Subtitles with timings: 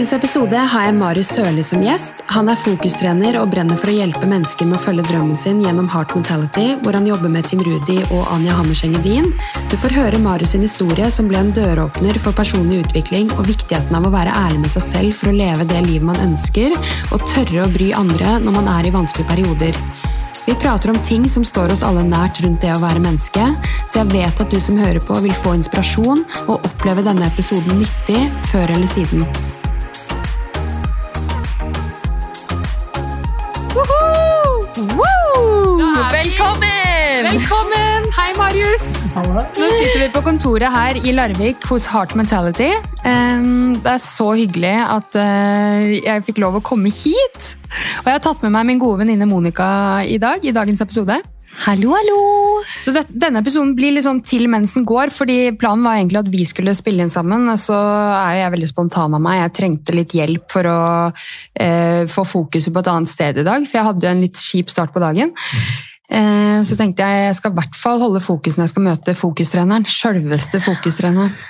[0.00, 2.22] dagens episode har jeg Marius Sørli som gjest.
[2.32, 5.90] Han er fokustrener og brenner for å hjelpe mennesker med å følge drømmen sin gjennom
[5.92, 9.28] Heart Mentality, hvor han jobber med Tim Rudi og Anja Hammerseng Edin.
[9.68, 14.00] Du får høre Marius sin historie, som ble en døråpner for personlig utvikling og viktigheten
[14.00, 16.72] av å være ærlig med seg selv for å leve det livet man ønsker,
[17.12, 19.84] og tørre å bry andre når man er i vanskelige perioder.
[20.48, 23.52] Vi prater om ting som står oss alle nært rundt det å være menneske,
[23.84, 27.84] så jeg vet at du som hører på vil få inspirasjon og oppleve denne episoden
[27.84, 29.28] nyttig før eller siden.
[37.20, 37.40] Velkommen!
[37.42, 38.06] Velkommen!
[38.16, 38.84] Hei, Marius!
[39.12, 42.70] Nå sitter vi på kontoret her i Larvik hos Heart Mentality.
[43.04, 47.50] Det er så hyggelig at uh, jeg fikk lov å komme hit.
[48.00, 49.68] Og jeg har tatt med meg min gode venninne Monica
[50.08, 51.18] i dag, i dagens episode.
[51.66, 52.22] Hallo, hallo!
[52.80, 56.22] Så det, Denne episoden blir litt sånn til mens den går, fordi planen var egentlig
[56.22, 57.44] at vi skulle spille inn sammen.
[57.52, 59.42] og Så er jo jeg veldig spontan av meg.
[59.42, 60.80] Jeg trengte litt hjelp for å
[61.12, 64.40] eh, få fokuset på et annet sted i dag, for jeg hadde jo en litt
[64.40, 65.36] kjip start på dagen.
[65.36, 69.14] Eh, så tenkte jeg jeg skal i hvert fall holde fokus når jeg skal møte
[69.14, 69.86] fokustreneren.
[69.86, 71.30] Sjølveste fokustreneren.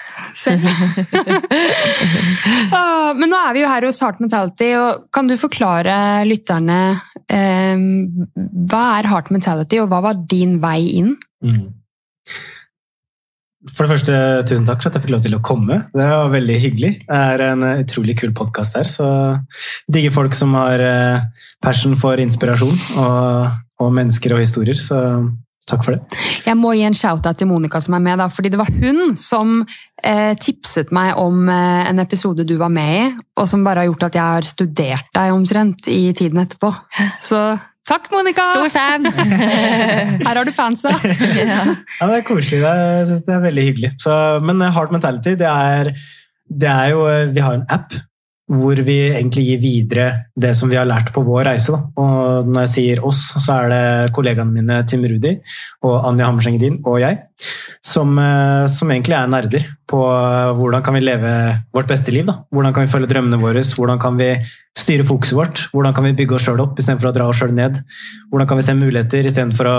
[2.71, 5.95] Ah, Men nå er vi jo her hos Heart Mentality, og kan du forklare
[6.29, 6.79] lytterne
[7.31, 7.77] eh,
[8.71, 11.15] hva er Heart Mentality, og hva var din vei inn?
[11.45, 11.69] Mm.
[13.75, 15.83] For det første, tusen takk for at jeg fikk lov til å komme.
[15.93, 16.93] Det var veldig hyggelig.
[17.05, 19.09] Det er en eh, utrolig kul podkast her, så
[19.91, 21.27] digger folk som har eh,
[21.65, 25.01] passion for inspirasjon og, og mennesker og historier, så
[25.71, 26.19] takk for det.
[26.47, 29.15] Jeg må gi en shout-out til Monica som er med, da, fordi det var hun
[29.19, 29.61] som
[30.03, 33.09] eh, tipset meg om eh, en episode du var med i,
[33.39, 36.73] og som bare har gjort at jeg har studert deg omtrent i tiden etterpå.
[37.23, 37.43] Så
[37.89, 38.51] takk, Monica!
[38.55, 39.09] Stor fan!
[40.27, 40.95] Her har du fansa!
[41.05, 41.63] ja.
[42.01, 42.63] Ja, det er koselig.
[42.63, 43.95] Det er, jeg synes det er veldig hyggelig.
[44.03, 44.15] Så,
[44.45, 45.95] men Hard Mentality, det er,
[46.51, 47.95] det er jo eh, Vi har en app
[48.51, 51.71] hvor vi egentlig gir videre det som vi har lært på vår reise.
[51.71, 51.81] Da.
[52.03, 55.37] Og når jeg sier oss, så er det kollegaene mine Tim Rudi
[55.87, 57.21] og Anja Hammerseng Edin og jeg,
[57.79, 61.35] som, eh, som egentlig er nerder på eh, hvordan kan vi leve
[61.75, 62.27] vårt beste liv.
[62.27, 62.41] Da.
[62.51, 64.33] Hvordan kan vi følge drømmene våre, hvordan kan vi
[64.79, 67.55] styre fokuset vårt, hvordan kan vi bygge oss sjøl opp istedenfor å dra oss sjøl
[67.55, 67.79] ned.
[68.31, 69.79] Hvordan kan vi se muligheter istedenfor å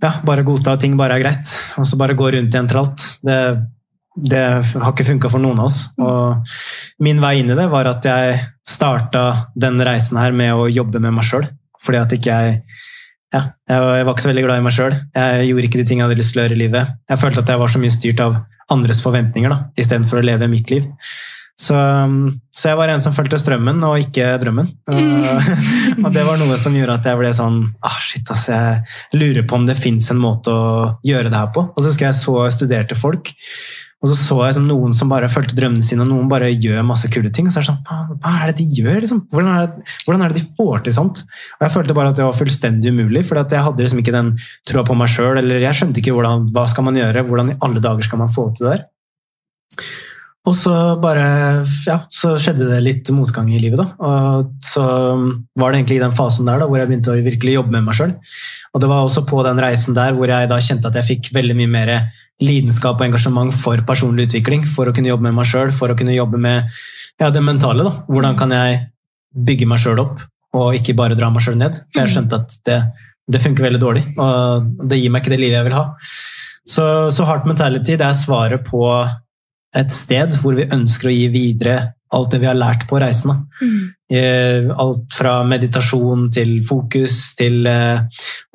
[0.00, 2.70] ja, bare godta at ting bare er greit, og så bare gå rundt i en
[2.70, 3.04] tralt.
[3.26, 3.36] Det,
[4.16, 5.80] det har ikke funka for noen av oss.
[6.02, 10.68] Og min vei inn i det var at jeg starta den reisen her med å
[10.70, 11.46] jobbe med meg sjøl.
[11.80, 12.62] Fordi at ikke jeg
[13.30, 14.94] ja, jeg var ikke så veldig glad i meg sjøl.
[15.14, 16.94] Jeg gjorde ikke de tingene jeg hadde lyst til å gjøre i livet.
[17.12, 18.40] Jeg følte at jeg var så mye styrt av
[18.74, 20.88] andres forventninger da, istedenfor å leve mitt liv.
[21.60, 21.76] Så,
[22.56, 24.72] så jeg var en som fulgte strømmen, og ikke drømmen.
[24.90, 26.02] Mm.
[26.04, 29.44] og det var noe som gjorde at jeg ble sånn ah, shit, ass, Jeg lurer
[29.46, 30.64] på om det fins en måte å
[31.06, 31.62] gjøre det her på.
[31.70, 33.30] Og så husker jeg så studerte folk,
[34.00, 37.08] og så så jeg noen som bare fulgte drømmene sine, og noen bare gjør masse
[37.12, 37.50] kule ting.
[37.50, 39.00] Og så er det sånn, Hva er det de gjør?
[39.04, 39.18] Liksom?
[39.28, 41.20] Hvordan, er det, hvordan er det de får til sånt?
[41.58, 44.30] Og Jeg følte bare at det var fullstendig umulig, for jeg hadde liksom ikke den
[44.70, 45.36] troa på meg sjøl.
[45.42, 48.32] Eller jeg skjønte ikke hvordan, hva skal man gjøre, hvordan i alle dager skal man
[48.32, 48.88] få til det der.
[50.48, 51.24] Og så bare
[51.84, 53.76] ja, så skjedde det litt motgang i livet.
[53.82, 57.20] da, og Så var det egentlig i den fasen der da, hvor jeg begynte å
[57.20, 58.14] virkelig jobbe med meg sjøl.
[58.72, 61.30] Og det var også på den reisen der hvor jeg da kjente at jeg fikk
[61.36, 61.92] veldig mye mer
[62.40, 64.64] lidenskap og engasjement for personlig utvikling.
[64.64, 66.72] For å kunne jobbe med meg sjøl, for å kunne jobbe med
[67.20, 67.84] ja, det mentale.
[67.84, 68.82] da, Hvordan kan jeg
[69.36, 70.24] bygge meg sjøl opp,
[70.56, 71.82] og ikke bare dra meg sjøl ned?
[71.92, 72.82] For jeg skjønte at det,
[73.28, 75.88] det funker veldig dårlig, og det gir meg ikke det livet jeg vil ha.
[76.70, 78.86] Så, så hardt Mentality det er svaret på
[79.76, 81.78] et sted hvor vi ønsker å gi videre
[82.10, 83.30] alt det vi har lært på reisen.
[83.30, 83.66] da.
[84.10, 88.00] Eh, Alt fra meditasjon til fokus, til eh,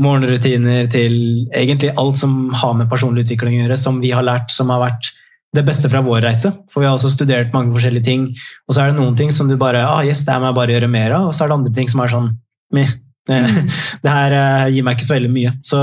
[0.04, 4.52] morgenrutiner, til egentlig alt som har med personlig utvikling å gjøre, som vi har lært,
[4.52, 5.14] som har vært
[5.56, 6.52] det beste fra vår reise.
[6.72, 8.28] For vi har også studert mange forskjellige ting,
[8.68, 10.60] og så er det noen ting som du bare ah, yes, det her må jeg
[10.60, 12.32] bare gjøre mer av, og så er det andre ting som er sånn
[12.76, 12.92] meh.
[13.30, 13.60] Eh,
[14.04, 15.54] Det her eh, gir meg ikke så veldig mye.
[15.66, 15.80] Så,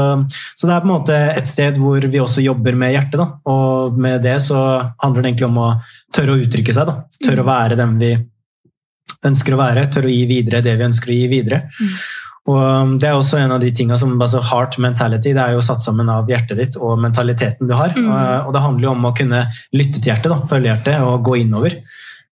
[0.57, 3.19] så det er på en måte et sted hvor vi også jobber med hjertet.
[3.21, 3.29] Da.
[3.53, 4.59] Og med det så
[5.03, 5.71] handler det egentlig om å
[6.15, 6.91] tørre å uttrykke seg.
[6.91, 7.25] Da.
[7.25, 8.13] Tørre å være den vi
[9.27, 9.89] ønsker å være.
[9.93, 11.65] Tørre å gi videre det vi ønsker å gi videre.
[12.51, 15.55] Og um, Det er også en av de tingene som altså Heart mentality det er
[15.55, 17.95] jo satt sammen av hjertet ditt og mentaliteten du har.
[17.95, 18.09] Mm.
[18.09, 19.45] Og, og Det handler jo om å kunne
[19.79, 21.79] lytte til hjertet, da, følge hjertet og gå innover.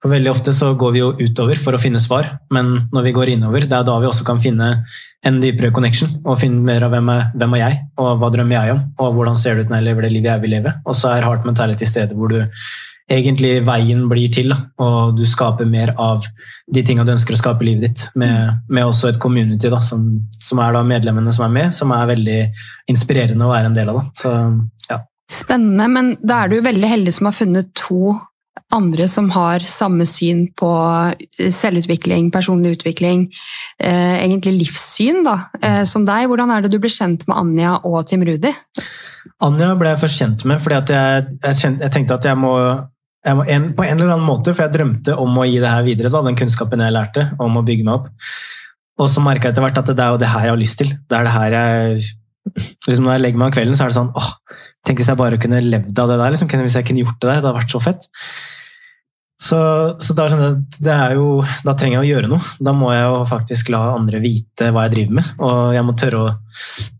[0.00, 3.14] For Veldig ofte så går vi jo utover for å finne svar, men når vi
[3.16, 4.70] går innover, det er da vi også kan finne
[5.28, 8.56] en dypere connection og finne mer av hvem er, hvem er jeg, og hva drømmer
[8.56, 10.72] jeg om, og hvordan ser det ut når jeg lever det livet jeg vil leve.
[10.86, 12.38] Og så er heart mentality stedet hvor du
[13.10, 16.24] egentlig veien blir til, da, og du skaper mer av
[16.70, 19.82] de tingene du ønsker å skape i livet ditt, med, med også et community da,
[19.84, 20.06] som,
[20.40, 22.40] som er da medlemmene som er med, som er veldig
[22.92, 24.00] inspirerende å være en del av.
[24.00, 24.22] Da.
[24.22, 24.34] Så,
[24.88, 25.00] ja.
[25.30, 28.14] Spennende, men da er du veldig heldig som har funnet to
[28.74, 30.70] andre som har samme syn på
[31.38, 33.26] selvutvikling, personlig utvikling,
[33.82, 36.28] eh, egentlig livssyn da, eh, som deg.
[36.28, 38.52] Hvordan er det du ble kjent med Anja og Tim Rudi?
[39.42, 42.54] Anja ble jeg først kjent med fordi jeg, jeg, kjent, jeg, tenkte at jeg må,
[43.26, 45.74] jeg må en, på en eller annen måte, for jeg drømte om å gi det
[45.74, 48.08] her videre, da, den kunnskapen jeg lærte, om å bygge meg opp.
[49.00, 50.78] Og så merka jeg etter hvert at det er jo det her jeg har lyst
[50.78, 50.90] til.
[51.08, 52.00] Det er det her jeg
[52.86, 54.30] liksom Når jeg legger meg om kvelden, så er det sånn åh,
[54.86, 56.32] Tenk hvis jeg bare kunne levd av det der.
[56.32, 56.48] Liksom.
[56.64, 57.40] Hvis jeg kunne gjort det der.
[57.42, 58.06] Det hadde vært så fett.
[59.40, 59.58] Så,
[60.04, 60.26] så da,
[60.84, 62.54] det er jo, da, trenger jeg å gjøre noe.
[62.60, 65.30] Da må jeg jo faktisk la andre vite hva jeg driver med.
[65.40, 66.32] Og jeg må tørre å,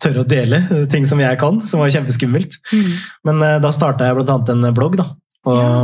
[0.01, 2.57] tørre å dele ting som jeg kan, som var kjempeskummelt.
[2.73, 2.95] Mm.
[3.29, 4.39] Men eh, da starta jeg bl.a.
[4.55, 5.11] en blogg, da,
[5.49, 5.75] og, ja.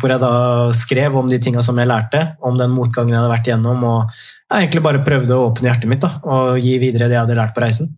[0.00, 0.34] hvor jeg da
[0.74, 3.82] skrev om de tinga som jeg lærte, om den motgangen jeg hadde vært igjennom.
[3.90, 4.14] og
[4.54, 7.38] jeg egentlig bare prøvde å åpne hjertet mitt da, og gi videre det jeg hadde
[7.38, 7.94] lært på reisen.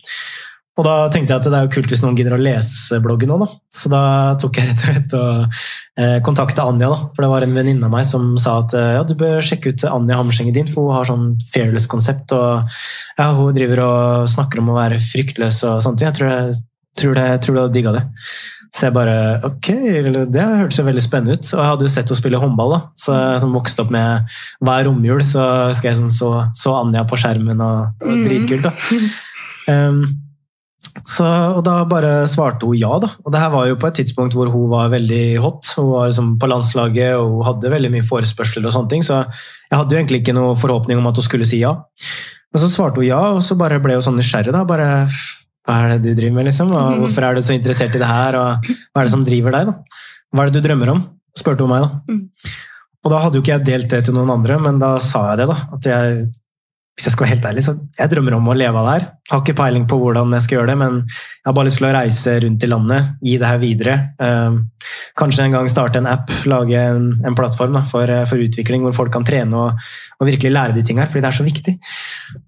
[0.76, 3.32] Og da tenkte jeg at det er jo kult hvis noen gidder å lese bloggen
[3.32, 3.48] òg, da.
[3.72, 4.02] Så da
[4.40, 5.60] tok jeg rett og slett og
[6.02, 6.98] eh, kontakta Anja, da.
[7.16, 9.72] For det var en venninne av meg som sa at eh, ja, du bør sjekke
[9.72, 12.34] ut Anja Hammerseng din, for hun har sånn fearless-konsept.
[12.36, 12.76] Og
[13.16, 16.10] ja, hun driver og snakker om å være fryktløs og sånne ting.
[16.10, 16.60] Jeg tror, jeg,
[17.00, 18.04] tror, det, tror du hadde digga det.
[18.76, 19.16] Så jeg bare
[19.48, 19.70] Ok,
[20.34, 21.48] det hørtes veldig spennende ut.
[21.54, 22.82] Og jeg hadde jo sett henne spille håndball, da.
[23.00, 27.08] Så jeg som vokste opp med hver romjul, så skal jeg som så, så Anja
[27.08, 28.22] på skjermen, og, og mm.
[28.28, 28.76] dritkult, da.
[29.66, 30.04] Um,
[31.04, 31.26] så,
[31.58, 33.10] og da bare svarte hun ja, da.
[33.24, 35.72] Og det her var jo på et tidspunkt hvor hun var veldig hot.
[35.76, 39.24] Hun var liksom på landslaget og hun hadde veldig mye forespørsler og sånne ting, så
[39.26, 41.74] jeg hadde jo egentlig ikke noe forhåpning om at hun skulle si ja.
[42.54, 44.62] Men så svarte hun ja, og så bare ble hun sånn nysgjerrig, da.
[44.68, 44.88] Bare
[45.66, 46.70] hva er det du driver med, liksom?
[46.78, 49.56] Og hvorfor er du så interessert i det her, og hva er det som driver
[49.56, 50.00] deg, da?
[50.32, 51.04] Hva er det du drømmer om?
[51.36, 52.14] spurte hun meg, da.
[52.14, 52.54] Mm.
[53.04, 55.42] Og da hadde jo ikke jeg delt det til noen andre, men da sa jeg
[55.42, 55.56] det, da.
[55.76, 56.14] At jeg
[56.96, 59.02] hvis jeg skal være helt ærlig, så jeg drømmer om å leve av det her.
[59.28, 61.88] Har ikke peiling på hvordan jeg skal gjøre det, men jeg har bare lyst til
[61.88, 63.96] å reise rundt i landet, gi det her videre.
[64.24, 64.56] Ehm,
[65.20, 68.86] kanskje en gang starte en app, lage en, en plattform da, for, eh, for, utvikling
[68.86, 69.84] hvor folk kan trene og,
[70.16, 71.76] og, virkelig lære de tingene her, fordi det er så viktig.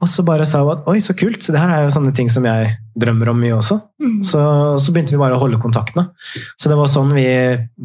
[0.00, 2.16] Og så bare sa hun at oi, så kult, så det her er jo sånne
[2.16, 3.78] ting som jeg drømmer om mye også.
[4.02, 4.18] Mm.
[4.26, 4.40] Så,
[4.82, 6.08] så, begynte vi bare å holde kontaktene.
[6.58, 7.26] Så det var sånn vi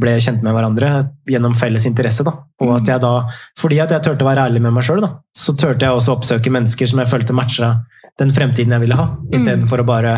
[0.03, 0.91] ble kjent med hverandre,
[1.29, 2.25] gjennom felles interesse.
[2.25, 2.35] Da.
[2.63, 3.13] Og at jeg da,
[3.59, 5.05] fordi at jeg turte å være ærlig med meg sjøl,
[5.37, 7.75] så turte jeg også oppsøke mennesker som jeg følte matcha
[8.21, 9.83] den fremtiden jeg ville ha, istedenfor mm.
[9.83, 10.13] å bare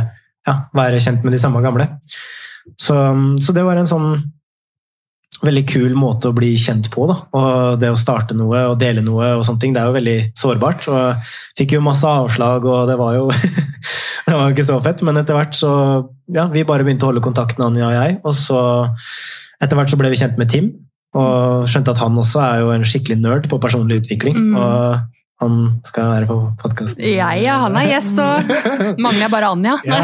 [0.45, 1.87] ja, være kjent med de samme gamle.
[2.75, 2.95] Så,
[3.39, 4.09] så, det var en sånn
[5.43, 7.07] veldig kul måte å bli kjent på.
[7.09, 7.17] Da.
[7.35, 10.17] Og det å starte noe og dele noe, og sånne ting, det er jo veldig
[10.39, 10.87] sårbart.
[10.91, 13.27] Og fikk jo masse avslag, og det var jo
[14.27, 15.03] det var ikke så fett.
[15.07, 15.71] Men etter hvert så
[16.33, 18.19] ja, vi bare begynte å holde kontakten, Anja og jeg.
[18.23, 18.61] Og så
[19.63, 20.71] etter hvert så ble vi kjent med Tim,
[21.15, 24.39] og skjønte at han også er jo en skikkelig nerd på personlig utvikling.
[24.51, 24.55] Mm.
[24.59, 25.11] og
[25.43, 27.03] han skal være på podkasten.
[27.11, 28.51] Ja, ja, han er gjest, og
[29.03, 29.75] mangler bare Anja.
[29.83, 29.97] Ja.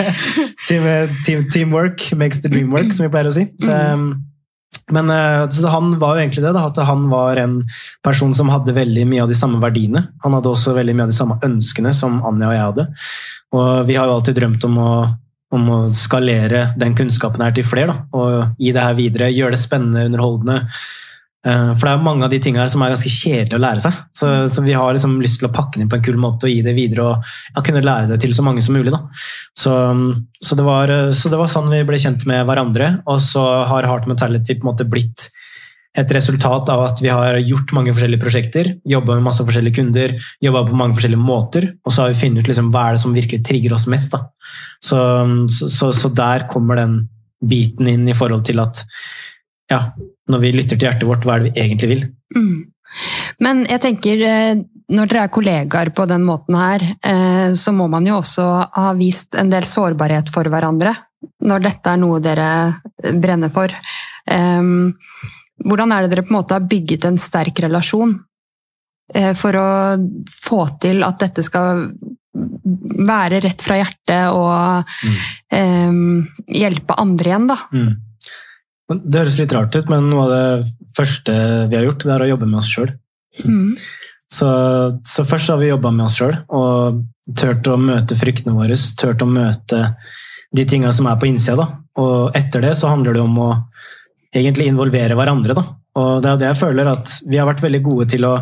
[0.68, 0.84] team,
[1.24, 3.46] team, teamwork makes the dream work, som vi pleier å si.
[3.64, 4.10] Så, mm.
[4.94, 7.60] Men uh, han var jo egentlig det, da, at han var en
[8.04, 10.06] person som hadde veldig mye av de samme verdiene.
[10.24, 12.86] Han hadde også veldig mye av de samme ønskene som Anja og jeg hadde.
[13.58, 14.92] Og vi har jo alltid drømt om å,
[15.56, 17.92] om å skalere den kunnskapen her til flere.
[17.92, 20.62] Da, og gi det her videre, gjøre det spennende, underholdende.
[21.46, 23.82] Uh, for det er mange av de tingene her som er ganske kjedelige å lære
[23.84, 23.98] seg.
[24.16, 26.48] Så, så, vi har liksom lyst til å pakke den inn på en kul måte
[26.48, 28.94] og gi det videre og ja, kunne lære det til så mange som mulig.
[29.54, 29.74] Så,
[30.42, 32.96] så, det var, så, det var, sånn vi ble kjent med hverandre.
[33.10, 35.28] Og så har Heart Mentality på en måte blitt
[35.98, 40.14] et resultat av at vi har gjort mange forskjellige prosjekter, jobba med masse forskjellige kunder,
[40.44, 43.02] jobba på mange forskjellige måter, og så har vi funnet ut liksom, hva er det
[43.02, 44.14] som virkelig trigger oss mest.
[44.84, 45.00] Så,
[45.50, 47.00] så, så, der kommer den
[47.38, 48.84] biten inn i forhold til at
[49.70, 49.80] ja,
[50.28, 52.02] når vi lytter til hjertet vårt, hva er det vi egentlig vil?
[52.36, 52.58] Mm.
[53.44, 54.60] Men jeg tenker, eh,
[54.94, 58.92] når dere er kollegaer på den måten her, eh, så må man jo også ha
[58.98, 60.94] vist en del sårbarhet for hverandre.
[61.44, 62.48] Når dette er noe dere
[63.18, 63.72] brenner for.
[64.28, 68.12] Hvordan er det dere på en måte har bygget en sterk relasjon
[69.14, 69.68] eh, for å
[70.30, 71.88] få til at dette skal
[73.08, 74.90] være rett fra hjertet og
[75.50, 76.10] mm.
[76.52, 77.56] hjelpe andre igjen, da?
[77.72, 77.92] Mm.
[78.88, 81.34] Det høres litt rart ut, men noe av det første
[81.68, 82.92] vi har gjort, det er å jobbe med oss sjøl.
[83.44, 83.72] Mm.
[84.28, 84.44] Så,
[85.08, 86.98] så, først har vi jobba med oss sjøl og
[87.38, 88.76] turt å møte fryktene våre.
[89.00, 89.78] Turt å møte
[90.52, 91.64] de tinga som er på innsida.
[91.96, 93.48] Og etter det så handler det om å
[94.28, 95.56] egentlig involvere hverandre.
[95.56, 95.64] Da.
[95.96, 98.36] Og det er det jeg føler at vi har vært veldig gode til å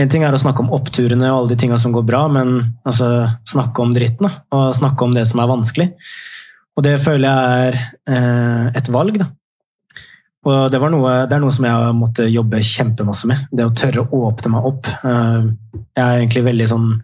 [0.00, 2.52] En ting er å snakke om oppturene og alle de tinga som går bra, men
[2.88, 4.24] altså, snakke om dritten.
[4.24, 5.88] Da, og snakke om det som er vanskelig.
[6.78, 7.76] Og det føler jeg er
[8.08, 9.18] eh, et valg.
[9.20, 9.26] da.
[10.48, 13.48] Og det, noe, det, er noe som jeg har måttet jobbe kjempemasse med.
[13.52, 14.88] Det å tørre å åpne meg opp.
[14.88, 16.94] Eh, jeg er egentlig veldig sånn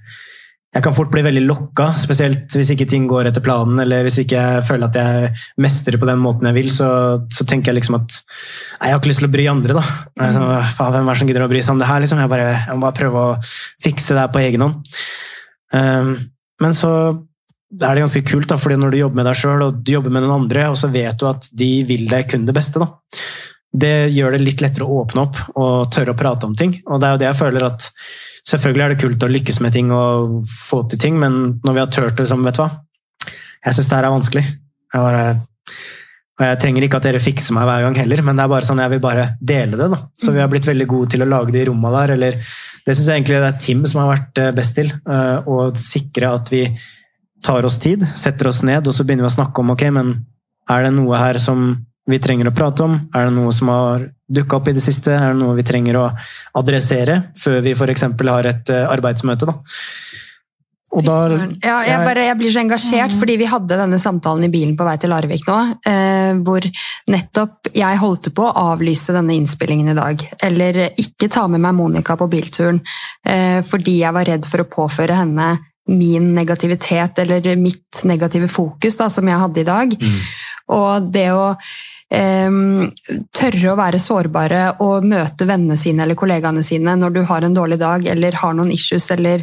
[0.76, 4.18] jeg kan fort bli veldig lokka, spesielt hvis ikke ting går etter planen, eller hvis
[4.20, 5.30] ikke jeg føler at jeg
[5.64, 6.88] mestrer på den måten jeg vil, så,
[7.32, 9.78] så tenker jeg liksom at nei, jeg har ikke lyst til å bry andre.
[9.78, 9.84] da.
[10.34, 10.44] Sånn,
[10.76, 12.02] hvem er det som gidder å bry seg om det her?
[12.04, 12.20] Liksom?
[12.20, 13.38] Jeg, bare, jeg, må bare prøve å
[13.86, 15.00] fikse det her på egen hånd.
[15.72, 16.12] Um,
[16.60, 16.92] men så
[17.74, 20.14] er det ganske kult, da, fordi når du jobber med deg sjøl og du jobber
[20.14, 22.92] med den andre, og så vet du at de vil deg kun det beste, da.
[23.74, 26.78] det gjør det litt lettere å åpne opp og tørre å prate om ting.
[26.86, 27.90] Og det er jo det jeg føler at
[28.46, 31.80] Selvfølgelig er det kult å lykkes med ting og få til ting, men når vi
[31.82, 32.68] har turt det som, vet du hva
[33.64, 34.42] Jeg syns det her er vanskelig.
[34.46, 35.24] Jeg, bare,
[36.38, 38.68] og jeg trenger ikke at dere fikser meg hver gang heller, men det er bare
[38.68, 39.88] sånn jeg vil bare dele det.
[39.90, 39.98] da.
[40.14, 42.14] Så vi har blitt veldig gode til å lage de romma der.
[42.14, 42.38] eller
[42.86, 44.94] Det syns jeg egentlig det er Tim som har vært eh, best til.
[44.94, 46.62] Eh, å sikre at vi
[47.46, 50.16] tar oss tid, setter oss ned, og så begynner vi å snakke om ok, men
[50.70, 51.70] er det noe her som
[52.06, 52.98] vi trenger å prate om?
[53.14, 55.14] Er det noe som har dukka opp i det siste?
[55.14, 56.06] Er det noe vi trenger å
[56.58, 58.06] adressere før vi f.eks.
[58.30, 59.48] har et eh, arbeidsmøte?
[59.48, 59.58] Da?
[60.96, 61.16] Da,
[61.60, 63.18] ja, jeg, bare, jeg, blir så engasjert, mm.
[63.20, 65.56] fordi vi hadde denne samtalen i bilen på vei til Larvik nå,
[65.90, 66.64] eh, hvor
[67.12, 70.22] nettopp jeg holdt på å avlyse denne innspillingen i dag.
[70.46, 72.80] Eller ikke ta med meg Monica på bilturen,
[73.26, 75.50] eh, fordi jeg var redd for å påføre henne
[75.86, 79.98] min negativitet eller mitt negative fokus da, som jeg hadde i dag.
[80.00, 80.22] Mm.
[80.76, 81.50] Og det å
[82.06, 82.92] Um,
[83.34, 87.56] tørre å være sårbare og møte vennene sine eller kollegaene sine når du har en
[87.56, 89.42] dårlig dag eller har noen issues eller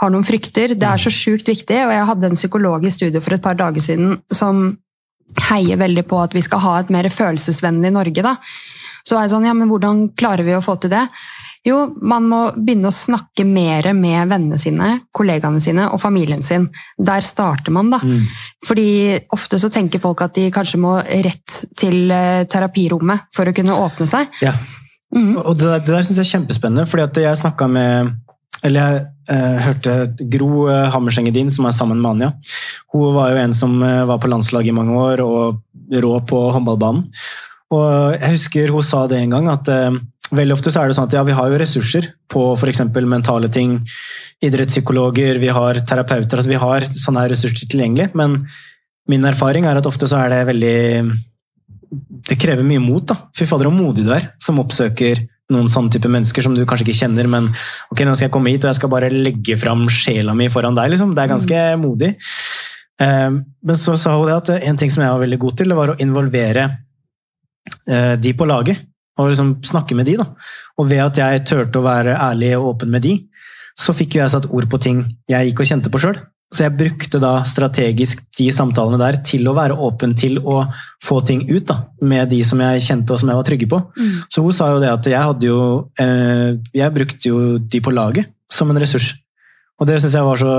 [0.00, 0.74] har noen frykter.
[0.74, 3.54] Det er så sjukt viktig, og jeg hadde en psykolog i studio for et par
[3.54, 4.72] dager siden som
[5.52, 8.26] heier veldig på at vi skal ha et mer følelsesvennlig Norge.
[8.26, 8.34] da.
[9.06, 11.06] Så er jeg sånn, ja, men hvordan klarer vi å få til det?
[11.66, 16.70] Jo, man må begynne å snakke mer med vennene sine, kollegaene sine og familien sin.
[16.96, 18.00] Der starter man, da.
[18.00, 18.24] Mm.
[18.64, 18.88] Fordi
[19.36, 23.76] ofte så tenker folk at de kanskje må rett til eh, terapirommet for å kunne
[23.76, 24.40] åpne seg.
[24.40, 24.54] Ja.
[25.12, 25.36] Mm.
[25.42, 28.16] Og det, det der syns jeg er kjempespennende, fordi at jeg snakka med
[28.66, 29.94] eller jeg eh, hørte
[30.32, 32.32] Gro eh, Hammersengedin, som er sammen med Anja.
[32.92, 35.60] Hun var jo en som eh, var på landslaget i mange år og
[36.04, 37.06] rå på håndballbanen.
[37.70, 39.96] Og jeg husker hun sa det en gang, at eh,
[40.30, 42.84] Veldig ofte så er det sånn at ja, vi har jo ressurser på f.eks.
[43.02, 43.80] mentale ting.
[44.44, 46.38] Idrettspsykologer, vi har terapeuter.
[46.38, 48.12] altså Vi har sånne ressurser tilgjengelig.
[48.18, 48.44] Men
[49.10, 50.78] min erfaring er at ofte så er det veldig
[52.30, 53.02] Det krever mye mot.
[53.06, 53.16] da.
[53.34, 56.86] Fy fader, så modig du er som oppsøker noen sånne type mennesker som du kanskje
[56.86, 57.48] ikke kjenner, men
[57.90, 60.76] ok, nå skal jeg komme hit og jeg skal bare legge fram sjela mi foran
[60.78, 60.92] deg.
[60.92, 61.16] liksom.
[61.16, 61.82] Det er ganske mm.
[61.82, 62.12] modig.
[63.02, 65.72] Eh, men så sa hun det at en ting som jeg var veldig god til,
[65.72, 66.68] det var å involvere
[67.88, 68.86] eh, de på laget
[69.18, 70.16] og liksom snakke med de.
[70.20, 70.26] Da.
[70.78, 73.16] Og ved at jeg turte å være ærlig og åpen med de,
[73.80, 76.20] så fikk jo jeg satt ord på ting jeg gikk og kjente på sjøl.
[76.50, 80.64] Så jeg brukte da strategisk de samtalene der til å være åpen til å
[81.04, 83.78] få ting ut da, med de som jeg kjente og som jeg var trygge på.
[83.94, 84.16] Mm.
[84.26, 85.60] Så hun sa jo det at jeg hadde jo
[86.02, 89.12] eh, Jeg brukte jo de på laget som en ressurs.
[89.78, 90.54] Og det syns jeg var så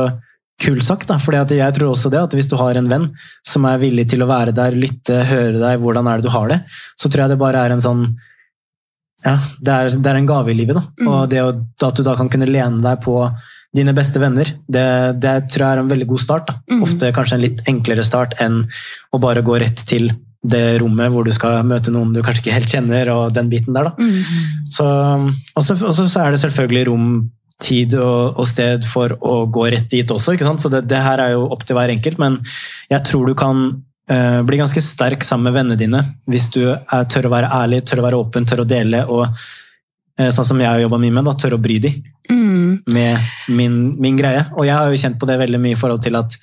[0.62, 3.08] kult sagt, da, for jeg tror også det at hvis du har en venn
[3.48, 6.52] som er villig til å være der, lytte, høre deg, hvordan er det du har
[6.52, 6.60] det,
[6.96, 8.06] så tror jeg det bare er en sånn
[9.26, 10.78] ja, det er, det er, en gave i livet.
[10.78, 10.84] Da.
[11.02, 11.10] Mm.
[11.12, 13.18] Og det at du da kan kunne lene deg på
[13.76, 14.88] dine beste venner, det,
[15.24, 16.52] det tror jeg er en veldig god start.
[16.72, 16.82] Mm.
[16.88, 18.66] Ofte kanskje en litt enklere start enn
[19.14, 20.12] å bare gå rett til
[20.42, 23.78] det rommet hvor du skal møte noen du kanskje ikke helt kjenner, og den biten
[23.78, 23.92] der.
[23.92, 23.94] Da.
[24.02, 24.66] Mm.
[24.74, 24.88] Så,
[25.62, 27.14] så er det selvfølgelig rom,
[27.62, 30.36] tid og, og, sted for å gå rett dit også.
[30.36, 30.64] ikke sant?
[30.64, 32.40] Så det, det her er jo opp til hver enkelt, men
[32.92, 33.68] jeg tror du kan
[34.48, 38.02] bli ganske sterk sammen med vennene dine hvis du er, tør å være ærlig, tør
[38.02, 39.04] å være åpen, tør å dele.
[39.08, 39.26] og
[40.20, 41.94] eh, Sånn som jeg har jobba mye med, da, tør å bry de
[42.30, 42.84] mm.
[42.92, 44.46] med min, min, greie.
[44.56, 46.38] Og jeg har jo kjent på det veldig mye i forhold til at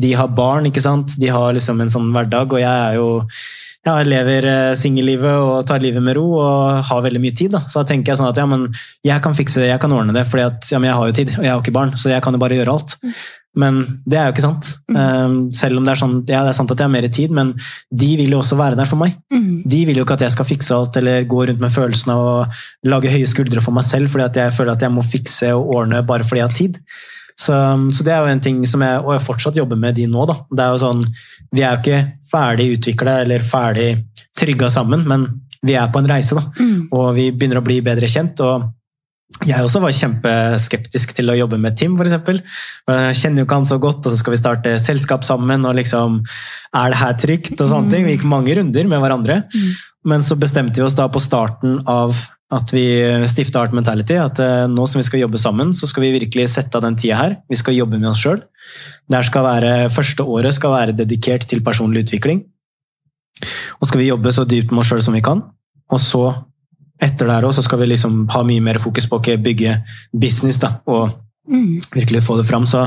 [0.00, 1.16] de har barn, ikke sant.
[1.20, 3.10] De har liksom en sånn hverdag, og jeg er jo
[3.80, 7.54] jeg lever eh, singellivet og tar livet med ro og har veldig mye tid.
[7.54, 7.62] Da.
[7.64, 8.66] Så da tenker jeg sånn at ja, men
[9.06, 11.46] jeg kan fikse det, jeg kan ordne det, for ja, jeg har jo tid, og
[11.46, 12.96] jeg har ikke barn, så jeg kan jo bare gjøre alt.
[13.58, 14.68] Men det er jo ikke sant.
[14.94, 15.48] Mm.
[15.54, 17.52] Selv om det er, sånn, ja, det er sant at jeg har mer tid, men
[17.90, 19.16] de vil jo også være der for meg.
[19.34, 19.62] Mm.
[19.72, 22.22] De vil jo ikke at jeg skal fikse alt eller gå rundt med følelsen av
[22.22, 22.36] å
[22.86, 25.74] lage høye skuldre for meg selv fordi at jeg føler at jeg må fikse og
[25.80, 26.80] ordne bare fordi jeg har tid.
[27.40, 27.56] Så,
[27.96, 30.26] så det er jo en ting som jeg, og jeg fortsatt jobber med de nå.
[30.30, 30.42] Da.
[30.50, 31.04] Det er jo sånn,
[31.50, 33.88] Vi er jo ikke ferdig utvikla eller ferdig
[34.38, 35.26] trygga sammen, men
[35.66, 36.46] vi er på en reise, da.
[36.60, 36.84] Mm.
[36.94, 38.38] Og vi begynner å bli bedre kjent.
[38.46, 38.68] og
[39.38, 42.42] jeg også var kjempeskeptisk til å jobbe med Tim, f.eks.
[42.90, 45.64] Jeg kjenner jo ikke han så godt, og så skal vi starte selskap sammen.
[45.64, 46.18] og liksom,
[46.74, 47.54] Er det her trygt?
[47.60, 48.04] og sånne ting.
[48.04, 49.38] Vi gikk mange runder med hverandre.
[50.04, 52.16] Men så bestemte vi oss da på starten av
[52.50, 52.82] at vi
[53.30, 56.48] stifta Art Mentality, at eh, nå som vi skal jobbe sammen, så skal vi virkelig
[56.50, 57.36] sette av den tida her.
[57.48, 58.42] Vi skal jobbe med oss sjøl.
[59.94, 62.42] Første året skal være dedikert til personlig utvikling.
[63.80, 65.44] Og skal vi jobbe så dypt med oss sjøl som vi kan.
[65.90, 66.24] Og så
[67.00, 69.80] etter der òg skal vi liksom ha mye mer fokus på å bygge
[70.12, 71.18] business da, og
[71.50, 71.80] Mm.
[71.94, 72.66] Virkelig få det fram.
[72.66, 72.84] Så,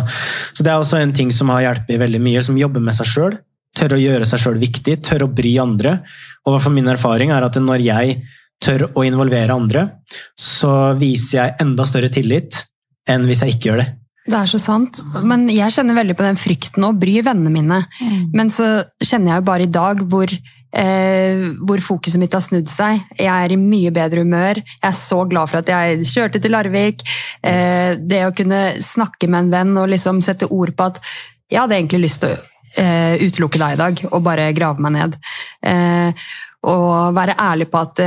[0.54, 3.10] så det er også en ting som har hjulpet veldig mye, som jobber med seg
[3.10, 3.36] sjøl.
[3.76, 5.98] Tør å gjøre seg sjøl viktig, tør å bry andre.
[6.46, 8.22] Og hvert min erfaring er at når jeg
[8.64, 9.88] tør å involvere andre,
[10.40, 12.62] så viser jeg enda større tillit
[13.10, 13.90] enn hvis jeg ikke gjør det.
[14.24, 15.02] Det er så sant.
[15.28, 17.82] Men jeg kjenner veldig på den frykten å bry vennene mine.
[18.32, 20.32] Men så kjenner jeg jo bare i dag hvor,
[20.74, 23.02] eh, hvor fokuset mitt har snudd seg.
[23.20, 24.60] Jeg er i mye bedre humør.
[24.64, 27.04] Jeg er så glad for at jeg kjørte til Larvik.
[27.44, 31.02] Eh, det å kunne snakke med en venn og liksom sette ord på at
[31.52, 32.40] jeg hadde egentlig lyst til å
[32.82, 35.20] eh, utelukke deg i dag og bare grave meg ned.
[35.62, 36.26] Eh,
[36.64, 38.00] og være ærlig på at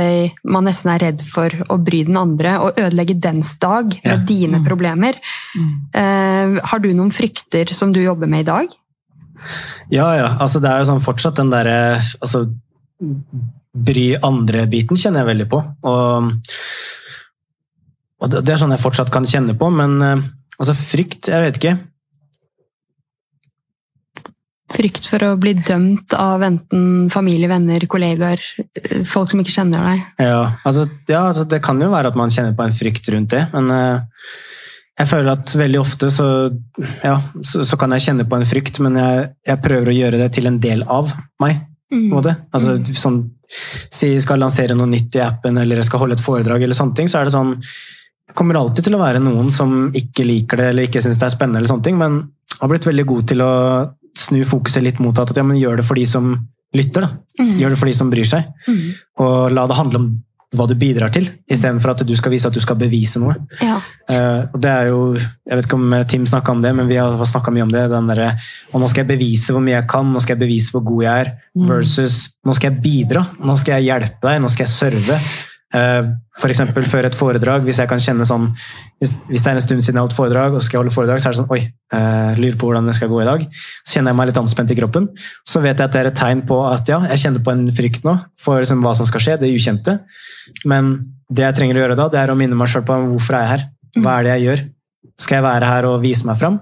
[0.49, 4.15] man nesten er redd for å bry den andre og ødelegge dens dag med Ja.
[4.25, 5.13] dine problemer.
[5.93, 8.73] Eh, har du noen frykter som du jobber med i dag?
[9.93, 10.29] Ja, ja.
[10.39, 12.47] Altså, det er jo sånn fortsatt den derre altså,
[13.77, 15.59] Bry andre-biten kjenner jeg veldig på.
[15.85, 16.31] Og,
[18.17, 20.25] og det er sånn jeg fortsatt kan kjenne på, men eh,
[20.57, 21.75] altså, frykt Jeg vet ikke.
[24.77, 28.41] Frykt for å bli dømt av enten familie, venner, kollegaer,
[28.81, 30.03] eh, folk som ikke kjenner deg?
[30.25, 33.31] Ja, altså, ja, altså, det kan jo være at man kjenner på en frykt rundt
[33.31, 34.33] det, men eh,
[34.97, 36.27] jeg føler at veldig ofte så,
[37.03, 40.21] ja, så, så kan jeg kjenne på en frykt, men jeg, jeg prøver å gjøre
[40.23, 41.11] det til en del av
[41.43, 41.59] meg.
[41.93, 42.15] Mm.
[42.17, 43.21] Altså, sånn,
[43.93, 46.77] si jeg skal lansere noe nytt i appen, eller jeg skal holde et foredrag, eller
[46.77, 47.53] sånne ting, så er det sånn
[48.37, 51.33] kommer alltid til å være noen som ikke liker det, eller ikke syns det er
[51.33, 52.19] spennende, eller sånne ting, men
[52.57, 53.53] har blitt veldig god til å
[54.17, 56.33] snu fokuset litt mot at ja, men gjør det for de som
[56.75, 57.05] lytter.
[57.05, 57.09] da.
[57.39, 57.53] Mm.
[57.61, 58.49] Gjør det for de som bryr seg.
[58.67, 58.81] Mm.
[59.23, 60.07] Og la det handle om
[60.55, 63.35] hva du bidrar til, istedenfor at du skal vise at du skal bevise noe.
[63.59, 63.81] Ja.
[64.07, 66.95] Eh, og det er jo, Jeg vet ikke om Tim snakka om det, men vi
[66.95, 67.89] har snakka mye om det.
[67.91, 68.23] den der,
[68.71, 71.03] og Nå skal jeg bevise hvor mye jeg kan, nå skal jeg bevise hvor god
[71.03, 71.33] jeg er,
[71.67, 73.25] versus nå skal jeg bidra.
[73.43, 75.19] Nå skal jeg hjelpe deg, nå skal jeg serve.
[75.75, 76.05] Eh,
[76.47, 78.45] eksempel før et foredrag, hvis jeg kan kjenne sånn
[79.01, 80.83] hvis, hvis det er en stund siden jeg har holdt foredrag, og så skal jeg
[80.85, 81.59] holde foredrag, så er det sånn Oi,
[81.91, 83.43] jeg lurer på hvordan det skal gå i dag.
[83.83, 85.09] Så kjenner jeg meg litt anspent i kroppen.
[85.43, 87.67] Så vet jeg at det er et tegn på at ja, jeg kjenner på en
[87.75, 89.99] frykt nå for liksom, hva som skal skje, det ukjente.
[90.63, 90.93] Men
[91.27, 93.43] det jeg trenger å gjøre da, det er å minne meg sjøl på hvorfor er
[93.43, 93.65] jeg her.
[93.99, 94.67] Hva er det jeg gjør?
[95.17, 96.61] Skal jeg være her og vise meg fram,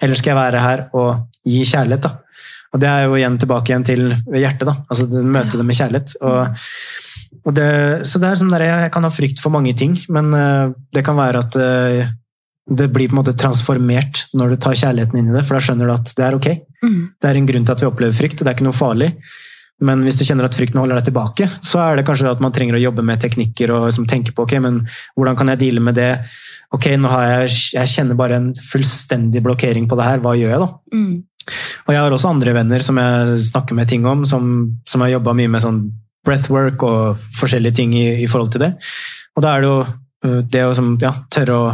[0.00, 2.08] eller skal jeg være her og gi kjærlighet?
[2.08, 2.14] da?
[2.74, 4.02] Og det er jo igjen tilbake igjen til
[4.36, 4.66] hjertet.
[4.68, 6.16] da, altså Møte det med kjærlighet.
[6.20, 6.64] og
[7.56, 7.70] det,
[8.08, 11.04] så det er sånn der, Jeg kan ha frykt for mange ting, men eh, det
[11.06, 12.12] kan være at eh,
[12.66, 15.62] det blir på en måte transformert når du tar kjærligheten inn i det, for da
[15.62, 16.48] skjønner du at det er ok.
[16.82, 17.02] Mm.
[17.22, 19.12] Det er en grunn til at vi opplever frykt, det er ikke noe farlig.
[19.86, 22.54] Men hvis du kjenner at frykten holder deg tilbake, så er det kanskje at man
[22.54, 24.80] trenger å jobbe med teknikker og liksom tenke på ok, men
[25.14, 26.12] hvordan kan jeg deale med det.
[26.74, 30.54] Ok, nå har jeg, jeg kjenner bare en fullstendig blokkering på det her, hva gjør
[30.54, 30.70] jeg da?
[30.96, 31.12] Mm.
[31.86, 34.48] Og jeg har også andre venner som jeg snakker med ting om, som,
[34.88, 35.84] som har jobba mye med sånn
[36.26, 38.72] breathwork og forskjellige ting i, i forhold til det.
[39.36, 41.68] Og da er det jo øh, det å som, ja, tørre å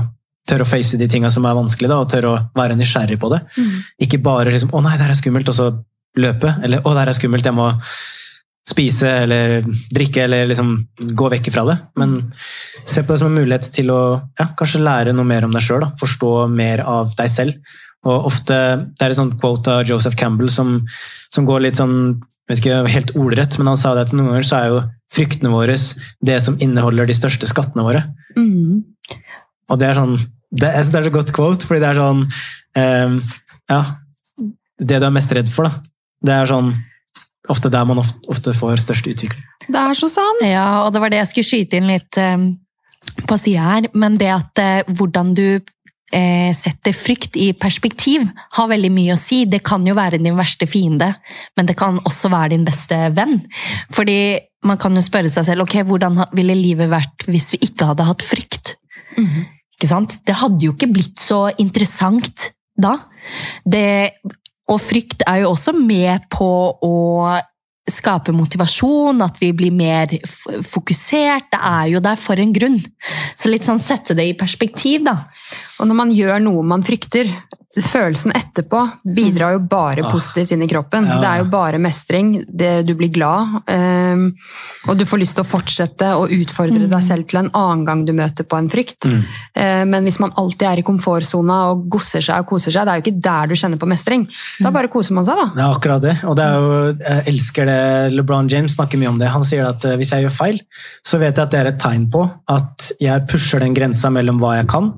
[0.48, 3.30] tørre å face de tinga som er vanskelig, da, og tørre å være nysgjerrig på
[3.32, 3.42] det.
[3.56, 3.76] Mm.
[4.06, 5.68] Ikke bare liksom 'Å nei, det her er skummelt', og så
[6.18, 6.56] løpe.
[6.62, 7.68] Eller 'Å, det her er skummelt, jeg må
[8.68, 9.62] spise eller
[9.94, 11.78] drikke', eller liksom gå vekk fra det.
[11.96, 12.32] Men
[12.84, 14.02] se på det som en mulighet til å
[14.38, 15.86] ja, kanskje lære noe mer om deg sjøl.
[15.98, 17.54] Forstå mer av deg selv.
[18.04, 18.54] Og ofte,
[18.98, 20.86] Det er et sånt quote av Joseph Campbell som,
[21.30, 22.20] som går litt sånn
[22.52, 25.52] vet ikke helt ordrett, men han sa det at noen ganger så er jo fryktene
[25.52, 25.76] våre
[26.24, 28.04] det som inneholder de største skattene våre.
[28.36, 28.84] Mm.
[29.70, 30.16] Og det er sånn
[30.52, 32.24] det, Jeg syns det er så godt quote, fordi det er sånn
[32.76, 33.18] um,
[33.72, 33.82] Ja.
[34.82, 35.78] Det du er mest redd for, da.
[36.26, 36.72] Det er sånn
[37.52, 39.44] ofte der man ofte, ofte får størst utvikling.
[39.68, 40.42] Det er så sant!
[40.46, 42.48] Ja, og det var det jeg skulle skyte inn litt um,
[43.28, 43.88] på sida her.
[43.94, 45.46] Men det at uh, hvordan du
[46.12, 48.24] eh, setter frykt i perspektiv,
[48.56, 49.44] har veldig mye å si.
[49.50, 51.12] Det kan jo være din verste fiende,
[51.56, 53.40] men det kan også være din beste venn.
[53.92, 57.90] Fordi man kan jo spørre seg selv ok, hvordan ville livet vært hvis vi ikke
[57.92, 58.76] hadde hatt frykt.
[59.16, 59.48] Mhm.
[59.76, 60.20] Ikke sant?
[60.26, 62.96] Det hadde jo ikke blitt så interessant da.
[63.66, 64.12] Det,
[64.70, 66.46] og frykt er jo også med på
[66.86, 66.92] å
[67.90, 71.48] skape motivasjon, at vi blir mer fokusert.
[71.50, 72.78] Det er jo der for en grunn.
[73.34, 75.16] Så litt sånn sette det i perspektiv, da.
[75.82, 77.26] Og når man gjør noe man frykter,
[77.72, 78.82] følelsen etterpå
[79.16, 80.10] bidrar jo bare Ah.
[80.12, 81.06] positivt inn i kroppen.
[81.08, 81.14] Ja.
[81.22, 82.44] Det er jo bare mestring.
[82.46, 83.62] Det, du blir glad.
[83.66, 84.26] Um,
[84.86, 88.04] og du får lyst til å fortsette å utfordre deg selv til en annen gang
[88.04, 89.08] du møter på en frykt.
[89.08, 89.22] Mm.
[89.56, 92.92] Uh, men hvis man alltid er i komfortsona og gosser seg og koser seg, det
[92.92, 94.28] er jo ikke der du kjenner på mestring.
[94.60, 95.48] Da bare koser man seg, da.
[95.56, 96.16] Det er akkurat det.
[96.28, 97.80] Og det er jo, jeg elsker det
[98.18, 99.32] LeBron James snakker mye om det.
[99.32, 100.60] Han sier at eh, hvis jeg gjør feil,
[101.08, 104.36] så vet jeg at det er et tegn på at jeg pusher den grensa mellom
[104.44, 104.92] hva jeg kan,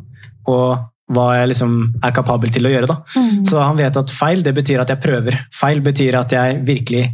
[0.51, 2.89] og hva jeg liksom er kapabel til å gjøre.
[2.89, 3.25] Da.
[3.45, 5.37] Så han vet at feil det betyr at jeg prøver.
[5.53, 7.05] Feil betyr at jeg virkelig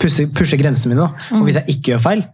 [0.00, 1.04] pusher, pusher grensene mine.
[1.04, 1.36] Da.
[1.36, 2.24] Og hvis jeg ikke gjør feil,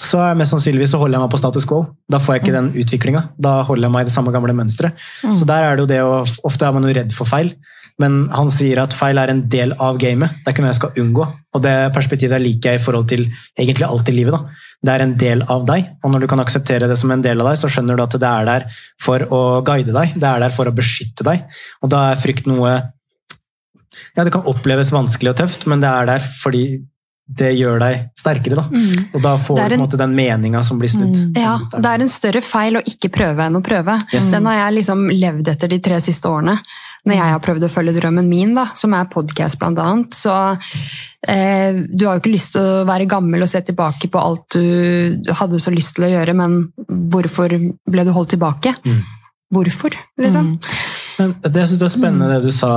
[0.00, 1.84] så er mest sannsynligvis så holder jeg meg på status quo.
[2.10, 3.22] Da får jeg ikke den utviklinga.
[3.38, 4.98] Da holder jeg meg i det samme gamle mønsteret.
[5.22, 5.36] Mm.
[5.38, 6.16] Så der er det jo det å
[6.50, 7.52] Ofte er man jo redd for feil,
[8.02, 10.30] men han sier at feil er en del av gamet.
[10.42, 11.26] Det er ikke noe jeg skal unngå.
[11.54, 13.26] Og det perspektivet liker jeg i forhold til
[13.58, 14.34] egentlig alt i livet.
[14.34, 14.40] da.
[14.84, 17.40] Det er en del av deg, og når du kan akseptere det som en del
[17.40, 18.66] av deg, så skjønner du at det er der
[19.00, 21.46] for å guide deg, det er der for å beskytte deg.
[21.82, 22.74] Og da er frykt noe
[24.16, 26.64] Ja, det kan oppleves vanskelig og tøft, men det er der fordi
[27.24, 28.56] det gjør deg sterkere.
[28.58, 28.64] da.
[28.68, 29.04] Mm.
[29.14, 31.14] Og da får en, du på en en- måte den meninga som blir snudd.
[31.16, 31.36] Mm.
[31.40, 33.94] Ja, det er en større feil å ikke prøve enn å prøve.
[34.12, 34.30] Yes.
[34.34, 36.58] Den har jeg liksom levd etter de tre siste årene.
[37.04, 40.16] Når jeg har prøvd å følge drømmen min, da, som er podkast annet.
[40.16, 40.32] Så
[41.28, 44.56] eh, du har jo ikke lyst til å være gammel og se tilbake på alt
[44.56, 48.72] du hadde så lyst til å gjøre, men hvorfor ble du holdt tilbake?
[48.88, 49.02] Mm.
[49.54, 50.54] Hvorfor, liksom?
[50.56, 50.58] Mm.
[51.18, 52.70] Men det, jeg synes det er spennende det du sa,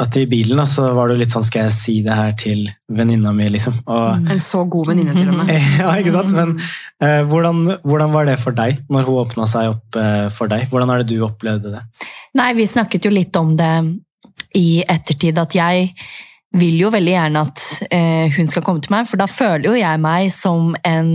[0.00, 2.62] at i bilen da, så var du litt sånn Skal jeg si det her til
[2.88, 3.82] venninna mi, liksom?
[3.84, 5.52] Og, En så god venninne, til og med.
[5.82, 6.32] ja, ikke sant?
[6.36, 6.54] Men
[7.04, 10.68] eh, hvordan, hvordan var det for deg, når hun åpna seg opp eh, for deg?
[10.72, 11.84] Hvordan er det du opplevde det?
[12.34, 13.72] Nei, vi snakket jo litt om det
[14.56, 15.90] i ettertid, at jeg
[16.56, 19.74] vil jo veldig gjerne at eh, hun skal komme til meg, for da føler jo
[19.78, 21.10] jeg meg som en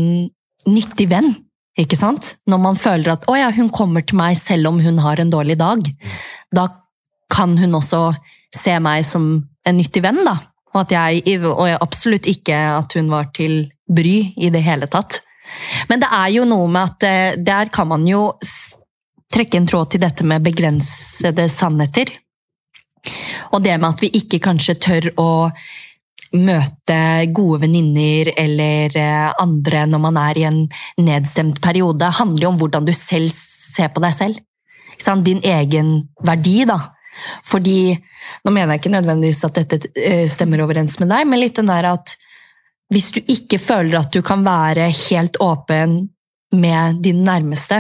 [0.69, 1.31] nyttig venn.
[1.79, 2.35] Ikke sant?
[2.51, 5.31] Når man føler at å ja, hun kommer til meg selv om hun har en
[5.31, 5.87] dårlig dag,
[6.53, 6.67] da
[7.31, 8.11] kan hun også
[8.53, 9.33] se meg som
[9.65, 10.35] en nyttig venn, da.
[10.71, 14.87] Og, at jeg, og jeg absolutt ikke at hun var til bry i det hele
[14.91, 15.21] tatt.
[15.89, 18.29] Men det er jo noe med at eh, der kan man jo
[19.31, 22.11] trekke en tråd til dette med begrensede sannheter.
[23.51, 25.31] Og det med at vi ikke kanskje tør å
[26.37, 26.99] møte
[27.35, 30.61] gode venninner eller eh, andre når man er i en
[31.01, 34.39] nedstemt periode, handler jo om hvordan du selv ser på deg selv.
[35.25, 36.77] Din egen verdi, da.
[37.47, 37.91] Fordi,
[38.45, 41.71] nå mener jeg ikke nødvendigvis at dette eh, stemmer overens med deg, men litt den
[41.71, 42.15] der at
[42.91, 46.03] hvis du ikke føler at du kan være helt åpen
[46.51, 47.79] med din nærmeste,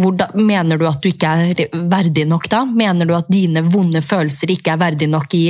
[0.00, 2.64] hvordan, mener du at du ikke er verdig nok da?
[2.66, 5.46] Mener du at dine vonde følelser ikke er verdig nok i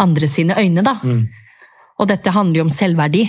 [0.00, 0.96] andre sine øyne, da?
[1.02, 1.26] Mm.
[1.98, 3.26] Og dette handler jo om selvverdi.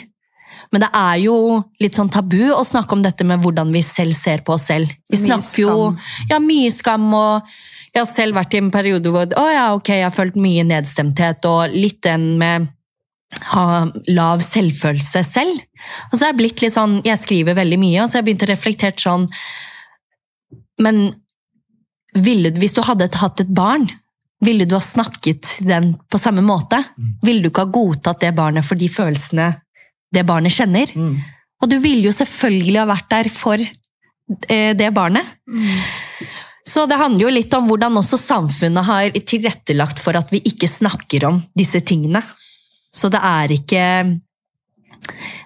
[0.70, 1.36] Men det er jo
[1.82, 4.92] litt sånn tabu å snakke om dette med hvordan vi selv ser på oss selv.
[5.10, 5.78] Vi Mye snakker jo.
[6.30, 7.48] Ja, mye skam, og
[7.90, 10.68] jeg har selv vært i en periode hvor å ja, ok, jeg har følt mye
[10.70, 12.70] nedstemthet, og litt den med
[13.52, 13.66] ha
[14.10, 15.66] lav selvfølelse selv.
[16.10, 18.30] Og så har jeg blitt litt sånn, jeg skriver veldig mye, og så har jeg
[18.30, 19.28] begynt å reflektere sånn
[20.80, 21.10] Men
[22.16, 23.88] ville, hvis du hadde hatt et barn,
[24.46, 26.80] ville du ha snakket til den på samme måte?
[27.26, 29.52] Ville du ikke ha godtatt det barnet for de følelsene
[30.16, 30.92] det barnet kjenner?
[30.96, 31.18] Mm.
[31.60, 35.28] Og du ville jo selvfølgelig ha vært der for eh, det barnet.
[36.70, 40.70] Så det handler jo litt om hvordan også samfunnet har tilrettelagt for at vi ikke
[40.70, 42.22] snakker om disse tingene.
[42.94, 43.84] Så det er ikke,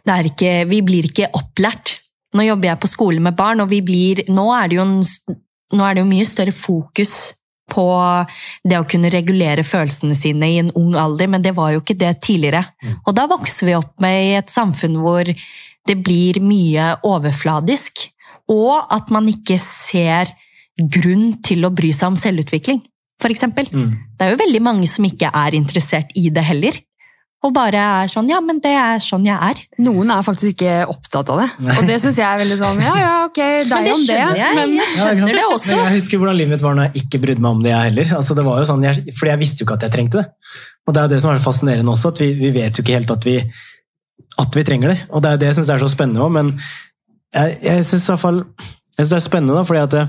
[0.06, 1.98] det er ikke Vi blir ikke opplært.
[2.34, 5.00] Nå jobber jeg på skole med barn, og vi blir, nå, er det jo en,
[5.74, 7.34] nå er det jo mye større fokus
[7.74, 7.86] på
[8.67, 11.98] det å kunne regulere følelsene sine i en ung alder, men det var jo ikke
[12.00, 12.63] det tidligere.
[13.06, 15.30] Og da vokser vi opp med i et samfunn hvor
[15.88, 18.08] det blir mye overfladisk,
[18.52, 20.34] og at man ikke ser
[20.76, 22.82] grunn til å bry seg om selvutvikling,
[23.24, 23.69] eksempel.
[23.72, 23.91] Mm.
[24.19, 26.76] Det er jo veldig mange som ikke er interessert i det heller.
[27.43, 29.58] Og bare er sånn Ja, men det er sånn jeg er.
[29.84, 31.47] Noen er faktisk ikke opptatt av det.
[31.65, 31.75] Nei.
[31.79, 34.08] Og det syns jeg er veldig sånn Ja, ja, ok, deg det om det.
[34.08, 34.56] skjønner jeg.
[34.60, 35.71] Men Jeg skjønner det også.
[35.73, 37.89] Men jeg husker hvordan livet mitt var når jeg ikke brydde meg om det, jeg
[37.89, 38.13] heller.
[38.21, 40.58] Altså, det var jo sånn, jeg, fordi jeg visste jo ikke at jeg trengte det.
[40.88, 42.97] Og det er det som er så fascinerende også, at vi, vi vet jo ikke
[42.97, 43.38] helt at vi,
[44.43, 44.99] at vi trenger det.
[45.12, 46.53] Og det er det jeg syns er så spennende òg, men
[47.34, 48.43] jeg, jeg syns iallfall
[48.97, 50.03] det er spennende, da, fordi at det,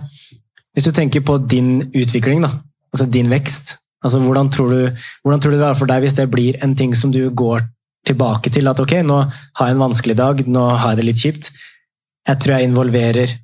[0.75, 2.51] hvis du tenker på din utvikling, da,
[2.93, 6.17] altså din vekst altså hvordan tror, du, hvordan tror du det er for deg hvis
[6.19, 7.65] det blir en ting som du går
[8.07, 8.69] tilbake til?
[8.71, 11.51] At ok, nå har jeg en vanskelig dag, nå har jeg det litt kjipt.
[12.29, 13.35] Jeg tror jeg involverer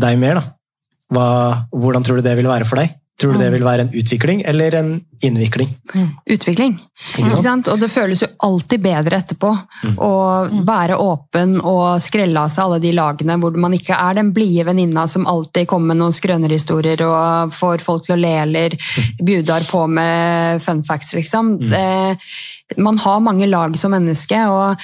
[0.00, 0.44] deg mer, da.
[1.10, 1.26] Hva,
[1.74, 2.94] hvordan tror du det vil være for deg?
[3.20, 4.90] Tror du det vil være en utvikling eller en
[5.22, 5.74] innvikling?
[6.30, 6.78] utvikling.
[7.04, 7.42] Sant?
[7.44, 7.68] sant?
[7.68, 9.94] Og det føles jo alltid bedre etterpå Mm.
[9.96, 14.32] å være åpen og skrelle av seg alle de lagene hvor man ikke er den
[14.36, 18.76] blide venninna som alltid kommer med noen skrønerhistorier og får folk til å le eller
[19.24, 21.54] bjudar på med fun facts, liksom.
[21.70, 22.18] Det,
[22.76, 24.76] man har mange lag som menneske, og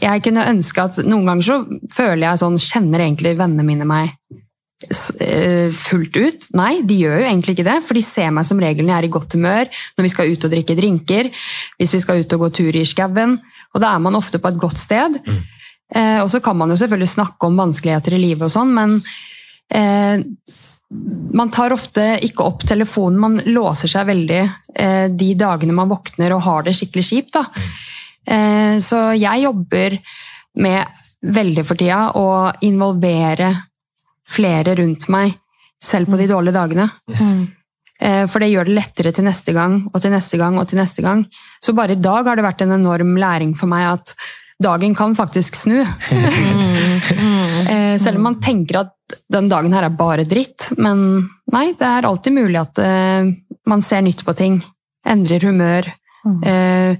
[0.00, 1.58] jeg kunne ønske at noen ganger så
[1.94, 4.40] føler jeg sånn Kjenner egentlig vennene mine meg eh,
[4.90, 6.46] fullt ut.
[6.58, 9.02] Nei, de gjør jo egentlig ikke det, for de ser meg som regel når jeg
[9.02, 11.30] er i godt humør, når vi skal ut og drikke drinker,
[11.78, 13.38] hvis vi skal ut og gå tur i skauen,
[13.74, 15.18] og da er man ofte på et godt sted.
[15.94, 18.96] Eh, og så kan man jo selvfølgelig snakke om vanskeligheter i livet og sånn, men
[19.74, 20.22] eh,
[21.34, 26.36] man tar ofte ikke opp telefonen, man låser seg veldig eh, de dagene man våkner
[26.36, 27.40] og har det skikkelig kjipt.
[27.40, 29.98] Eh, så jeg jobber
[30.62, 32.26] med veldig for tida å
[32.66, 33.50] involvere
[34.28, 35.34] flere rundt meg,
[35.82, 36.88] selv på de dårlige dagene.
[37.10, 37.24] Yes.
[38.00, 40.78] Eh, For det gjør det lettere til neste gang og til neste gang og til
[40.80, 41.24] neste gang.
[41.62, 44.14] Så bare i dag har det vært en enorm læring for meg at
[44.62, 45.82] dagen kan faktisk snu.
[47.68, 48.92] Eh, Selv om man tenker at
[49.30, 50.70] den dagen her er bare dritt.
[50.80, 50.98] Men
[51.52, 53.26] nei, det er alltid mulig at eh,
[53.68, 54.60] man ser nytt på ting.
[55.06, 55.88] Endrer humør.
[56.46, 56.96] eh,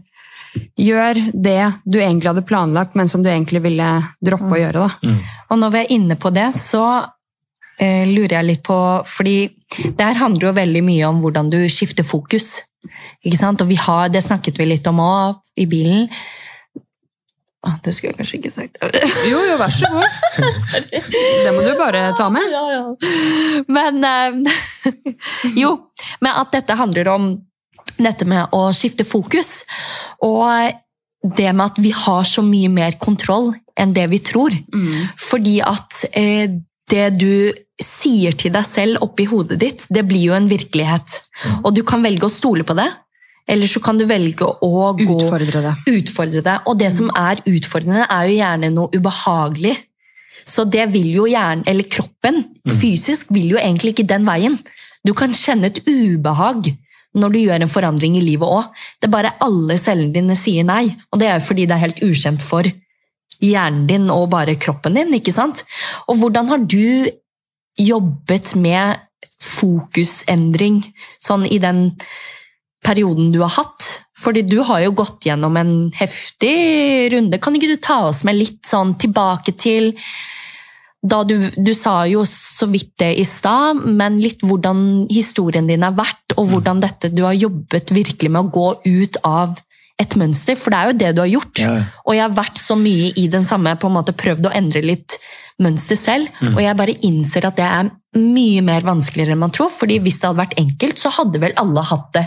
[0.79, 3.88] Gjør det du egentlig hadde planlagt, men som du egentlig ville
[4.23, 4.87] droppe å gjøre.
[4.87, 5.17] da.
[5.51, 6.85] Og når vi er inne på det, så
[7.79, 9.37] eh, lurer jeg litt på Fordi
[9.75, 12.62] det her handler jo veldig mye om hvordan du skifter fokus.
[13.25, 13.62] Ikke sant?
[13.64, 16.09] Og vi har, det snakket vi litt om òg i bilen.
[17.85, 18.79] Det skulle jeg kanskje ikke sagt.
[19.31, 20.19] Jo, jo, vær så god.
[20.93, 22.45] Det må du bare ta med.
[22.53, 23.64] Ja, ja.
[23.73, 24.55] Men eh,
[25.62, 25.75] Jo,
[26.21, 27.29] men at dette handler om
[27.99, 29.63] dette med å skifte fokus.
[30.25, 30.73] Og
[31.25, 34.55] det med at vi har så mye mer kontroll enn det vi tror.
[34.75, 35.07] Mm.
[35.21, 36.59] Fordi at eh,
[36.91, 41.17] det du sier til deg selv oppi hodet ditt, det blir jo en virkelighet.
[41.65, 42.87] Og du kan velge å stole på det,
[43.51, 45.75] eller så kan du velge å gå Utfordre det.
[45.91, 46.55] utfordre det.
[46.71, 49.75] Og det som er utfordrende, er jo gjerne noe ubehagelig.
[50.45, 52.43] Så det vil jo hjernen, eller kroppen
[52.81, 54.59] fysisk vil jo egentlig ikke den veien.
[55.05, 56.71] Du kan kjenne et ubehag
[57.14, 58.70] når du gjør en forandring i livet òg.
[58.98, 60.88] Det er bare alle cellene dine sier nei.
[61.12, 62.68] Og det er jo fordi det er helt ukjent for
[63.44, 65.14] hjernen din og bare kroppen din.
[65.14, 65.64] ikke sant?
[66.09, 67.11] Og hvordan har du
[67.79, 69.03] jobbet med
[69.44, 70.83] fokusendring
[71.22, 71.90] sånn i den
[72.85, 73.90] perioden du har hatt?
[74.24, 77.40] Fordi du har jo gått gjennom en heftig runde.
[77.42, 79.92] Kan ikke du ta oss med litt sånn tilbake til
[81.05, 85.85] da du, du sa jo så vidt det i stad, men litt hvordan historien din
[85.85, 89.59] har vært, og hvordan dette du har jobbet virkelig med å gå ut av
[90.01, 91.61] et mønster, for det er jo det du har gjort.
[91.62, 91.75] Ja.
[92.09, 94.81] Og jeg har vært så mye i den samme, på en måte prøvd å endre
[94.83, 95.19] litt
[95.62, 99.71] mønster selv, og jeg bare innser at det er mye mer vanskeligere enn man tror,
[99.71, 102.25] fordi hvis det hadde vært enkelt, så hadde vel alle hatt det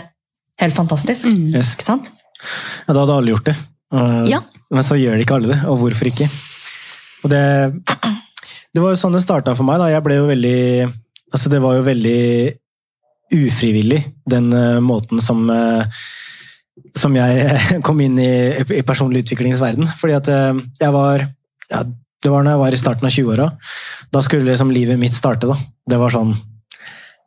[0.62, 1.26] helt fantastisk.
[1.52, 1.74] Yes.
[1.76, 2.08] Ikke sant?
[2.86, 3.56] Ja, da hadde alle gjort det.
[3.92, 4.40] Og- Ja.
[4.70, 6.28] Men så gjør det ikke alle det, og hvorfor ikke?
[7.24, 7.42] Og det,
[8.78, 9.80] det var jo sånn det starta for meg.
[9.82, 9.90] da.
[9.90, 10.58] Jeg ble jo veldig
[11.28, 12.20] Altså, det var jo veldig
[13.36, 15.82] ufrivillig, den uh, måten som uh,
[16.96, 18.30] som jeg kom inn i,
[18.78, 19.90] i personlig utviklingsverden.
[19.98, 21.26] Fordi at uh, jeg var
[21.68, 21.82] ja,
[22.22, 23.50] Det var når jeg var i starten av 20-åra.
[24.14, 25.50] Da skulle liksom livet mitt starte.
[25.50, 25.58] da.
[25.90, 26.32] Det var sånn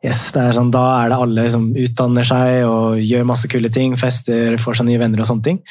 [0.02, 3.70] Yes, det er sånn, Da er det alle som utdanner seg og gjør masse kule
[3.70, 5.62] ting, fester, får seg nye venner og sånne ting.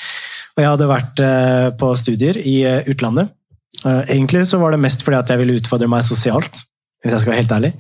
[0.56, 1.24] Og jeg hadde vært
[1.82, 3.34] på studier i utlandet.
[3.86, 6.64] Eh, egentlig så var det mest fordi at jeg ville utfordre meg sosialt,
[7.02, 7.72] hvis jeg skal være helt ærlig.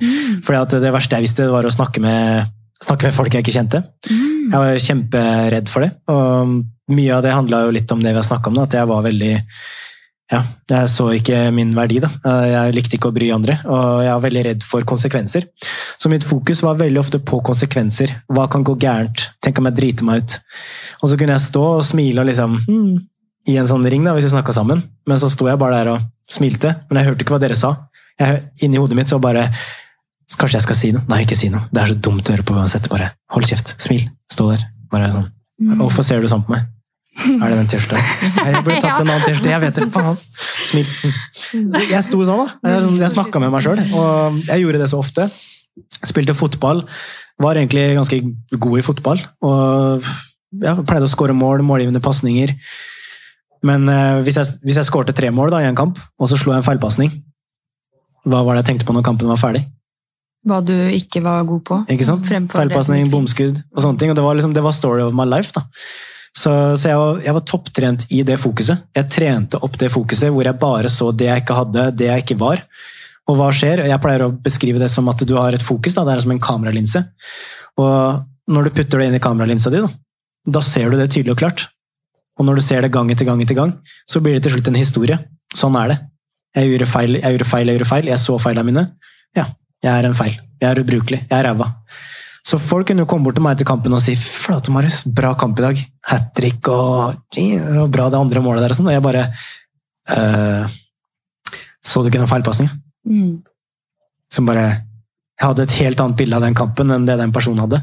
[0.46, 2.50] Fordi at det verste jeg visste, var å snakke med,
[2.84, 3.84] snakke med folk jeg ikke kjente.
[4.08, 6.58] Jeg var kjemperedd for det, og
[6.92, 8.90] mye av det handla jo litt om det vi har snakka om, da, at jeg
[8.90, 9.36] var veldig
[10.32, 10.40] ja,
[10.72, 11.98] jeg så ikke min verdi.
[12.00, 12.08] da.
[12.48, 15.50] Jeg likte ikke å bry andre, og jeg var veldig redd for konsekvenser.
[16.00, 18.14] Så mitt fokus var veldig ofte på konsekvenser.
[18.32, 19.26] Hva kan gå gærent?
[19.44, 20.38] Tenk om jeg driter meg ut?
[21.02, 22.94] Og så kunne jeg stå og smile og liksom hmm,
[23.50, 24.84] i en sånn ring, da, hvis vi snakka sammen.
[25.10, 27.74] Men så sto jeg bare der og smilte, men jeg hørte ikke hva dere sa.
[28.22, 29.48] Jeg, inni hodet mitt så bare
[30.40, 31.04] Kanskje jeg skal si noe?
[31.12, 31.66] Nei, ikke si noe.
[31.76, 32.86] Det er så dumt å høre på uansett.
[32.88, 33.74] Bare hold kjeft.
[33.84, 34.06] Smil.
[34.32, 34.62] Stå der.
[34.88, 35.26] Bare sånn.
[35.82, 36.70] Hvorfor ser du sånn på meg?
[37.20, 38.00] Er det den T-skjorta?
[38.48, 39.52] Jeg burde tatt en annen T-skjorte.
[39.52, 39.88] Jeg vet det.
[39.92, 40.16] Faen.
[40.70, 40.88] Smil.
[41.92, 42.72] Jeg sto sånn, da.
[42.72, 43.84] Jeg, jeg snakka med meg sjøl.
[43.92, 45.28] Og jeg gjorde det så ofte.
[46.08, 46.86] Spilte fotball.
[47.44, 48.22] Var egentlig ganske
[48.56, 49.26] god i fotball.
[49.52, 50.08] Og
[50.64, 52.56] ja, pleide å skåre mål, målgivende pasninger.
[53.67, 56.39] Men eh, hvis jeg, hvis jeg skårte tre mål da, i en kamp, og så
[56.39, 57.12] slo jeg en feilpasning,
[58.26, 59.65] hva var det jeg tenkte på når kampen var ferdig?
[60.45, 61.78] Hva du ikke var god på.
[61.93, 62.26] Ikke sant?
[62.26, 64.13] Feilpasning, bomskudd og sånne ting.
[64.13, 65.54] Og det var, liksom, det var story of my life.
[65.54, 65.65] da.
[66.32, 68.88] Så, så jeg, var, jeg var topptrent i det fokuset.
[68.97, 72.26] Jeg trente opp det fokuset hvor jeg bare så det jeg ikke hadde, det jeg
[72.26, 72.63] ikke var.
[73.30, 73.84] Og hva skjer?
[73.86, 75.97] Jeg pleier å beskrive det som at du har et fokus.
[75.97, 76.06] Da.
[76.08, 77.04] Det er som en kameralinse.
[77.82, 79.91] Og når du putter det inn i kameralinsa di, da,
[80.58, 81.67] da ser du det tydelig og klart.
[82.42, 83.76] Og når du ser det gang etter gang etter gang,
[84.10, 85.18] så blir det til slutt en historie.
[85.54, 85.98] Sånn er det.
[86.58, 88.08] Jeg gjorde feil, jeg gjorde feil, jeg gjorde feil.
[88.10, 88.86] Jeg så feilene mine.
[89.38, 89.46] Ja,
[89.86, 90.34] jeg er en feil.
[90.58, 91.22] Jeg er ubrukelig.
[91.28, 91.70] Jeg er ræva.
[92.42, 95.36] Så folk kunne jo komme bort til meg etter kampen og si flate, Marius, bra
[95.38, 95.82] kamp i dag.
[96.10, 98.90] Hat trick og og bra det andre målet der og sånn.
[98.90, 99.28] Og jeg bare
[100.10, 100.66] «Øh,
[101.82, 102.74] Så du ikke den feilpasninga?
[103.06, 103.42] Mm.
[104.34, 104.84] Som bare
[105.42, 107.82] Jeg hadde et helt annet bilde av den kampen enn det den personen hadde.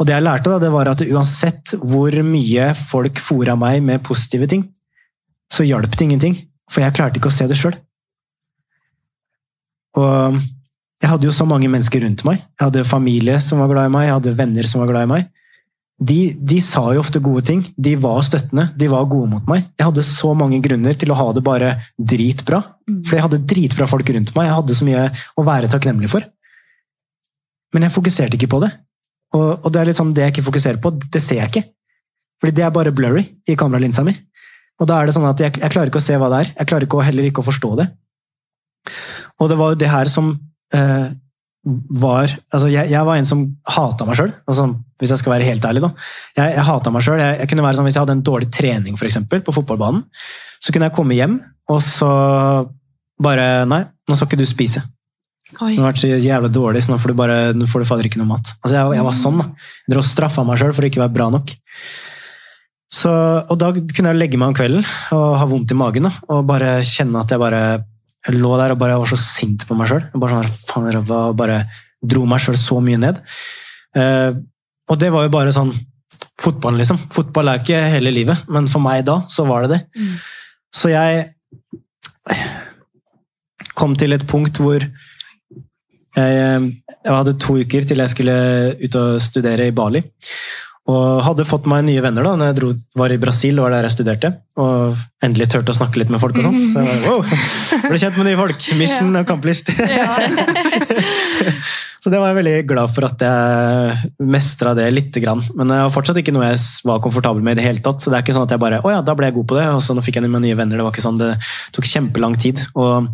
[0.00, 4.02] Og det jeg lærte, da, det var at uansett hvor mye folk fora meg med
[4.02, 4.64] positive ting,
[5.52, 6.34] så hjalp det ingenting.
[6.70, 7.76] For jeg klarte ikke å se det sjøl.
[9.98, 10.40] Og
[11.00, 12.42] jeg hadde jo så mange mennesker rundt meg.
[12.58, 15.12] Jeg hadde familie som var glad i meg, jeg hadde venner som var glad i
[15.14, 15.30] meg.
[16.00, 17.62] de, de sa jo ofte gode ting.
[17.76, 19.66] De var støttende, de var gode mot meg.
[19.76, 22.62] Jeg hadde så mange grunner til å ha det bare dritbra.
[23.04, 24.48] For jeg hadde dritbra folk rundt meg.
[24.48, 26.24] Jeg hadde så mye å være takknemlig for.
[27.74, 28.70] Men jeg fokuserte ikke på det.
[29.36, 31.64] Og, og det er litt sånn det jeg ikke fokuserer på, det ser jeg ikke.
[32.42, 34.14] Fordi det er bare blurry i kameralinsa mi.
[34.80, 36.52] Og da er det sånn at jeg, jeg klarer ikke å se hva det er.
[36.56, 37.88] Jeg klarer ikke, å- heller ikke å forstå det.
[39.40, 40.32] Og det var jo det her som
[40.74, 41.10] eh,
[42.00, 44.64] var altså jeg, jeg var en som hata meg sjøl, altså,
[45.00, 45.82] hvis jeg skal være helt ærlig.
[45.84, 45.90] da.
[46.38, 47.20] Jeg, jeg hata meg sjøl.
[47.20, 50.06] Jeg, jeg kunne være sånn, hvis jeg hadde en dårlig trening for eksempel, på fotballbanen,
[50.64, 51.38] så kunne jeg komme hjem
[51.70, 52.08] og så
[53.20, 54.80] bare Nei, nå skal ikke du spise.
[55.60, 55.74] Oi.
[55.74, 58.06] Du har vært så jævla dårlig, så nå får du, bare, nå får du fader
[58.08, 58.52] ikke noe mat.
[58.62, 59.46] Altså, jeg, jeg var sånn, da.
[59.84, 61.52] Jeg drev og straffa meg sjøl for å ikke være bra nok.
[62.90, 63.10] Så,
[63.46, 66.46] og da kunne jeg legge meg om kvelden og ha vondt i magen da, og
[66.48, 67.60] bare kjenne at jeg bare
[68.26, 70.02] jeg lå der og bare var så sint på meg sjøl.
[70.20, 71.60] Bare, sånn, faen, var- bare
[72.02, 73.20] dro meg sjøl så mye ned.
[73.96, 74.34] Eh,
[74.90, 75.70] og det var jo bare sånn
[76.40, 76.98] fotball, liksom.
[77.14, 80.04] Fotball er ikke hele livet, men for meg da, så var det det.
[80.74, 81.30] Så jeg
[83.78, 84.84] kom til et punkt hvor
[86.20, 86.72] jeg,
[87.04, 88.40] jeg hadde to uker til jeg skulle
[88.80, 90.04] ut og studere i Bali.
[90.90, 93.86] Og hadde fått meg nye venner da når jeg dro, var i Brasil, var der
[93.86, 94.32] jeg studerte.
[94.58, 96.64] Og endelig turte å snakke litt med folk og sånt.
[96.72, 97.20] Så jeg wow,
[97.84, 98.66] ble kjent med nye folk.
[98.80, 99.70] Mission accomplished.
[102.00, 105.42] Så det var jeg veldig glad for at jeg mestra det lite grann.
[105.52, 108.00] Men det var fortsatt ikke noe jeg var komfortabel med i det hele tatt.
[108.00, 109.58] Så det er ikke sånn at jeg bare Å ja, da ble jeg god på
[109.58, 110.80] det, og så nå fikk jeg meg nye venner.
[110.80, 111.34] Det var ikke sånn, det
[111.76, 112.64] tok kjempelang tid.
[112.72, 113.12] Og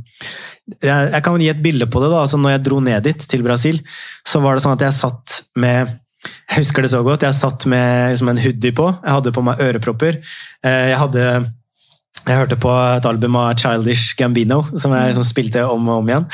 [0.82, 2.10] jeg, jeg kan gi et bilde på det.
[2.10, 3.78] da, altså når jeg dro ned dit, til Brasil,
[4.26, 5.94] så var det sånn at jeg satt med
[6.26, 7.22] jeg husker det så godt.
[7.22, 10.18] Jeg satt med liksom, en hoodie på, jeg hadde på meg ørepropper.
[10.66, 11.26] Eh, Jeg hadde
[12.26, 16.08] jeg hørte på et album av Childish Gambino, som jeg liksom spilte om og om
[16.10, 16.24] igjen.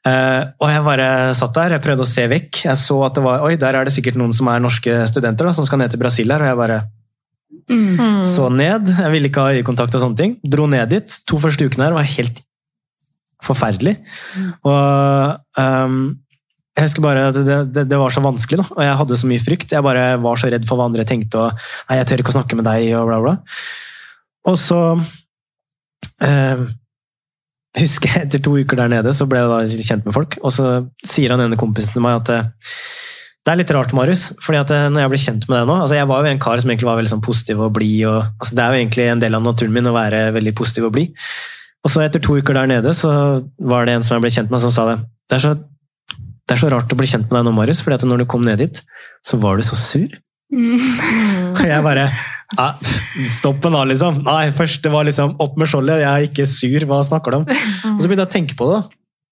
[0.00, 2.62] Uh, og jeg bare satt der, jeg prøvde å se vekk.
[2.64, 5.46] Jeg så at det var, oi, der er det sikkert noen som er norske studenter
[5.46, 6.80] da, som skal ned til Brasil her, og jeg bare
[7.70, 8.24] Mm.
[8.26, 8.88] så ned.
[8.88, 10.32] Jeg ville ikke ha øyekontakt og sånne ting.
[10.42, 11.18] Dro ned dit.
[11.30, 12.40] To første ukene her var helt
[13.44, 13.96] forferdelig.
[14.68, 16.02] Og um,
[16.76, 18.74] jeg husker bare at det, det, det var så vanskelig, da.
[18.76, 19.74] og jeg hadde så mye frykt.
[19.74, 22.38] Jeg bare var så redd for hva andre tenkte, og nei, jeg tør ikke å
[22.38, 23.34] snakke med deg, og bla, bla.
[24.48, 24.80] Og så
[26.24, 26.62] eh,
[27.80, 30.54] husker jeg etter to uker der nede, så ble jeg da kjent med folk, og
[30.54, 30.72] så
[31.04, 32.48] sier han ene kompisen til meg at
[33.40, 35.76] det er litt rart, Marius, fordi at eh, når jeg ble kjent med deg nå
[35.80, 38.04] altså Jeg var jo en kar som egentlig var veldig sånn positiv og blid.
[38.04, 40.92] Altså det er jo egentlig en del av naturen min å være veldig positiv og
[40.94, 41.14] blid.
[41.84, 43.10] Og så etter to uker der nede, så
[43.58, 44.98] var det en som jeg ble kjent med, som sa det.
[45.30, 45.54] Det er så,
[46.16, 48.44] det er så rart å bli kjent med deg nå, Marius, at når du kom
[48.44, 48.82] ned dit,
[49.26, 50.18] så var du så sur.
[50.50, 52.08] Og jeg bare
[53.30, 54.24] Stopp da, liksom.
[54.26, 57.38] Nei, først det var liksom opp med skjoldet, jeg er ikke sur, hva snakker du
[57.40, 57.44] om?
[57.46, 58.80] Og så begynte jeg å tenke på det.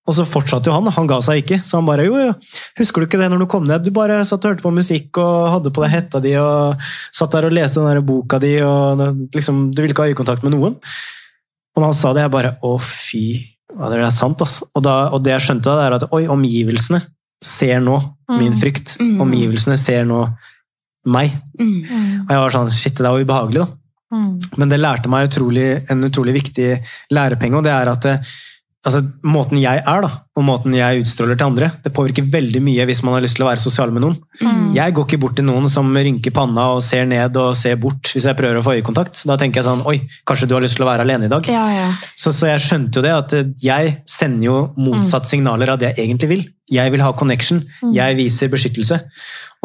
[0.09, 1.59] Og så fortsatte jo han, han ga seg ikke.
[1.67, 2.33] Så han bare jo, jo,
[2.81, 3.85] husker du ikke det når du kom ned?
[3.85, 7.35] Du bare satt og hørte på musikk og hadde på deg hetta di og satt
[7.35, 9.03] der og leste den der boka di og
[9.37, 10.79] liksom, du ville ikke ha øyekontakt med noen.
[11.79, 13.25] Og når han sa det, jeg bare å fy,
[13.79, 14.67] det er sant, altså.
[14.75, 16.99] Og, da, og det jeg skjønte da, er at oi, omgivelsene
[17.45, 18.01] ser nå
[18.35, 18.97] min frykt.
[18.99, 19.21] Mm.
[19.23, 20.25] Omgivelsene ser nå
[21.07, 21.37] meg.
[21.61, 22.25] Mm.
[22.25, 23.69] Og jeg var sånn, shit, det er jo ubehagelig da.
[24.59, 26.69] Men det lærte meg utrolig, en utrolig viktig
[27.15, 28.11] lærepenge, og det er at
[28.87, 32.87] altså, måten jeg er da, og måten jeg utstråler til andre, det påvirker veldig mye
[32.89, 34.19] hvis man har lyst til å være sosial med noen.
[34.43, 34.69] Mm.
[34.77, 38.13] Jeg går ikke bort til noen som rynker panna og ser ned og ser bort
[38.15, 39.25] hvis jeg prøver å få øyekontakt.
[39.29, 41.51] Da tenker jeg sånn, oi, kanskje du har lyst til å være alene i dag?
[41.51, 41.91] Ja, ja.
[42.15, 45.93] Så, så jeg skjønte jo det, at eh, jeg sender jo motsatt signaler av det
[45.93, 46.49] jeg egentlig vil.
[46.69, 47.63] Jeg vil ha connection,
[47.95, 48.99] jeg viser beskyttelse.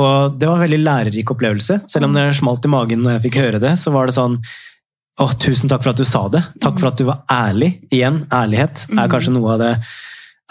[0.02, 1.84] Og det var en veldig lærerik opplevelse.
[1.91, 4.39] Selv om det smalt i magen når jeg fikk høre det, så var det sånn
[5.21, 6.41] Å, tusen takk for at du sa det.
[6.63, 7.76] Takk for at du var ærlig.
[7.93, 9.76] Igjen, ærlighet er kanskje noe av det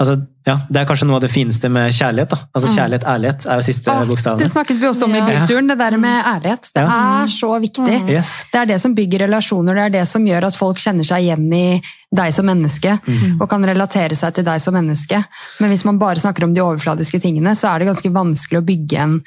[0.01, 0.14] Altså,
[0.48, 2.31] ja, Det er kanskje noe av det fineste med kjærlighet.
[2.33, 2.38] da.
[2.57, 5.77] Altså Kjærlighet, ærlighet er jo siste Åh, det snakket vi også om i byturen, det
[5.79, 6.70] der med ærlighet.
[6.75, 7.22] Det Ja.
[7.22, 8.09] er så viktig.
[8.09, 8.42] Yes.
[8.51, 11.22] Det er det som bygger relasjoner, det er det som gjør at folk kjenner seg
[11.22, 12.98] igjen i deg som menneske,
[13.40, 15.25] og kan relatere seg til deg som menneske.
[15.61, 18.66] Men hvis man bare snakker om de overfladiske tingene, så er det ganske vanskelig å
[18.66, 19.22] bygge en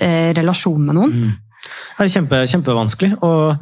[0.00, 1.36] eh, relasjon med noen.
[1.98, 3.22] Det er kjempe, kjempevanskelig.
[3.22, 3.58] Og,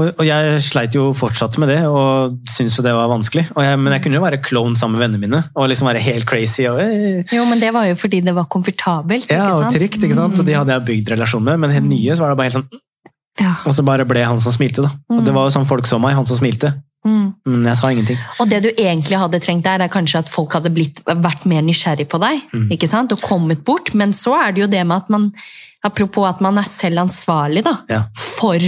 [0.00, 3.44] og, jeg sleit jo fortsatt med det, og syntes jo det var vanskelig.
[3.54, 6.02] Og jeg, men jeg kunne jo være klovn sammen med vennene mine, og liksom være
[6.04, 6.66] helt crazy.
[6.70, 9.30] Og, eh, Jo, men det var jo fordi det var komfortabelt.
[9.30, 9.74] ja, og sant?
[9.74, 9.80] Mm.
[9.80, 10.38] trygt, ikke sant?
[10.38, 12.60] Og de hadde jeg bygd relasjon med, men helt nye så var det bare helt
[12.60, 12.84] sånn
[13.38, 13.54] Ja.
[13.66, 14.90] Og så bare ble han som smilte, da.
[15.14, 16.72] Og det var jo sånn folk så meg, han som smilte.
[17.06, 17.34] Mm.
[17.46, 18.18] Men jeg sa ingenting.
[18.42, 21.62] Og det du egentlig hadde trengt der, er kanskje at folk hadde blitt, vært mer
[21.62, 22.42] nysgjerrig på deg.
[22.52, 22.68] Mm.
[22.74, 23.12] ikke sant?
[23.14, 23.94] Og kommet bort.
[23.94, 25.32] Men så er det jo det med at man
[25.86, 28.00] Apropos at man er selv ansvarlig da, Ja.
[28.16, 28.58] for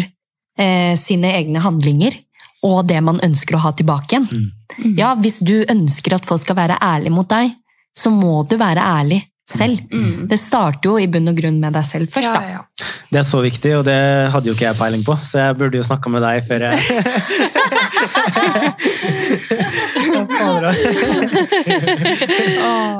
[0.60, 2.12] eh, sine egne handlinger.
[2.68, 4.28] Og det man ønsker å ha tilbake igjen.
[4.28, 4.48] Mm.
[4.98, 7.54] Ja, Hvis du ønsker at folk skal være ærlige mot deg,
[7.96, 9.80] så må du være ærlig selv.
[10.30, 12.28] Det starter jo i bunn og grunn med deg selv først.
[12.28, 12.62] Ja, ja.
[13.10, 13.96] Det er så viktig, og det
[14.30, 16.78] hadde jo ikke jeg peiling på, så jeg burde jo snakka med deg før jeg
[20.40, 20.72] Da.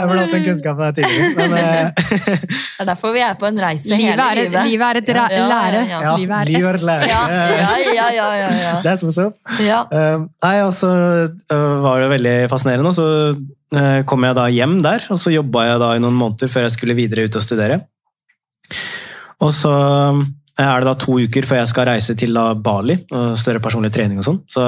[0.00, 1.30] Jeg burde hatt den kunnskapen her tidligere.
[1.38, 1.88] Men eh,
[2.80, 4.68] Det er derfor vi er på en reise Livet hele er et, livet.
[4.70, 5.10] livet er et
[5.52, 5.82] lære.
[5.90, 6.00] ja.
[6.06, 7.08] ja, Livet er liv er et lære.
[7.10, 8.74] Ja, ja, ja, ja, ja, ja.
[8.84, 9.28] Det er som så.
[9.64, 9.82] ja.
[9.92, 10.90] Uh, nei, og så
[11.52, 12.92] uh, var det veldig fascinerende.
[12.92, 13.08] og Så
[13.76, 16.68] uh, kom jeg da hjem der, og så jobba jeg da i noen måneder før
[16.68, 17.80] jeg skulle videre ut og studere.
[19.40, 20.24] Og så uh,
[20.66, 24.20] er det da to uker før jeg skal reise til Bali og større personlig trening
[24.20, 24.40] og sånn.
[24.50, 24.64] Så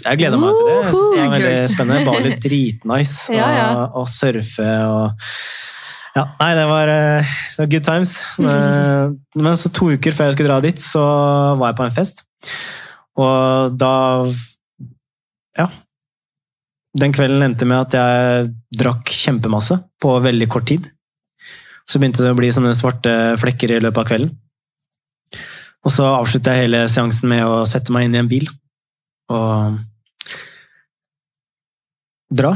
[0.00, 0.76] jeg gleder meg til det.
[0.76, 2.06] Jeg synes det er veldig spennende.
[2.08, 3.36] Bali er dritnice.
[3.36, 3.66] Ja, ja.
[3.76, 5.30] Og, og surfe og
[6.16, 8.14] ja, nei, det var, uh, det var good times.
[8.40, 11.02] Men, Men så to uker før jeg skulle dra dit, så
[11.60, 12.24] var jeg på en fest.
[13.20, 13.92] Og da
[15.58, 15.68] Ja.
[16.96, 20.88] Den kvelden endte med at jeg drakk kjempemasse på veldig kort tid.
[21.86, 24.32] Så begynte det å bli sånne svarte flekker i løpet av kvelden.
[25.86, 28.48] Og så avslutta jeg hele seansen med å sette meg inn i en bil
[29.30, 29.76] og
[32.36, 32.52] dra.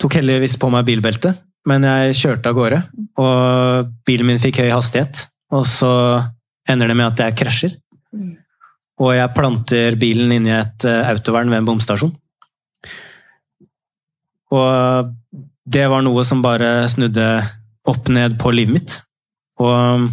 [0.00, 2.80] Tok heldigvis på meg bilbeltet, men jeg kjørte av gårde.
[3.20, 5.92] Og bilen min fikk høy hastighet, og så
[6.68, 7.76] ender det med at jeg krasjer.
[9.02, 12.12] Og jeg planter bilen inn i et eh, autovern ved en bomstasjon.
[14.52, 15.12] Og
[15.64, 17.26] det var noe som bare snudde
[17.88, 18.98] opp ned på livet mitt.
[19.62, 20.12] Og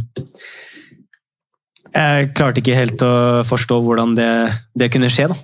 [1.93, 3.13] jeg klarte ikke helt å
[3.47, 4.31] forstå hvordan det,
[4.77, 5.29] det kunne skje.
[5.31, 5.37] da.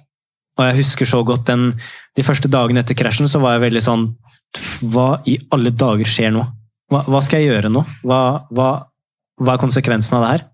[0.56, 1.74] Og jeg husker så godt den,
[2.16, 4.06] De første dagene etter krasjen så var jeg veldig sånn
[4.88, 6.46] Hva i alle dager skjer nå?
[6.92, 7.82] Hva, hva skal jeg gjøre nå?
[8.06, 8.20] Hva,
[8.56, 8.70] hva,
[9.42, 10.46] hva er konsekvensen av det her?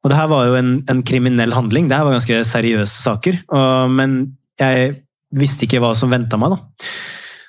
[0.00, 1.88] Og det her var jo en, en kriminell handling.
[1.88, 3.40] Det her var ganske seriøse saker.
[3.52, 4.14] Og, men
[4.60, 4.94] jeg
[5.36, 6.54] visste ikke hva som venta meg.
[6.54, 6.86] da.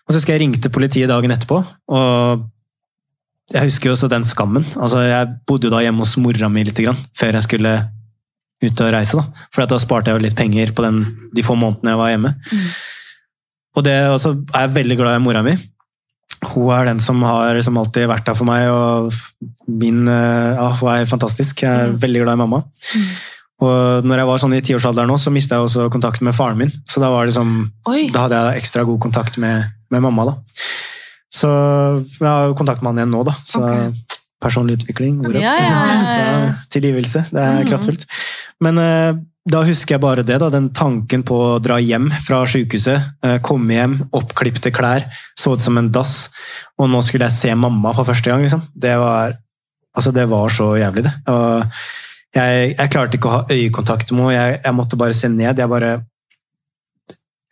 [0.06, 1.62] Og så husker jeg ringte politiet dagen etterpå,
[1.96, 2.44] og
[3.52, 4.66] jeg husker jo også den skammen.
[4.78, 7.74] Altså, jeg bodde jo da hjemme hos mora mi litt grann, før jeg skulle
[8.62, 9.18] ut og reise.
[9.18, 11.04] Da For da sparte jeg jo litt penger på den,
[11.36, 12.34] de få månedene jeg var hjemme.
[13.76, 15.58] Og det også er jeg veldig glad i mora mi.
[16.52, 19.12] Hun er den som har som alltid vært der for meg, og
[19.68, 21.62] min, eh, ja, hun er fantastisk.
[21.62, 22.64] Jeg er veldig glad i mamma.
[23.62, 26.72] Og når jeg var sånn i tiårsalderen så mista jeg også kontakten med faren min.
[26.90, 30.32] Så da, var det liksom, da hadde jeg ekstra god kontakt med, med mamma.
[30.32, 30.36] da.
[31.32, 31.48] Så
[32.20, 33.34] jeg har jo kontakt med han igjen nå, da.
[33.48, 33.92] Så okay.
[34.44, 35.36] personlig utvikling, ord.
[35.40, 35.84] Ja, ja,
[36.20, 36.54] ja.
[36.74, 37.26] Tilgivelse.
[37.32, 37.68] Det er Mhm.
[37.70, 38.06] kraftfullt.
[38.62, 39.14] Men eh,
[39.50, 43.02] da husker jeg bare det, da, den tanken på å dra hjem fra sykehuset.
[43.24, 45.08] eh, komme hjem, oppklipte klær,
[45.40, 46.30] så ut som en dass.
[46.78, 48.42] Og nå skulle jeg se mamma for første gang.
[48.44, 48.62] liksom.
[48.76, 49.38] Det var,
[49.98, 51.14] altså, det var så jævlig, det.
[52.36, 54.34] Jeg, jeg klarte ikke å ha øyekontakt med henne.
[54.38, 55.58] Jeg, jeg måtte bare se ned.
[55.58, 56.02] Jeg bare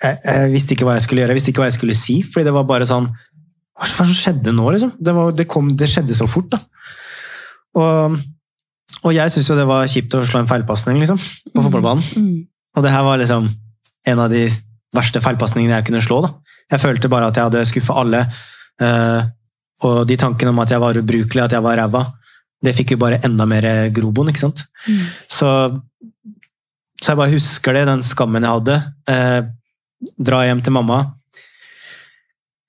[0.03, 2.21] jeg, jeg visste ikke hva jeg skulle gjøre, jeg visste ikke hva jeg skulle si.
[2.23, 3.09] fordi det var bare sånn
[3.79, 4.91] Hva er det som skjedde nå, liksom?
[4.99, 6.59] Det, var, det, kom, det skjedde så fort, da.
[7.79, 8.19] Og,
[8.99, 11.19] og jeg syntes jo det var kjipt å slå en feilpasning, liksom,
[11.53, 12.03] på fotballbanen.
[12.19, 12.39] Mm.
[12.75, 13.47] Og det her var liksom
[14.09, 14.43] en av de
[14.95, 16.21] verste feilpasningene jeg kunne slå.
[16.25, 16.33] da.
[16.73, 18.23] Jeg følte bare at jeg hadde skuffa alle.
[18.83, 19.21] eh,
[19.87, 22.01] og de tankene om at jeg var ubrukelig, at jeg var ræva,
[22.59, 23.63] det fikk jo bare enda mer
[23.95, 24.27] grobunn.
[24.27, 24.65] ikke sant?
[24.83, 25.05] Mm.
[25.31, 25.51] Så,
[26.99, 28.75] så jeg bare husker det, den skammen jeg hadde.
[29.07, 29.39] Eh,
[30.19, 30.99] dra hjem til mamma.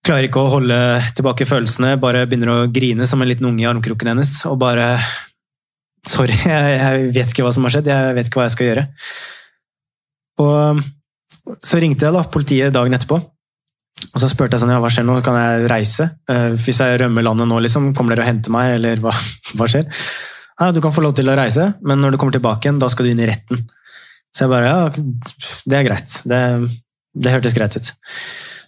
[0.06, 0.76] Klarer ikke å holde
[1.16, 4.38] tilbake følelsene, bare begynner å grine som en liten unge i armkroken hennes.
[4.48, 4.94] Og bare
[6.08, 8.86] Sorry, jeg, vet ikke hva som har skjedd, jeg vet ikke hva jeg skal gjøre.
[10.40, 10.80] Og
[11.60, 13.20] så ringte jeg da politiet dagen etterpå.
[14.10, 16.06] Og så spurte jeg sånn, ja, hva skjer nå, kan jeg reise?
[16.30, 19.12] Eh, hvis jeg rømmer landet nå, liksom, kommer dere og henter meg, eller hva,
[19.58, 19.90] hva skjer?
[20.60, 22.88] Ja, du kan få lov til å reise, men når du kommer tilbake igjen, da
[22.92, 23.66] skal du inn i retten.
[24.32, 26.16] Så jeg bare, ja, det er greit.
[26.28, 26.40] Det,
[27.20, 27.92] det hørtes greit ut.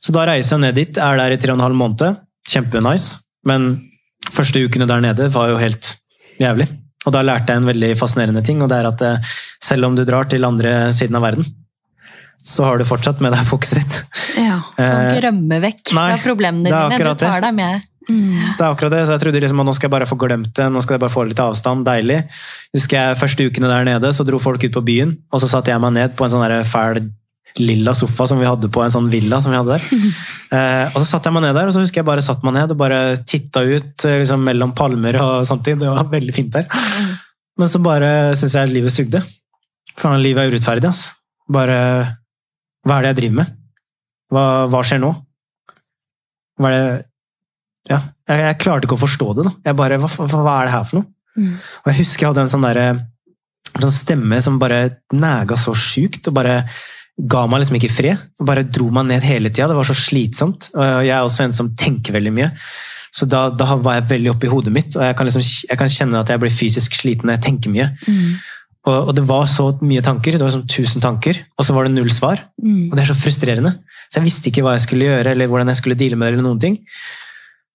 [0.03, 2.21] Så da reiser jeg ned dit, er der i tre og en halv måned.
[2.49, 3.21] Kjempenice.
[3.47, 3.75] Men
[4.31, 5.95] første ukene der nede var jo helt
[6.43, 6.69] jævlig.
[7.07, 9.33] Og da lærte jeg en veldig fascinerende ting, og det er at eh,
[9.63, 11.47] selv om du drar til andre siden av verden,
[12.43, 13.97] så har du fortsatt med deg fokuset ditt.
[14.39, 14.59] Ja.
[14.75, 17.01] Du kan Eh, ikke rømme vekk nei, fra problemene dine.
[17.03, 17.89] Du tar deg med.
[18.09, 18.43] Mm.
[18.51, 20.19] Så det er akkurat det, så jeg trodde liksom at nå skal jeg bare få
[20.19, 22.19] glemt det, nå skal jeg bare få litt avstand, deilig.
[22.75, 25.71] Husker jeg første ukene der nede, så dro folk ut på byen, og så satte
[25.71, 27.05] jeg meg ned på en sånn fæl
[27.61, 29.91] lilla sofa som vi hadde på en sånn villa som vi hadde der.
[30.53, 32.53] Eh, og så satte jeg meg ned der, og så husker jeg bare satt meg
[32.53, 35.65] ned og bare titta ut eh, liksom, mellom palmer og sånt.
[35.65, 36.67] Det var veldig fint der.
[37.57, 39.23] Men så bare syns jeg livet sugde.
[39.97, 41.15] Faen, livet er urettferdig, ass.
[41.49, 41.79] Bare
[42.85, 43.55] Hva er det jeg driver med?
[44.29, 44.45] Hva,
[44.75, 45.15] hva skjer nå?
[46.61, 46.85] Hva er det
[47.95, 49.55] Ja, jeg, jeg klarte ikke å forstå det, da.
[49.71, 51.09] Jeg bare, hva, hva, er det her for noe?
[51.33, 51.57] Mm.
[51.57, 52.87] Og jeg husker jeg hadde en sånn derre
[53.73, 54.83] sånn stemme som bare
[55.17, 56.59] næga så sjukt, og bare
[57.19, 58.23] ga meg liksom ikke fred.
[58.41, 59.69] Bare dro meg ned hele tida.
[59.71, 60.71] Det var så slitsomt.
[60.75, 62.51] Og jeg er også en som tenker veldig mye.
[63.13, 65.91] Så da, da var jeg veldig oppi hodet mitt, og jeg kan, liksom, jeg kan
[65.93, 67.91] kjenne at jeg blir fysisk sliten når jeg tenker mye.
[68.89, 71.87] Og, og det var så mye tanker, det var sånn tusen tanker, og så var
[71.87, 72.41] det null svar.
[72.89, 73.75] Og det er så frustrerende.
[74.09, 76.39] Så jeg visste ikke hva jeg skulle gjøre, eller hvordan jeg skulle deale med det.
[76.39, 76.81] eller noen ting.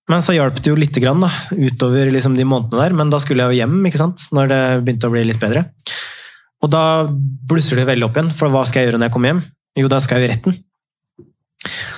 [0.09, 2.97] Men så hjalp det jo lite grann da, utover liksom de månedene der.
[2.97, 4.25] Men da skulle jeg jo hjem ikke sant?
[4.33, 5.67] når det begynte å bli litt bedre.
[6.65, 9.33] Og da blusser det veldig opp igjen, for hva skal jeg gjøre når jeg kommer
[9.33, 9.43] hjem?
[9.77, 10.57] Jo, da skal jeg i retten.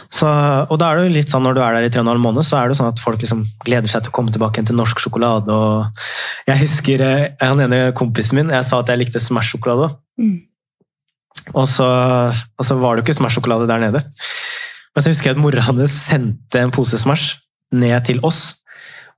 [0.09, 2.05] Så, og da er det jo litt sånn Når du er der i tre og
[2.05, 4.31] en halv måned, så er det sånn at folk liksom gleder seg til å komme
[4.33, 5.51] tilbake til norsk sjokolade.
[5.53, 9.91] og Jeg husker eh, han ene kompisen min, jeg sa at jeg likte Smash-sjokolade.
[10.19, 10.37] Mm.
[11.53, 14.03] Og, så, og så var det jo ikke Smash-sjokolade der nede.
[14.95, 17.37] Men så husker jeg at mora hans sendte en pose Smash
[17.75, 18.57] ned til oss.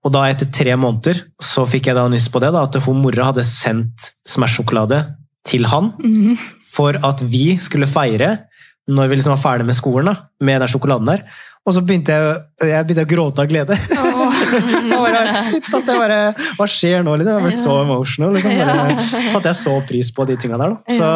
[0.01, 3.01] Og da etter tre måneder så fikk jeg da nyss på det, da, at hun
[3.01, 5.03] mora hadde sendt Smash-sjokolade
[5.47, 6.35] til han Mm.
[6.73, 8.37] for at vi skulle feire
[8.91, 11.21] når vi liksom var ferdig med skolen da, med den sjokoladen der.
[11.65, 12.37] Og så begynte jeg,
[12.71, 13.75] jeg begynte å gråte av glede.
[14.91, 16.17] Jeg bare, shit, altså, jeg bare,
[16.57, 17.13] hva skjer nå?
[17.19, 17.35] Liksom?
[17.37, 18.33] Jeg ble så emotional.
[18.35, 18.55] Liksom.
[18.57, 18.95] Bare,
[19.31, 20.73] satte jeg så pris på de tinga der.
[20.73, 20.95] Da.
[20.97, 21.09] Så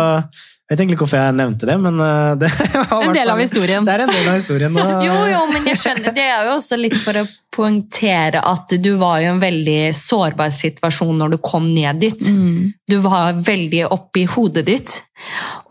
[0.66, 2.48] jeg vet egentlig ikke hvorfor jeg nevnte det, men uh, det
[3.06, 3.86] En del av historien.
[3.86, 4.78] Det er en del av historien.
[4.82, 6.16] Og, Jo, jo, men jeg skjønner.
[6.16, 10.50] Det er jo også litt for å poengtere at du var i en veldig sårbar
[10.56, 12.32] situasjon når du kom ned dit.
[12.34, 12.74] Mm.
[12.90, 14.98] Du var veldig oppi hodet ditt.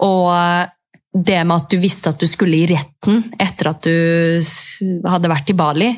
[0.07, 0.31] Og
[1.15, 4.43] det med at du visste at du skulle i retten etter at du
[5.07, 5.91] hadde vært i Bali,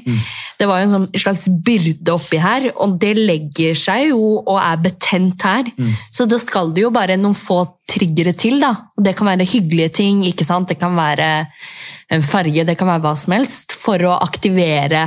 [0.59, 4.59] det var jo en sånn slags byrde oppi her, og det legger seg jo og
[4.61, 5.71] er betent her.
[6.13, 8.75] Så da skal det jo bare noen få triggere til, da.
[8.99, 10.69] Og det kan være hyggelige ting, ikke sant?
[10.69, 11.47] Det kan være
[12.13, 15.07] en farge, det kan være hva som helst, for å aktivere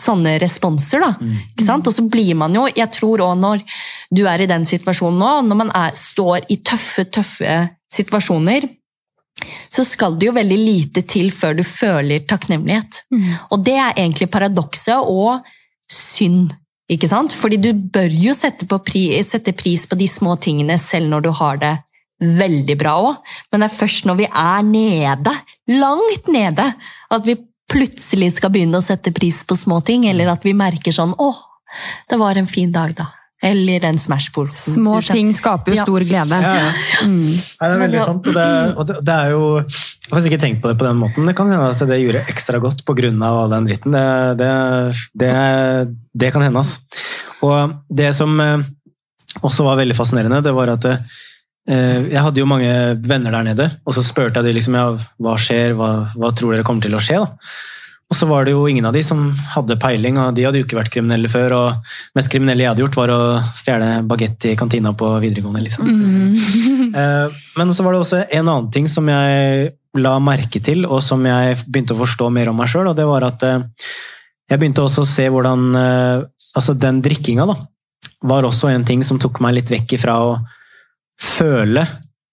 [0.00, 1.12] sånne responser, da.
[1.52, 1.88] Ikke sant?
[1.90, 3.64] Og så blir man jo, jeg tror også når
[4.08, 8.70] du er i den situasjonen nå, når man er, står i tøffe, tøffe situasjoner,
[9.70, 13.02] så skal det jo veldig lite til før du føler takknemlighet.
[13.50, 15.44] Og det er egentlig paradokset og
[15.90, 16.52] synd,
[16.90, 17.34] ikke sant?
[17.36, 21.26] Fordi du bør jo sette, på pri, sette pris på de små tingene selv når
[21.26, 21.76] du har det
[22.20, 23.36] veldig bra òg.
[23.50, 25.36] Men det er først når vi er nede,
[25.80, 26.66] langt nede,
[27.10, 27.38] at vi
[27.70, 31.30] plutselig skal begynne å sette pris på små ting, eller at vi merker sånn Å,
[32.10, 33.06] det var en fin dag, da.
[33.42, 34.74] Eller en Smash-posen.
[34.74, 35.84] Små ting skaper jo Ja.
[35.86, 36.40] stor glede.
[36.44, 36.72] Ja, ja.
[37.06, 37.30] Mm.
[37.30, 38.26] Nei, det er veldig sant.
[38.28, 40.98] Og det, og det, det er jo Jeg har ikke tenkt på det på den
[41.00, 41.26] måten.
[41.26, 43.08] Det kan hende at det gjorde ekstra godt pga.
[43.30, 43.92] all den dritten.
[43.96, 44.52] Det, det,
[45.14, 45.32] det,
[46.12, 46.80] det kan hende, ass.
[47.40, 48.58] Og det som eh,
[49.40, 50.98] også var veldig fascinerende, det var at eh,
[52.10, 52.70] jeg hadde jo mange
[53.00, 54.86] venner der nede, og så spurte jeg dem liksom, ja,
[55.22, 57.20] hva skjer, hva, hva tror dere kommer til å skje?
[57.22, 57.30] da?
[58.10, 60.66] Og så var det jo ingen av de som hadde peiling, og de hadde jo
[60.66, 61.52] ikke vært kriminelle før.
[61.54, 63.20] og mest kriminelle jeg hadde gjort, var å
[63.54, 65.62] stjele bagett i kantina på videregående.
[65.62, 65.86] liksom.
[65.86, 66.96] Mm.
[67.58, 71.22] Men så var det også en annen ting som jeg la merke til, og som
[71.26, 73.62] jeg begynte å forstå mer om meg sjøl, og det var at eh,
[74.50, 77.54] jeg begynte også å se hvordan eh, Altså, den drikkinga, da,
[78.26, 80.32] var også en ting som tok meg litt vekk ifra å
[81.22, 81.84] føle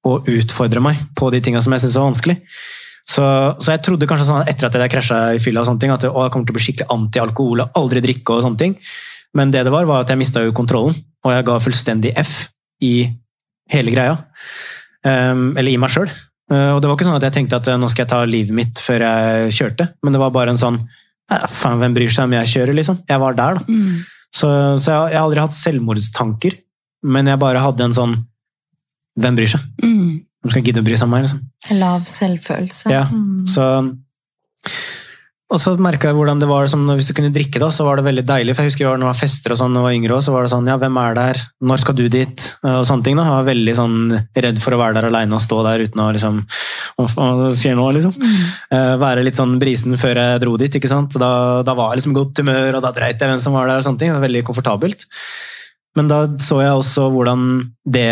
[0.09, 2.35] og utfordre meg på de tinga som jeg syntes var vanskelig.
[3.07, 3.23] Så,
[3.63, 6.03] så jeg trodde kanskje sånn etter at jeg krasja i fylla, og sånne ting, at
[6.09, 8.35] å, jeg kommer til å bli skikkelig anti-alkohol og aldri drikke.
[8.35, 8.75] og sånne ting.
[9.37, 12.33] Men det det var, var at jeg mista jo kontrollen, og jeg ga fullstendig F
[12.83, 12.93] i
[13.71, 14.17] hele greia.
[15.07, 16.09] Um, eller i meg sjøl.
[16.51, 18.55] og det var ikke sånn at jeg tenkte at eh, nå skal jeg ta livet
[18.55, 20.77] mitt før jeg kjørte, men det var bare en sånn
[21.31, 23.01] "Eh, Faen, hvem bryr seg om jeg kjører, liksom?
[23.09, 23.65] Jeg var der, da.
[23.67, 23.97] Mm.
[24.31, 24.47] Så,
[24.79, 26.55] så jeg, jeg har aldri hatt selvmordstanker,
[27.03, 28.15] men jeg bare hadde en sånn
[29.19, 29.61] Hvem bryr seg?
[29.83, 30.23] Mm.
[30.43, 31.25] Hvem skal gidde å bry seg om meg?
[31.25, 31.41] liksom?
[31.79, 32.91] Lav selvfølelse.
[32.93, 33.47] Ja, Mm.
[33.47, 33.65] så
[35.47, 37.95] og så merka jeg hvordan det var som hvis du kunne drikke, da, så var
[37.95, 38.51] det veldig deilig.
[38.53, 40.15] For jeg husker jeg var, når jeg var fester og sånn, når jeg var yngre
[40.17, 41.39] også, så var det sånn Ja, hvem er der?
[41.63, 42.47] Når skal du dit?
[42.67, 43.15] Og sånne ting.
[43.15, 43.23] da.
[43.23, 43.95] Jeg var veldig sånn
[44.43, 46.41] redd for å være der aleine og stå der uten å liksom
[46.99, 48.13] Hva skjer nå, liksom?
[48.75, 51.15] Eh, være litt sånn brisen før jeg dro dit, ikke sant.
[51.15, 53.79] Da, da var jeg liksom godt humør, og da dreit jeg hvem som var der,
[53.79, 54.11] og sånne ting.
[54.11, 55.07] Det var veldig komfortabelt.
[55.95, 58.09] Men da så jeg også hvordan det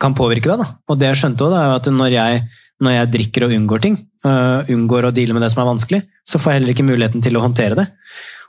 [0.00, 0.62] kan påvirke deg.
[0.62, 0.68] da.
[0.88, 2.44] Og det jeg skjønte også, er at når jeg,
[2.84, 6.00] når jeg drikker og unngår ting, uh, unngår å deale med det som er vanskelig,
[6.26, 7.86] så får jeg heller ikke muligheten til å håndtere det.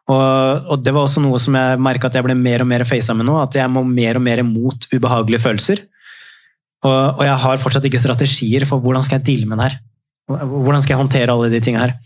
[0.08, 2.86] Og, og det var også noe som jeg merka at jeg ble mer og mer
[2.88, 5.84] facet med nå, at jeg må mer og mer imot ubehagelige følelser.
[6.86, 9.80] Og, og jeg har fortsatt ikke strategier for hvordan skal jeg deale med det her.
[10.28, 11.98] Hvordan skal jeg håndtere alle de tingene her.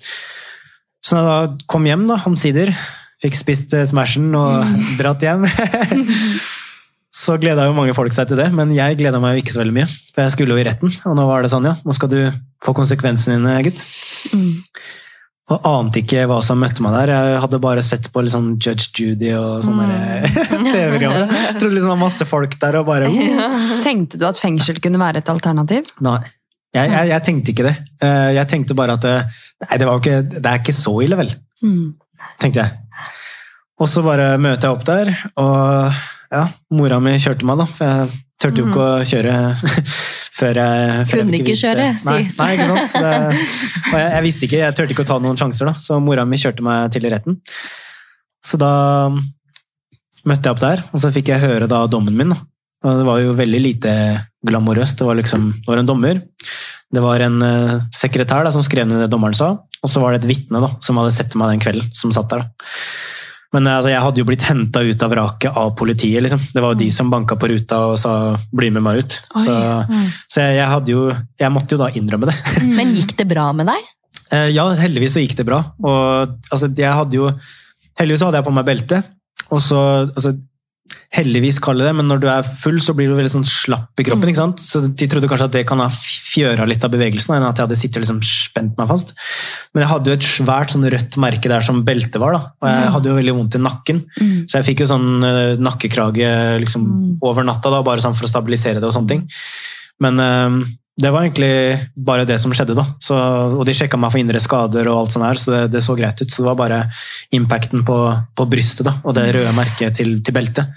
[1.02, 2.74] Så da jeg da kom hjem, da, omsider,
[3.22, 5.46] fikk spist eh, Smashen og dratt hjem
[7.12, 9.62] så gleda jo mange folk seg til det, men jeg gleda meg jo ikke så
[9.62, 9.89] veldig mye.
[10.16, 12.20] For jeg skulle jo i retten, og nå var det sånn, ja, nå skal du
[12.64, 13.84] få konsekvensene dine, gutt.
[14.32, 14.53] Mm.
[15.51, 17.12] Og ante ikke hva som møtte meg der.
[17.12, 20.68] Jeg hadde bare sett på litt sånn Judge Judy og sånne mm.
[20.74, 21.34] TV-programmer.
[21.34, 24.80] Jeg trodde liksom det var masse folk der og bare uh, Tenkte du at fengsel
[24.84, 25.89] kunne være et alternativ?
[26.05, 26.22] Nei.
[26.72, 27.74] Jeg, jeg, jeg tenkte ikke det.
[27.99, 30.93] Eh, Jeg tenkte bare at eh, Nei, det, var jo ikke, det er ikke så
[31.03, 31.34] ille, vel.
[31.62, 31.91] Mm.
[32.39, 33.09] tenkte jeg.
[33.82, 35.99] Og så bare møter jeg opp der, og
[36.32, 37.68] ja, mora mi kjørte meg, da.
[37.76, 39.36] For jeg turte jo ikke å kjøre
[40.40, 42.08] før jeg før Kunne jeg ikke kjøre, si.
[42.08, 42.94] Nei, nei ikke sant.
[42.94, 43.14] Så det,
[43.92, 45.76] og jeg, jeg visste ikke, jeg turte ikke å ta noen sjanser, da.
[45.82, 47.38] Så mora mi kjørte meg til retten.
[48.42, 48.74] Så da
[49.12, 52.34] møtte jeg opp der, og så fikk jeg høre da dommen min.
[52.34, 52.42] da.
[52.82, 53.94] Og det var jo veldig lite
[54.48, 54.98] glamorøst.
[54.98, 56.22] Det var liksom, det var en dommer.
[56.92, 60.14] Det var en uh, sekretær da, som skrev ned det dommeren sa, og så var
[60.14, 62.44] det et vitne da, som hadde sett meg den kvelden, som satt der.
[62.44, 62.72] da.
[63.52, 66.24] Men eh, altså, jeg hadde jo blitt henta ut av vraket av politiet.
[66.24, 66.41] liksom.
[66.54, 68.14] Det var jo de som banka på ruta og sa
[68.52, 69.18] 'bli med meg ut'.
[69.36, 69.45] Oi.
[69.45, 69.56] Så,
[70.28, 71.08] så jeg, jeg, hadde jo,
[71.39, 72.38] jeg måtte jo da innrømme det.
[72.78, 73.89] Men gikk det bra med deg?
[74.32, 75.64] Eh, Ja, heldigvis så gikk det bra.
[75.84, 77.32] Og altså, jeg hadde jo
[77.99, 79.04] Heldigvis så hadde jeg på meg belte.
[79.52, 79.78] Og så
[80.08, 80.32] altså,
[81.12, 84.06] Heldigvis, kaller det men når du er full, så blir du veldig sånn slapp i
[84.08, 84.30] kroppen.
[84.32, 84.62] ikke sant?
[84.64, 87.68] Så De trodde kanskje at det kan ha fjøra litt av bevegelsen, enn at jeg
[87.68, 89.12] hadde sittet og liksom spent meg fast.
[89.74, 92.54] Men jeg hadde jo et svært sånn rødt merke der som beltet var, da.
[92.64, 94.04] og jeg hadde jo veldig vondt i nakken.
[94.48, 96.32] Så jeg fikk jo sånn eh, nakkekrage
[96.64, 96.88] liksom,
[97.28, 99.28] over natta, da, bare sånn for å stabilisere det og sånne ting.
[100.02, 100.62] Men eh,
[101.00, 102.84] det var egentlig bare det som skjedde, da.
[103.02, 105.82] Så, og de sjekka meg for indre skader og alt sånt her, så det, det
[105.86, 106.28] så greit ut.
[106.30, 106.80] Så det var bare
[107.34, 107.96] impacten på,
[108.36, 110.68] på brystet da, og det røde merket til, til beltet.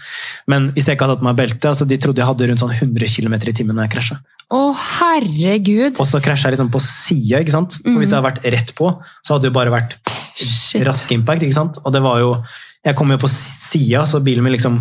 [0.51, 2.63] Men hvis jeg ikke hadde hatt på meg belte, altså de trodde jeg hadde rundt
[2.63, 4.21] sånn 100 km i timen når jeg krasja.
[4.55, 4.61] Å,
[5.01, 5.99] herregud!
[5.99, 7.81] Og så krasja jeg liksom på sida, ikke sant.
[7.83, 8.93] For hvis jeg hadde vært rett på,
[9.25, 9.97] så hadde det bare vært
[10.39, 10.85] Shit.
[10.87, 11.83] rask impact, ikke sant.
[11.83, 12.37] Og det var jo
[12.85, 14.75] Jeg kom jo på sida, så bilen min liksom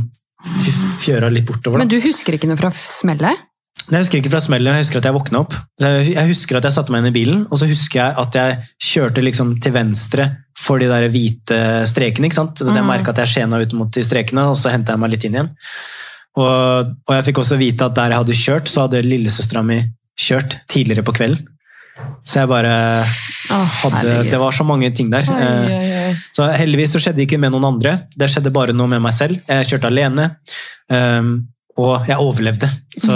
[0.99, 1.79] fjøra litt bortover.
[1.79, 1.85] da.
[1.85, 3.49] Men du husker ikke noe fra smellet?
[3.91, 5.53] Jeg husker ikke fra smellet, jeg husker at jeg våkna opp.
[5.81, 8.57] Jeg husker at jeg satte meg inn i bilen, og så husker jeg at jeg
[8.79, 10.29] kjørte liksom til venstre
[10.63, 11.57] for de der hvite
[11.89, 12.29] strekene.
[12.29, 12.59] ikke sant?
[12.63, 12.87] Jeg Mm.
[12.87, 15.33] merka at jeg skjena ut mot de strekene, og så henta jeg meg litt inn
[15.35, 15.49] igjen.
[16.37, 19.81] Og, og jeg fikk også vite at der jeg hadde kjørt, så hadde lillesøstera mi
[20.17, 21.47] kjørt tidligere på kvelden.
[22.25, 23.03] Så jeg bare
[23.83, 24.23] hadde.
[24.31, 25.27] Det var så mange ting der.
[25.29, 28.07] Eh, Så heldigvis så skjedde det ikke med noen andre.
[28.17, 29.41] Det skjedde bare noe med meg selv.
[29.47, 30.31] Jeg kjørte alene,
[30.89, 31.47] um,
[31.77, 32.67] og jeg overlevde.
[33.01, 33.13] Så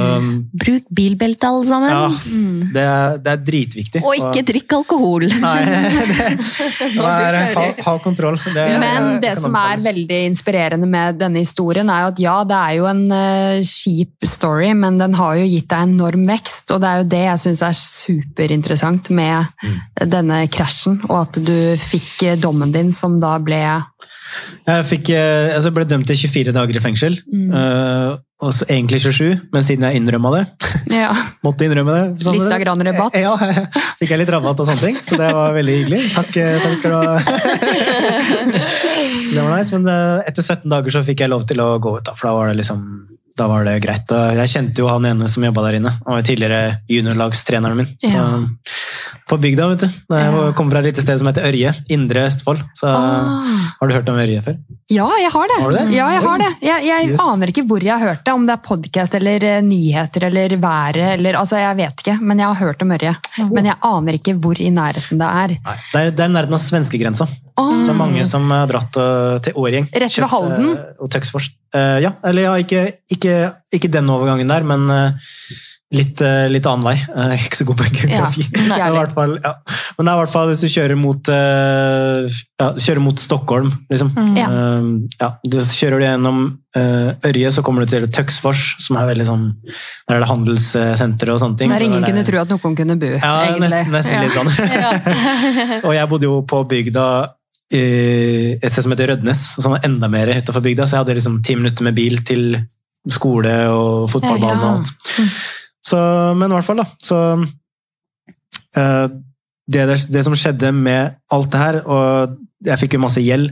[0.58, 1.89] Bruk bilbelte, alle sammen.
[1.91, 2.72] ja, Mm.
[2.74, 4.01] det, er, det er dritviktig.
[4.03, 5.28] Og ikke drikk alkohol.
[5.45, 8.39] Nei, det, det er, ha, ha kontroll.
[8.41, 12.58] Det, Men det som er veldig inspirerende med denne historien, er jo at ja, det
[12.58, 16.74] er jo en eh, kjip story, men den har jo gitt deg enorm vekst.
[16.74, 19.78] Og det er jo det jeg syns er superinteressant med Mm.
[20.10, 23.58] denne krasjen, og at du fikk eh, dommen din, som da ble
[24.68, 27.16] Jeg fikk, eh, altså ble dømt til 24 dager i fengsel.
[27.32, 27.53] Mm.
[28.39, 30.43] Eh, og så egentlig 27, men siden jeg innrømma det,
[30.93, 31.09] ja,
[31.45, 33.17] måtte innrømme det sånn- litt av grann rabatt.
[33.17, 33.33] Ja,
[33.97, 36.01] fikk jeg litt rabatt og sånne ting, så det var veldig hyggelig.
[36.13, 37.17] Takk, eh, takk skal du ha.
[39.27, 41.73] Så det var nice, men eh, etter 17 dager så fikk jeg lov til å
[41.83, 42.83] gå ut, da, for da var det liksom
[43.38, 44.11] da var det greit.
[44.11, 45.91] Og jeg kjente jo han ene som jobba der inne.
[46.05, 47.89] Han var tidligere juniorlagstreneren min.
[48.01, 48.25] Så, Ja.
[49.27, 49.88] På bygda, vet du.
[50.09, 50.51] Da Jeg Ja.
[50.55, 51.73] kommer fra et lite sted som heter Ørje.
[51.89, 52.61] Indre Østfold.
[52.73, 53.43] Så Ah.
[53.79, 54.55] har du hørt om Ørje før?
[54.89, 55.57] Ja, jeg har det.
[55.63, 55.93] Har det?
[55.93, 56.51] Ja, jeg har det.
[56.61, 57.19] Jeg, jeg Yes.
[57.19, 60.55] aner ikke hvor jeg har hørt det, om det er podkast eller eh, nyheter eller
[60.57, 63.15] været eller Altså, jeg vet ikke, men jeg har hørt om Ørje.
[63.51, 65.47] Men jeg aner ikke hvor i nærheten det er.
[65.65, 65.77] Nei.
[65.93, 67.27] Det er, det er nærheten av svenskegrensa.
[67.59, 67.81] Åh.
[67.83, 69.89] Så mange som har dratt uh, til Årgjeng.
[69.91, 70.77] Rett ved Halden?
[71.01, 71.49] Og Tøksfors.
[71.76, 73.38] Uh, ja, eller ja, ikke, ikke,
[73.76, 75.32] ikke den overgangen der, men uh,
[75.91, 76.93] litt, uh, litt annen vei.
[76.95, 78.45] Jeg er ikke så god på geografi.
[78.55, 79.53] Ja, Men ja.
[79.97, 84.13] Men det er i hvert fall hvis du kjører mot, ja, kjører mot Stockholm, liksom.
[84.15, 84.38] Mm.
[85.20, 86.41] Ja, du kjører du gjennom
[86.78, 91.39] Ørje, så kommer du til Tøksfors, som er veldig sånn Der er det handelssenter og
[91.41, 91.74] sånne ting.
[91.74, 93.72] Der ingen er det- kunne tro at noen kunne bo, ja, egentlig.
[93.72, 94.22] nesten, nesten Ja.
[94.22, 94.51] litt sånn.
[95.88, 97.07] og jeg bodde jo på bygda
[97.68, 101.39] et sted som heter Rødnes, som var enda mer utenfor bygda, så jeg hadde liksom
[101.43, 102.59] ti minutter med bil til
[103.11, 104.91] skole og fotballbanen og alt.
[105.88, 105.99] Så,
[106.36, 106.88] men i hvert fall, da.
[107.03, 107.18] Så
[108.76, 109.05] eh,
[109.68, 112.38] det, der, det som skjedde med alt det her, og
[112.68, 113.51] jeg fikk jo masse gjeld,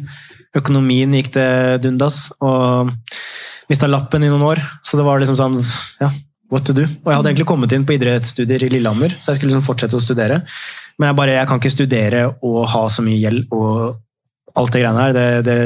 [0.55, 2.93] økonomien gikk til dundas, og
[3.71, 5.59] mista lappen i noen år, så det var liksom sånn
[5.99, 6.11] ja,
[6.51, 6.85] what to do.
[6.85, 9.99] Og jeg hadde egentlig kommet inn på idrettsstudier i Lillehammer, så jeg skulle liksom fortsette
[9.99, 10.41] å studere.
[10.95, 14.01] Men jeg bare, jeg kan ikke studere og ha så mye gjeld og
[14.55, 15.13] alt det greiene her.
[15.15, 15.57] Det, det,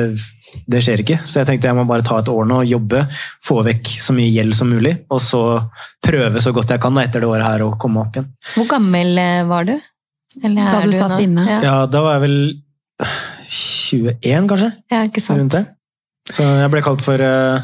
[0.69, 1.19] det skjer ikke.
[1.25, 3.03] Så jeg tenkte jeg må bare ta et år nå og jobbe,
[3.45, 5.41] få vekk så mye gjeld som mulig, og så
[6.05, 8.31] prøve så godt jeg kan da, etter det året her å komme opp igjen.
[8.55, 9.75] Hvor gammel eh, var du?
[10.43, 11.21] Eller Da du, du satt nå?
[11.25, 11.45] inne?
[11.49, 12.39] Ja, Ja, da var jeg vel
[13.49, 14.71] 21, kanskje?
[14.91, 15.39] ja ikke sant.
[15.41, 15.63] Rundt det.
[16.29, 17.63] Så jeg ble kalt for eh,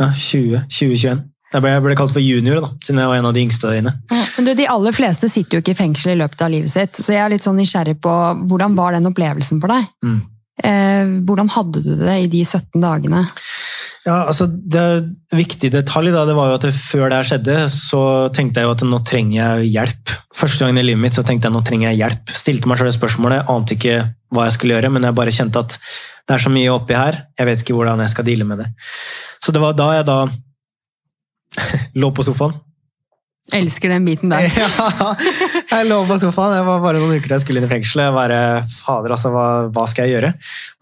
[0.00, 1.22] ja, 20, 2021.
[1.50, 3.66] Jeg ble, jeg ble kalt for junior, da, siden jeg var en av de yngste
[3.66, 3.94] der inne.
[4.36, 7.00] Men du, De aller fleste sitter jo ikke i fengsel i løpet av livet sitt,
[7.00, 8.12] så jeg er litt sånn nysgjerrig på
[8.50, 9.88] hvordan var den opplevelsen for deg?
[10.06, 10.20] Mm.
[10.60, 13.24] Eh, hvordan hadde du det i de 17 dagene?
[14.06, 14.82] Ja, altså Det
[15.36, 18.02] viktige detalj da, det var jo at før det her skjedde, så
[18.36, 20.14] tenkte jeg jo at nå trenger jeg hjelp.
[20.36, 22.32] Første gangen i livet mitt så tenkte jeg nå trenger jeg hjelp.
[22.42, 23.98] Stilte meg selv spørsmålet, ante ikke
[24.32, 25.76] hva jeg skulle gjøre, men jeg bare kjente at
[26.28, 27.16] Det er så mye oppi her.
[27.40, 28.68] Jeg vet ikke hvordan jeg skal deale med det.
[29.42, 30.18] Så det var da jeg da
[31.98, 32.56] lå på sofaen.
[33.56, 34.46] Elsker den biten der.
[35.70, 36.54] Ja, jeg lå på sofaen.
[36.54, 38.08] Det var bare noen uker til jeg skulle inn i fengselet.
[38.08, 38.38] Jeg bare,
[38.70, 40.30] fader altså, hva, hva skal jeg gjøre?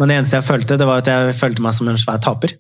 [0.00, 2.54] Men det eneste jeg følte, det var at jeg følte meg som en svær taper.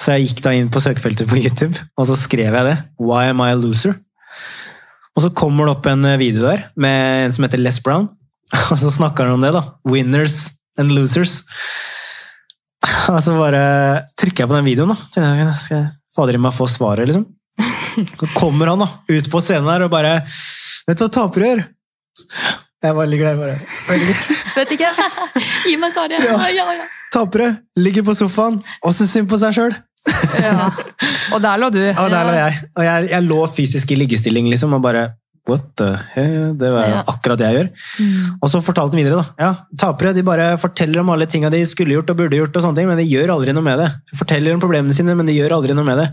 [0.00, 2.76] Så jeg gikk da inn på søkefeltet på YouTube, og så skrev jeg det.
[3.02, 3.96] Why am I a loser?
[5.14, 8.10] Og så kommer det opp en video der med en som heter Les Brown.
[8.72, 9.62] Og så snakker han om det, da.
[9.88, 11.40] Winners and losers.
[13.12, 13.62] Og så bare
[14.18, 14.98] trykker jeg på den videoen, da.
[15.54, 17.26] Skal jeg fader i meg få svaret, liksom?
[17.94, 20.20] Så kommer han da, ut på scenen der og bare
[20.84, 21.64] Vet du hva tapere gjør?
[22.84, 24.14] Jeg bare veldig glad bare det.
[24.58, 24.90] Vet ikke.
[25.70, 26.20] Gi meg svaret!
[26.20, 26.86] Ja, ja, ja.
[27.14, 29.76] Tapere ligger på sofaen og syns synd på seg sjøl.
[30.36, 30.68] Ja.
[31.32, 31.80] Og der lå du.
[32.02, 32.58] Og der lå jeg.
[32.76, 35.12] Og jeg, jeg lå fysisk i liggestilling, liksom, og bare
[35.48, 36.54] What the hell?
[36.56, 37.66] Det var akkurat det jeg gjør.
[38.38, 39.34] Og så fortalte han videre, da.
[39.44, 42.64] Ja, tapere de bare forteller om alle tinga de skulle gjort og burde gjort, og
[42.64, 43.90] sånne ting, men de gjør aldri noe med det.
[44.08, 46.06] De forteller om problemene sine, men de gjør aldri noe med det.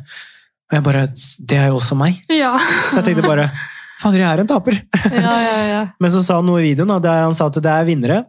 [0.72, 2.20] Og jeg bare Det er jo også meg.
[2.32, 2.56] Ja.
[2.90, 3.50] Så jeg tenkte bare
[4.02, 4.80] Fader, jeg er en taper.
[5.14, 5.82] Ja, ja, ja.
[6.02, 8.24] Men så sa han noe i videoen, der han sa at det er vinnere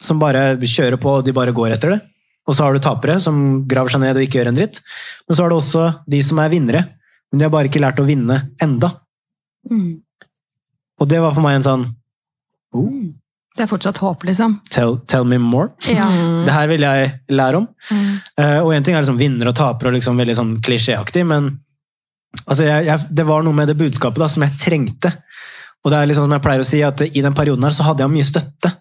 [0.00, 1.98] som bare kjører på og de bare går etter det.
[2.48, 4.80] Og så har du tapere som graver seg ned og ikke gjør en dritt.
[5.28, 6.84] Men så har du også de som er vinnere,
[7.28, 8.94] men de har bare ikke lært å vinne enda.
[9.68, 9.98] Mm.
[10.98, 11.84] Og det var for meg en sånn
[12.78, 12.88] oh,
[13.52, 14.56] Det er fortsatt håp, liksom.
[14.72, 15.74] tell, tell me more.
[15.90, 16.08] Ja.
[16.46, 17.68] Det her vil jeg lære om.
[17.92, 21.58] Eh, og en ting er liksom vinner og taper og liksom veldig sånn klisjéaktig, men
[22.44, 25.12] altså jeg, jeg, det var noe med det budskapet da, som jeg trengte.
[25.84, 27.86] Og det er liksom som jeg pleier å si, at i den perioden her så
[27.86, 28.74] hadde jeg mye støtte.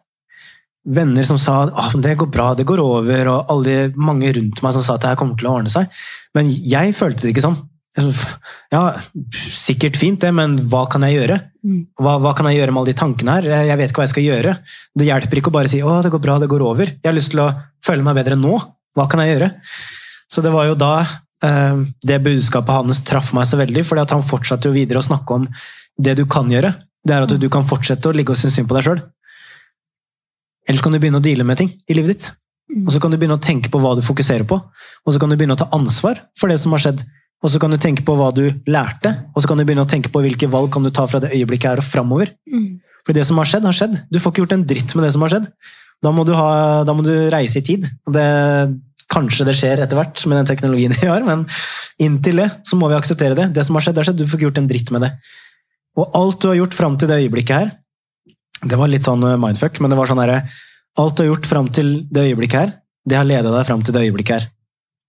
[0.87, 4.75] Venner som sa at det går bra, det går over, og alle, mange rundt meg
[4.75, 5.89] som sa at det her kommer til å ordne seg.
[6.37, 7.59] Men jeg følte det ikke sånn.
[8.71, 8.81] Ja,
[9.57, 11.39] sikkert fint det, men hva kan jeg gjøre?
[11.65, 11.79] Mm.
[11.97, 13.47] Hva, hva kan jeg gjøre med alle de tankene her?
[13.71, 14.55] Jeg vet ikke hva jeg skal gjøre.
[14.97, 16.91] Det hjelper ikke å bare si å, det går bra, det går over.
[16.93, 17.51] Jeg har lyst til å
[17.85, 18.53] føle meg bedre nå.
[18.97, 19.49] Hva kan jeg gjøre?
[20.29, 20.93] Så det var jo da
[21.41, 25.35] det budskapet hans traff meg så veldig, fordi at han fortsatte jo videre å snakke
[25.35, 25.43] om
[25.97, 26.71] det du kan gjøre.
[27.05, 29.03] Det er at du kan fortsette å ligge og synes synd på deg sjøl.
[30.67, 32.31] Ellers kan du begynne å deale med ting i livet ditt.
[32.83, 35.31] Og så kan du begynne å tenke på hva du fokuserer på, og så kan
[35.31, 37.05] du begynne å ta ansvar for det som har skjedd.
[37.45, 39.89] Og så kan du tenke på hva du lærte, og så kan du begynne å
[39.89, 42.33] tenke på hvilke valg kan du ta fra det øyeblikket her og framover.
[42.49, 42.81] Mm.
[43.05, 43.93] For det som har skjedd, har skjedd.
[44.11, 45.45] Du får ikke gjort en dritt med det som har skjedd.
[46.03, 46.49] Da må du, ha,
[46.85, 47.87] da må du reise i tid.
[48.09, 48.25] Og det,
[49.11, 51.45] kanskje det skjer etter hvert med den teknologien vi har, men
[52.03, 53.49] inntil det så må vi akseptere det.
[53.55, 54.19] Det som har skjedd, har skjedd.
[54.19, 55.11] Du får ikke gjort en dritt med det.
[55.97, 57.71] Og alt du har gjort fram til det øyeblikket her,
[58.67, 60.41] det var litt sånn eh, mindfuck, men det var sånn herre
[60.97, 62.71] Alt du har gjort fram til det øyeblikket her,
[63.05, 64.47] det har leda deg fram til det øyeblikket her.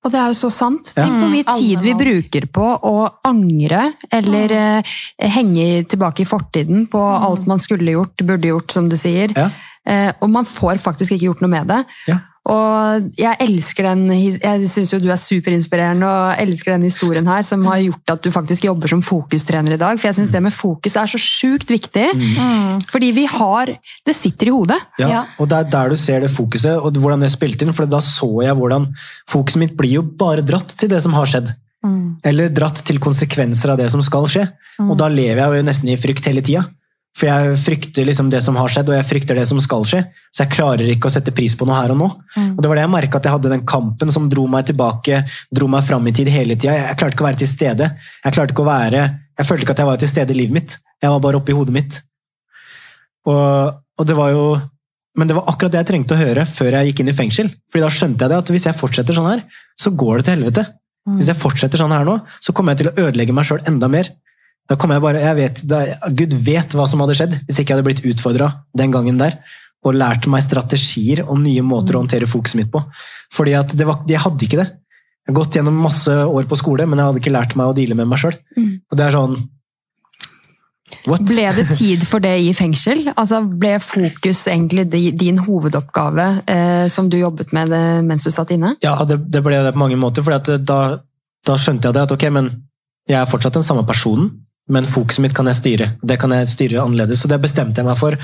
[0.05, 0.91] Og det er jo så sant.
[0.95, 2.93] Tenk hvor mye Mm, tid vi bruker på å
[3.27, 4.93] angre, eller eh,
[5.33, 9.33] henge tilbake i fortiden på alt man skulle gjort, burde gjort, som du sier.
[9.33, 9.49] Ja.
[9.89, 11.81] Eh, og man får faktisk ikke gjort noe med det.
[12.07, 12.19] Ja.
[12.49, 17.45] Og jeg elsker den, jeg syns jo du er superinspirerende og elsker den historien her,
[17.45, 20.01] som har gjort at du faktisk jobber som fokustrener i dag.
[20.01, 22.07] For jeg syns det med fokus er så sjukt viktig.
[22.17, 22.81] Mm.
[22.89, 23.75] Fordi vi har
[24.07, 24.79] Det sitter i hodet.
[24.99, 25.23] Ja, Ja.
[25.39, 27.73] Og det er der du ser det fokuset, og hvordan det spilte inn.
[27.73, 28.89] For da så jeg hvordan
[29.29, 31.53] fokuset mitt blir jo bare dratt til det som har skjedd.
[31.85, 32.17] Mm.
[32.25, 34.49] Eller dratt til konsekvenser av det som skal skje.
[34.79, 36.65] Og da lever jeg jo nesten i frykt hele tida.
[37.19, 40.05] For jeg frykter liksom det som har skjedd, og jeg frykter det som skal skje.
[40.31, 42.07] Så jeg klarer ikke å sette pris på noe her og nå.
[42.55, 45.25] Og det var det jeg merka at jeg hadde den kampen som dro meg tilbake,
[45.51, 46.77] dro meg fram i tid hele tida.
[46.79, 47.91] Jeg klarte ikke å være til stede.
[48.23, 49.03] Jeg klarte ikke å være
[49.39, 50.79] Jeg følte ikke at jeg var til stede i livet mitt.
[51.03, 52.01] Jeg var bare oppi hodet mitt.
[53.27, 54.45] Og, og det var jo
[55.19, 57.51] Men det var akkurat det jeg trengte å høre før jeg gikk inn i fengsel.
[57.71, 59.43] Fordi da skjønte jeg det at hvis jeg fortsetter sånn her,
[59.75, 60.65] så går det til helvete.
[61.17, 63.89] Hvis jeg fortsetter sånn her nå, så kommer jeg til å ødelegge meg sjøl enda
[63.91, 64.13] mer.
[64.69, 65.79] Da kom jeg bare, jeg vet, da,
[66.13, 69.39] Gud vet hva som hadde skjedd hvis ikke jeg hadde blitt utfordra den gangen der.
[69.87, 72.83] Og lært meg strategier og nye måter å håndtere fokuset mitt på.
[73.33, 74.69] Fordi at var, Jeg hadde ikke det.
[75.25, 77.77] Jeg har gått gjennom masse år på skole, men jeg hadde ikke lært meg å
[77.77, 78.37] deale med meg sjøl.
[78.91, 79.39] Og det er sånn
[81.09, 81.25] What?
[81.29, 83.07] Ble det tid for det i fengsel?
[83.15, 88.53] Altså Ble fokus egentlig din hovedoppgave eh, som du jobbet med det, mens du satt
[88.57, 88.75] inne?
[88.85, 90.25] Ja, det, det ble det på mange måter.
[90.25, 90.81] For da,
[91.47, 92.51] da skjønte jeg det at ok, men
[93.09, 94.33] jeg er fortsatt den samme personen,
[94.69, 95.87] men fokuset mitt kan jeg styre.
[96.05, 97.23] Det kan jeg styre annerledes.
[97.23, 98.17] Så det bestemte jeg meg for.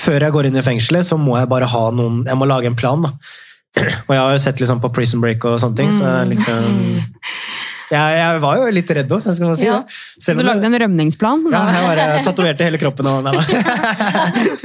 [0.00, 2.70] Før jeg går inn i fengselet, så må jeg bare ha noen Jeg må lage
[2.70, 3.02] en plan.
[3.04, 3.14] da.
[4.08, 6.64] Og jeg har jo sett liksom på Prison Break og sånne ting, så jeg liksom
[7.90, 9.64] jeg, jeg var jo litt redd òg, si.
[9.66, 9.80] Ja.
[10.22, 11.40] Så du lagde en rømningsplan?
[11.50, 13.42] ja, jeg bare tatoverte hele kroppen og nei, da.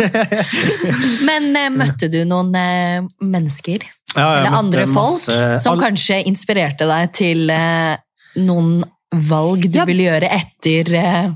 [1.30, 6.86] Men eh, møtte du noen eh, mennesker Ja, eller andre folk masse- som kanskje inspirerte
[6.90, 7.96] deg til eh,
[8.46, 8.84] noen
[9.20, 9.86] valg du Ja.
[9.86, 11.32] ville gjøre etter eh,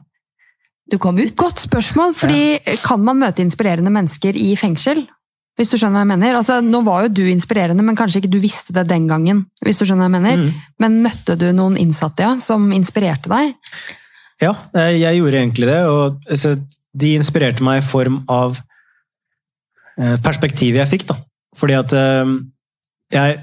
[0.89, 1.35] du kom ut?
[1.37, 5.05] Godt spørsmål, fordi kan man møte inspirerende mennesker i fengsel?
[5.59, 6.35] hvis du skjønner hva jeg mener.
[6.39, 9.41] Altså, nå var jo du inspirerende, men kanskje ikke du visste det den gangen.
[9.59, 10.43] hvis du skjønner hva jeg mener.
[10.45, 10.61] Mm.
[10.79, 13.51] Men møtte du noen innsatte ja, som inspirerte deg?
[14.39, 15.81] Ja, eh, jeg gjorde egentlig det.
[15.83, 16.55] og altså,
[16.95, 18.55] De inspirerte meg i form av
[19.99, 21.07] eh, perspektivet jeg fikk.
[21.11, 21.19] da.
[21.59, 21.91] Fordi at
[23.11, 23.37] jeg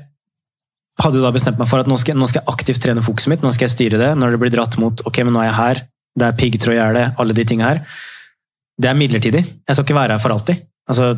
[1.03, 3.32] hadde jo da bestemt meg for at nå skal, nå skal jeg aktivt trene fokuset
[3.32, 3.44] mitt.
[3.44, 4.11] Nå skal jeg styre det.
[4.16, 5.80] Når det blir dratt mot ok, men nå er jeg her,
[6.16, 8.03] det er piggtrådgjerde, alle de tingene her.
[8.76, 9.42] Det er midlertidig.
[9.44, 10.62] Jeg skal ikke være her for alltid.
[10.88, 11.11] Altså,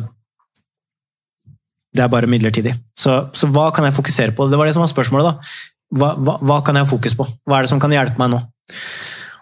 [1.95, 2.75] det er bare midlertidig.
[2.97, 4.47] Så, så hva kan jeg fokusere på?
[4.51, 5.29] Det var det som var spørsmålet.
[5.29, 5.53] da.
[5.99, 7.25] Hva, hva, hva kan jeg ha fokus på?
[7.47, 8.43] Hva er det som kan hjelpe meg nå?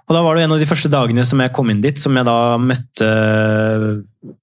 [0.08, 2.16] Og da var det en av de første dagene som jeg kom inn dit, som
[2.16, 3.08] jeg da møtte,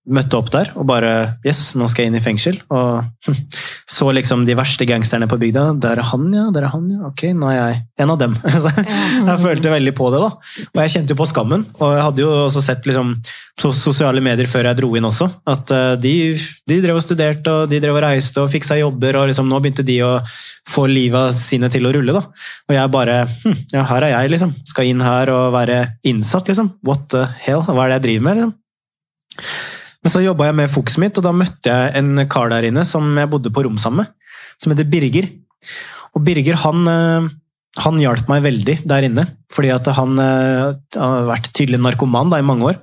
[0.04, 0.70] møtte opp der.
[0.78, 1.12] Og bare
[1.46, 2.58] Yes, nå skal jeg inn i fengsel.
[2.74, 3.30] Og
[3.96, 5.66] så liksom de verste gangsterne på bygda.
[5.82, 6.48] Der er han, ja.
[6.54, 7.10] Der er han, ja.
[7.10, 8.36] Ok, nå er jeg en av dem.
[9.24, 10.30] Jeg følte veldig på det, da.
[10.74, 11.62] Og jeg kjente jo på skammen.
[11.78, 13.12] Og jeg hadde jo også sett liksom,
[13.62, 16.14] sosiale medier før jeg dro inn også, at eh, de,
[16.68, 19.48] de drev og studerte, og de drev og reiste og fikk seg jobber, og liksom
[19.50, 20.10] nå begynte de å
[20.70, 22.16] få livet sine til å rulle.
[22.16, 22.24] da.
[22.68, 24.54] Og jeg bare hm, Ja, her er jeg, liksom.
[24.68, 26.74] Skal inn her og være innsatt, liksom.
[26.86, 27.64] What the hell?
[27.68, 28.42] Hva er det jeg driver med?
[28.42, 28.54] liksom?
[30.04, 32.84] Men så jobba jeg med fokuset mitt, og da møtte jeg en kar der inne
[32.88, 35.30] som jeg bodde på rom sammen med, som heter Birger.
[36.14, 37.28] Og Birger han, eh,
[37.84, 42.42] han hjalp meg veldig der inne, fordi at han eh, har vært tydelig narkoman da,
[42.42, 42.82] i mange år.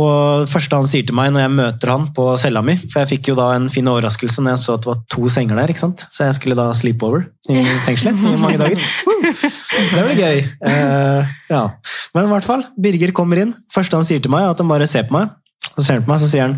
[0.00, 3.02] Og det første han sier til meg når jeg møter han på cella mi For
[3.02, 5.60] jeg fikk jo da en fin overraskelse når jeg så at det var to senger
[5.60, 5.72] der.
[5.74, 6.06] ikke sant?
[6.08, 8.80] Så jeg skulle da sleepover i fengselet i mange dager.
[9.72, 10.40] Det blir gøy.
[10.64, 11.62] Uh, ja.
[12.16, 13.52] Men i hvert fall, Birger kommer inn.
[13.72, 15.32] første han sier til meg, er at han bare ser på meg.
[15.70, 16.56] Så ser han på meg, så sier han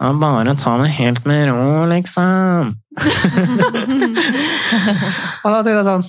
[0.00, 2.74] ja, 'Bare ta det helt med ro, liksom'.
[5.44, 6.06] og da tenkte jeg sånn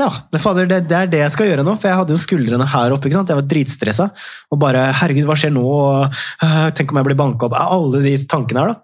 [0.00, 0.08] ja,
[0.40, 2.94] fader, det, det, er det jeg skal gjøre nå, for jeg hadde jo skuldrene her
[2.94, 3.04] oppe.
[3.06, 3.28] ikke sant?
[3.28, 4.06] Jeg var dritstressa.
[4.50, 6.08] Og bare 'herregud, hva skjer nå?' Og,
[6.42, 8.76] uh, 'Tenk om jeg blir banka opp?' Alle de tankene her, da.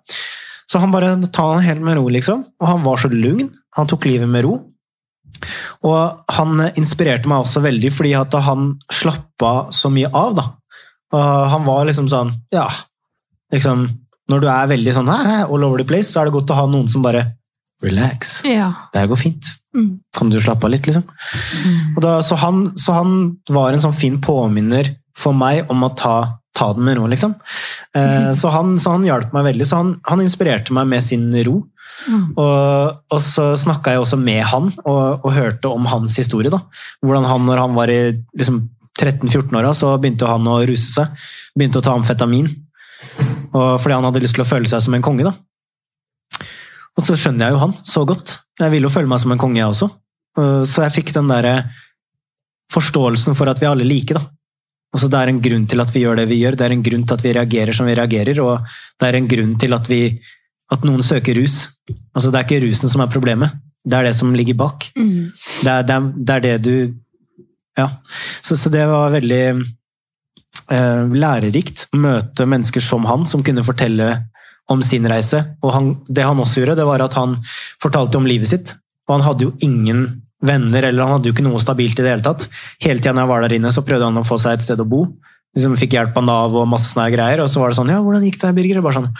[0.68, 2.44] Så han bare ta det helt med ro, liksom.
[2.60, 3.48] Og han var så lugn.
[3.76, 4.58] Han tok livet med ro.
[5.88, 10.44] Og han inspirerte meg også veldig fordi at han slappa så mye av, da.
[11.14, 12.66] Og han var liksom sånn Ja,
[13.54, 13.86] liksom
[14.28, 16.66] Når du er veldig sånn all over the place, så er det godt å ha
[16.68, 17.24] noen som bare
[17.78, 18.40] Relax.
[18.42, 18.72] Ja.
[18.90, 19.48] Det går fint.
[19.76, 20.00] Mm.
[20.16, 21.04] Kan du slappe av litt, liksom?
[21.94, 23.12] Og da, så, han, så han
[23.54, 26.16] var en sånn fin påminner for meg om å ta,
[26.58, 27.36] ta den med ro, liksom.
[27.94, 29.68] Eh, så han, så han hjalp meg veldig.
[29.68, 31.60] Så han, han inspirerte meg med sin ro.
[32.08, 32.24] Mm.
[32.38, 36.50] Og, og så snakka jeg også med han og, og hørte om hans historie.
[36.50, 36.60] da.
[37.04, 38.00] Hvordan han, når han var i
[38.38, 38.64] liksom,
[38.98, 41.26] 13-14-åra, så begynte han å ruse seg.
[41.56, 42.48] Begynte å ta amfetamin.
[43.54, 45.28] Og, fordi han hadde lyst til å føle seg som en konge.
[45.28, 45.34] da.
[46.98, 48.38] Og så skjønner jeg jo han så godt.
[48.58, 49.88] Jeg ville jo føle meg som en konge, jeg også.
[50.68, 51.48] Så jeg fikk den der
[52.74, 54.16] forståelsen for at vi alle er like.
[54.18, 54.24] da.
[54.94, 56.84] Altså, det er en grunn til at vi gjør det vi gjør, det er en
[56.84, 58.68] grunn til at vi reagerer som vi reagerer, og
[58.98, 60.00] det er en grunn til at, vi,
[60.72, 61.58] at noen søker rus.
[62.16, 64.88] Altså, det er ikke rusen som er problemet, det er det som ligger bak.
[64.96, 65.28] Mm.
[65.34, 66.74] Det er det, er, det, er det du
[67.78, 67.88] Ja.
[68.42, 74.10] Så, så det var veldig eh, lærerikt møte mennesker som han, som kunne fortelle
[74.68, 75.40] om sin reise.
[75.64, 77.38] Og han, det han også gjorde, det var at han
[77.82, 78.74] fortalte om livet sitt.
[79.08, 80.04] Og han hadde jo ingen
[80.44, 82.46] venner, eller han hadde jo ikke noe stabilt i det hele tatt.
[82.84, 84.88] Hele når jeg var der inne, så prøvde han å få seg et sted å
[84.88, 85.06] bo.
[85.56, 87.42] Liksom Fikk hjelp av Nav og masse sånne greier.
[87.42, 88.82] Og så var det sånn Ja, hvordan gikk det, Birger?
[88.84, 89.12] Bare sånn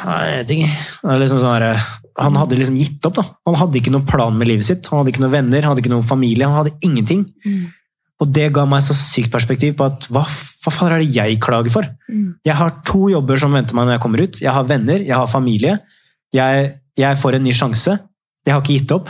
[0.00, 0.68] Nei, jeg vet ikke.
[1.02, 1.82] Det er liksom sånn der,
[2.20, 3.16] han hadde liksom gitt opp.
[3.16, 3.24] da.
[3.48, 4.88] Han hadde ikke noen plan med livet sitt.
[4.90, 6.48] Han hadde ikke noen venner, han hadde ikke noen familie.
[6.48, 7.24] Han hadde ingenting.
[7.46, 7.70] Mm.
[8.20, 11.40] Og det ga meg så sykt perspektiv på at hva, hva faen er det jeg
[11.40, 11.88] klager for?
[12.10, 12.34] Mm.
[12.44, 14.42] Jeg har to jobber som venter meg når jeg kommer ut.
[14.44, 15.78] Jeg har venner, jeg har familie.
[16.36, 16.68] Jeg,
[17.00, 17.96] jeg får en ny sjanse.
[18.44, 19.08] Jeg har ikke gitt opp.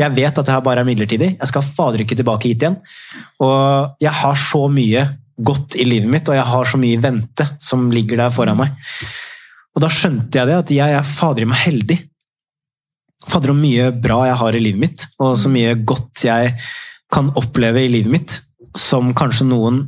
[0.00, 1.34] Jeg vet at det her bare er midlertidig.
[1.34, 2.78] Jeg skal fader ikke tilbake hit igjen.
[3.42, 7.02] Og jeg har så mye godt i livet mitt, og jeg har så mye i
[7.02, 8.74] vente som ligger der foran meg.
[9.74, 11.98] Og da skjønte jeg det, at jeg er fader i meg heldig.
[13.30, 16.54] Fader om mye bra jeg har i livet mitt, og så mye godt jeg
[17.14, 18.36] kan oppleve i livet mitt,
[18.76, 19.84] som kanskje noen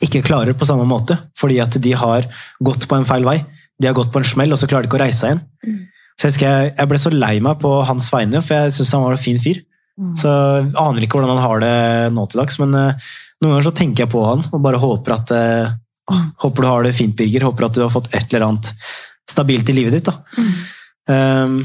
[0.00, 2.26] ikke klarer på samme måte, fordi at de har
[2.64, 3.38] gått på en feil vei.
[3.80, 5.42] De har gått på en smell, og så klarer de ikke å reise seg igjen.
[5.66, 5.80] Mm.
[6.20, 8.94] Så jeg, husker jeg, jeg ble så lei meg på hans vegne, for jeg syns
[8.96, 9.60] han var en fin fyr.
[10.00, 10.14] Mm.
[10.20, 11.76] Så jeg aner ikke hvordan han har det
[12.16, 15.16] nå til dags, men uh, noen ganger så tenker jeg på han og bare håper
[15.16, 15.76] at uh,
[16.10, 17.44] Håper du har det fint, Birger.
[17.46, 18.72] Håper at du har fått et eller annet
[19.30, 20.08] stabilt i livet ditt.
[20.08, 20.16] da.
[21.06, 21.60] Um,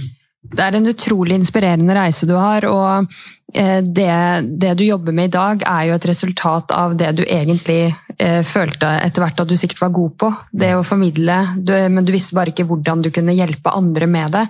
[0.52, 3.08] Det er en utrolig inspirerende reise du har, og
[3.54, 4.16] eh, det,
[4.62, 8.41] det du jobber med i dag er jo et resultat av det du egentlig eh,
[8.48, 10.32] følte etter hvert at du sikkert var god på.
[10.52, 14.36] Det å formidle, du, men du visste bare ikke hvordan du kunne hjelpe andre med
[14.38, 14.46] det.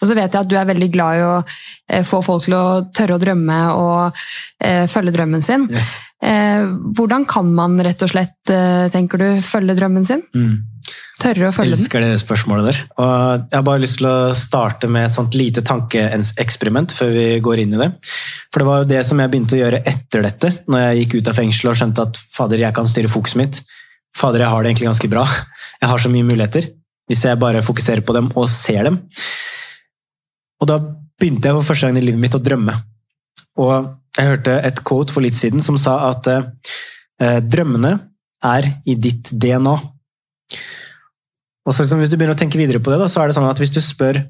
[0.00, 2.58] Og så vet jeg at du er veldig glad i å eh, få folk til
[2.58, 2.64] å
[2.96, 4.22] tørre å drømme og
[4.64, 5.68] eh, følge drømmen sin.
[5.72, 5.98] yes.
[6.20, 8.50] Hvordan kan man rett og slett,
[8.92, 10.20] tenker du, følge drømmen sin?
[10.36, 10.58] Mm.
[11.20, 11.82] Tørre å følge den.
[11.82, 12.78] elsker det spørsmålet der.
[12.96, 13.10] Og
[13.50, 17.62] jeg har bare lyst til å starte med et sånt lite tankeeksperiment før vi går
[17.64, 17.90] inn i det.
[18.48, 21.18] For det var jo det som jeg begynte å gjøre etter dette, når jeg gikk
[21.18, 23.60] ut av fengsel og skjønte at fader, jeg kan styre fokuset mitt.
[24.16, 25.26] Fader, jeg har det egentlig ganske bra.
[25.80, 26.70] Jeg har så mye muligheter.
[27.10, 29.00] Hvis jeg bare fokuserer på dem og ser dem.
[30.60, 30.80] Og da
[31.20, 32.74] begynte jeg for første gang i livet mitt å drømme.
[33.60, 33.74] Og
[34.16, 37.96] jeg hørte et quote for litt siden som sa at eh, drømmene
[38.46, 39.76] er i ditt DNA.
[41.66, 43.36] Og så liksom, Hvis du begynner å tenke videre på det, da, så er det
[43.36, 44.22] sånn at hvis du spør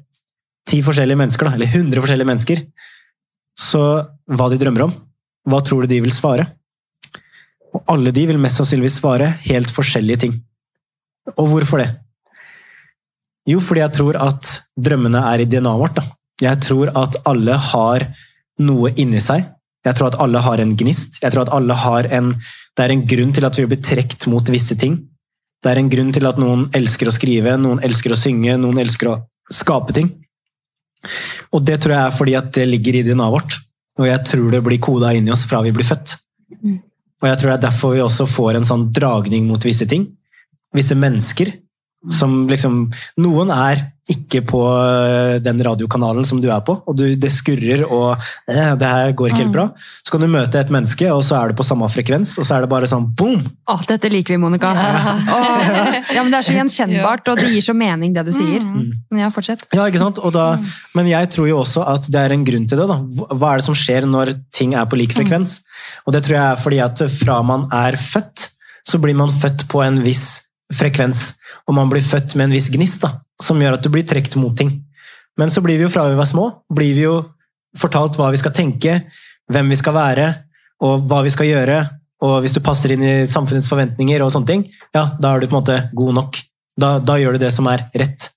[0.67, 2.63] ti forskjellige mennesker, da, eller 100 forskjellige mennesker,
[3.57, 3.83] så
[4.31, 4.93] hva de drømmer om,
[5.49, 6.47] hva tror du de vil svare?
[7.71, 10.39] Og alle de vil mest sannsynligvis svare helt forskjellige ting.
[11.37, 11.89] Og hvorfor det?
[13.49, 15.97] Jo, fordi jeg tror at drømmene er i DNA-et vårt.
[15.97, 16.03] Da.
[16.41, 18.05] Jeg tror at alle har
[18.61, 19.47] noe inni seg.
[19.85, 21.21] Jeg tror at alle har en gnist.
[21.23, 22.35] Jeg tror at alle har en
[22.71, 24.93] Det er en grunn til at vi blir trukket mot visse ting.
[25.61, 28.81] Det er en grunn til at noen elsker å skrive, noen elsker å synge, noen
[28.81, 29.17] elsker å
[29.53, 30.09] skape ting.
[31.53, 33.57] Og det tror jeg er fordi at det ligger i DNA-et vårt.
[33.99, 36.15] Og jeg tror det blir koda inni oss fra vi blir født.
[37.21, 40.07] Og jeg tror det er derfor vi også får en sånn dragning mot visse ting.
[40.73, 41.51] Visse mennesker
[42.09, 42.87] som liksom
[43.21, 47.83] Noen er ikke på øh, den radiokanalen som du er på, og du, det skurrer
[47.87, 48.15] og
[48.49, 49.67] eh, det her går ikke helt bra.
[50.03, 52.57] Så kan du møte et menneske, og så er det på samme frekvens, og så
[52.57, 53.45] er det bare sånn boom!
[53.71, 54.73] Å, dette liker vi, Monica.
[55.37, 58.63] Åh, ja, men det er så gjenkjennbart, og det gir så mening, det du sier.
[58.65, 59.65] Men ja, fortsett.
[59.75, 60.21] Ja, ikke sant?
[60.21, 60.53] Og da,
[60.97, 62.87] men jeg tror jo også at det er en grunn til det.
[62.91, 62.99] da.
[63.31, 65.59] Hva er det som skjer når ting er på lik frekvens?
[66.05, 68.49] Og det tror jeg er fordi at fra man er født,
[68.87, 70.41] så blir man født på en viss
[70.73, 71.31] frekvens.
[71.69, 74.37] Og man blir født med en viss gnist, da, som gjør at du blir trukket
[74.39, 74.73] mot ting.
[75.39, 77.15] Men så blir vi jo fra vi var små, blir vi jo
[77.77, 78.99] fortalt hva vi skal tenke,
[79.51, 80.27] hvem vi skal være,
[80.83, 81.79] og hva vi skal gjøre.
[82.21, 85.47] Og hvis du passer inn i samfunnets forventninger, og sånne ting, ja, da er du
[85.47, 86.41] på en måte god nok.
[86.81, 88.29] Da, da gjør du det som er rett.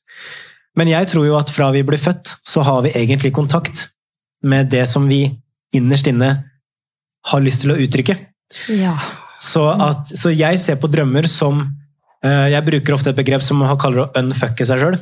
[0.79, 3.89] Men jeg tror jo at fra vi blir født, så har vi egentlig kontakt
[4.45, 5.27] med det som vi
[5.75, 6.31] innerst inne
[7.31, 8.17] har lyst til å uttrykke.
[8.73, 8.97] Ja.
[9.45, 11.63] Så, at, så jeg ser på drømmer som
[12.25, 14.95] Jeg bruker ofte et begrep som man kaller å unfucke seg sjøl.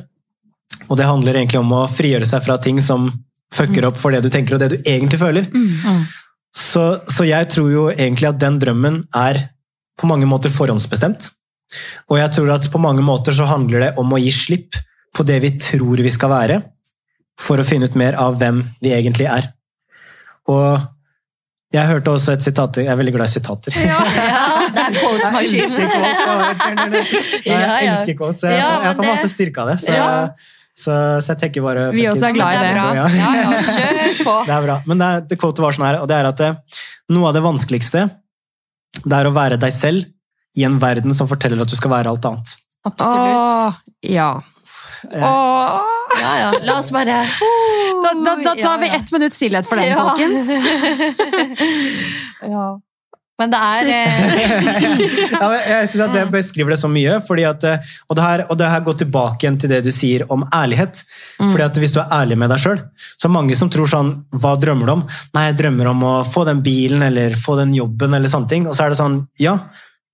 [0.89, 3.07] Og det handler egentlig om å frigjøre seg fra ting som
[3.53, 5.47] fucker opp for det du tenker og det du egentlig føler.
[6.53, 9.39] Så, så jeg tror jo egentlig at den drømmen er
[9.99, 11.29] på mange måter forhåndsbestemt.
[12.11, 14.77] Og jeg tror at på mange måter så handler det om å gi slipp
[15.13, 16.59] på det vi tror vi skal være,
[17.41, 19.49] for å finne ut mer av hvem vi egentlig er.
[20.49, 20.81] Og
[21.73, 23.73] jeg hørte også et sitat Jeg er veldig glad i sitater.
[23.81, 23.99] Ja,
[24.73, 26.97] det er quote-maskinen.
[27.45, 28.43] Jeg elsker quotes.
[28.45, 28.67] Jeg ja.
[28.67, 29.77] jeg, jeg får masse styrke av det.
[29.83, 30.07] Så, Ja.
[30.77, 32.87] så, så jeg tenker bare Vi også er glad i Det er bra.
[32.97, 33.05] Ja.
[33.17, 34.35] Ja, ja, kjør på.
[34.49, 34.77] Det er bra.
[34.89, 36.81] Men det, det quotet var sånn her, og det er at eh,
[37.13, 38.07] noe av det vanskeligste
[39.03, 40.05] det er å være deg selv
[40.53, 42.51] i en verden som forteller at du skal være alt annet.
[42.85, 43.31] Absolutt.
[43.33, 43.71] Åh,
[44.13, 44.27] ja.
[45.11, 45.81] Åh.
[46.21, 46.51] Ja, ja.
[46.63, 47.23] La oss bare
[48.03, 50.09] Da, da, da tar vi ett minutt stillhet for den, Ja.
[50.09, 50.49] folkens.
[52.41, 52.79] ja.
[53.41, 54.17] Men det er eh,
[55.33, 57.15] ja, men jeg synes at Det beskriver det så mye.
[57.25, 59.89] Fordi at, eh, og, det her, og det her går tilbake igjen til det du
[59.95, 61.01] sier om ærlighet.
[61.39, 62.83] Fordi at Hvis du er ærlig med deg sjøl,
[63.17, 65.03] så er det mange som tror sånn Hva drømmer du om?
[65.33, 68.13] Nei, jeg drømmer om å få den bilen eller få den jobben.
[68.13, 68.69] eller sånne ting.
[68.69, 69.57] Og så er det sånn Ja,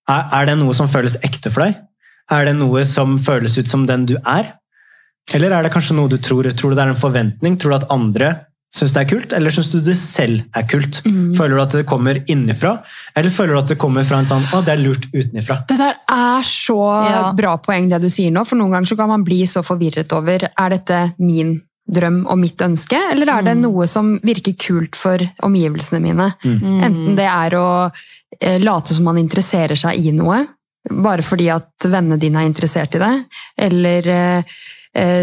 [0.09, 1.75] er, er det noe som føles ekte for deg?
[2.31, 4.55] Er det noe som føles ut som den du er?
[5.37, 6.47] Eller er det kanskje noe du tror?
[6.57, 7.57] Tror du det er en forventning?
[7.61, 8.31] Tror du at andre
[8.73, 10.99] syns det er kult, eller syns du det selv er kult?
[11.37, 12.75] Føler du at det kommer innifra,
[13.17, 15.63] eller føler du at det kommer fra en sånn å, det er lurt utenifra?
[15.69, 16.77] Det der er så
[17.07, 17.23] Ja.
[17.33, 18.43] bra poeng, det du sier nå.
[18.45, 21.55] For noen ganger så kan man bli så forvirret over er dette min
[21.89, 26.29] drøm og mitt ønske, eller er det noe som virker kult for omgivelsene mine?
[26.45, 27.67] Enten det er å
[28.39, 30.43] eh, late som man interesserer seg i noe,
[30.89, 33.13] bare fordi at vennene dine er interessert i det,
[33.65, 34.43] eller eh,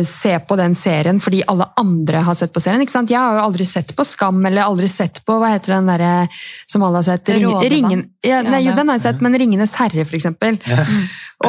[0.06, 2.80] se på den serien fordi alle andre har sett på serien.
[2.84, 3.10] ikke sant?
[3.10, 6.28] Jeg har jo aldri sett på Skam, eller aldri sett på hva heter den derre
[6.70, 7.28] som alle har sett?
[7.34, 10.60] Ring, ringen, ja, nei, jo, den har jeg sett, men Ringenes herre, for eksempel.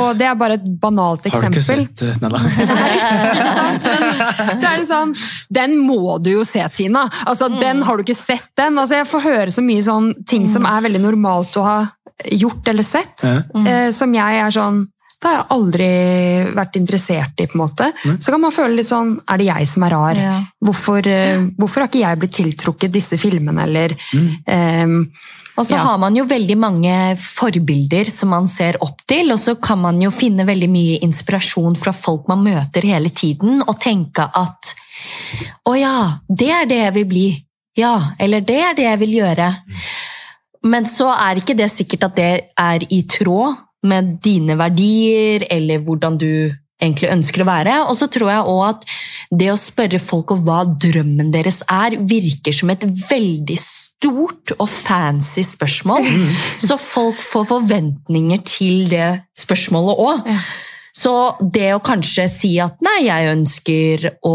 [0.01, 1.61] Og det er bare et banalt eksempel.
[1.61, 2.41] Har du ikke sett eh, Nei da.
[3.37, 3.85] Ikke sant?
[3.87, 5.13] Men så er det sånn
[5.53, 7.05] Den må du jo se, Tina!
[7.23, 8.75] Altså, Den har du ikke sett, den.
[8.81, 11.77] Altså, jeg får høre så mye sånn ting som er veldig normalt å ha
[12.33, 13.43] gjort eller sett, Ja.
[13.61, 14.87] eh, som jeg er sånn
[15.21, 15.87] det har jeg aldri
[16.55, 17.47] vært interessert i.
[17.47, 17.87] på en måte.
[18.21, 20.15] Så kan man føle litt sånn Er det jeg som er rar?
[20.15, 20.35] Ja.
[20.63, 24.29] Hvorfor, eh, hvorfor har ikke jeg blitt tiltrukket disse filmene, eller Mm.
[24.47, 25.11] um,
[25.57, 25.77] Og så Ja.
[25.85, 29.99] har man jo veldig mange forbilder som man ser opp til, og så kan man
[29.99, 34.75] jo finne veldig mye inspirasjon fra folk man møter hele tiden, og tenke at
[35.65, 37.43] å ja, det er det jeg vil bli.
[37.75, 39.55] Ja, eller det er det jeg vil gjøre.
[40.63, 43.57] Men så er ikke det sikkert at det er i tråd
[43.87, 46.31] med dine verdier, eller hvordan du
[46.81, 47.79] egentlig ønsker å være.
[47.89, 48.87] Og så tror jeg også at
[49.41, 54.69] det å spørre folk om hva drømmen deres er, virker som et veldig stort og
[54.69, 56.05] fancy spørsmål.
[56.61, 60.31] Så folk får forventninger til det spørsmålet òg.
[60.31, 60.41] Ja.
[60.97, 61.13] Så
[61.53, 64.33] det å kanskje si at nei, jeg ønsker å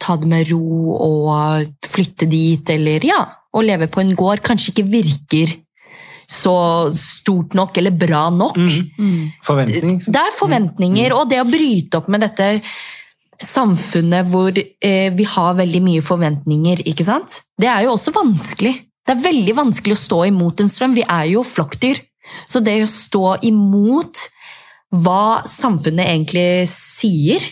[0.00, 3.18] ta det med ro og flytte dit, eller ja,
[3.52, 5.52] å leve på en gård, kanskje ikke virker
[6.28, 6.54] så
[6.96, 8.58] stort nok eller bra nok.
[8.60, 9.32] Mm.
[9.44, 9.96] Forventning.
[9.96, 10.12] ikke?
[10.12, 12.50] Det er forventninger, og det å bryte opp med dette
[13.38, 17.40] samfunnet hvor eh, vi har veldig mye forventninger, ikke sant?
[17.58, 18.74] Det er jo også vanskelig.
[19.06, 20.96] Det er veldig vanskelig å stå imot en strøm.
[20.98, 22.02] Vi er jo flokkdyr.
[22.50, 24.26] Så det å stå imot
[24.92, 27.44] hva samfunnet egentlig sier,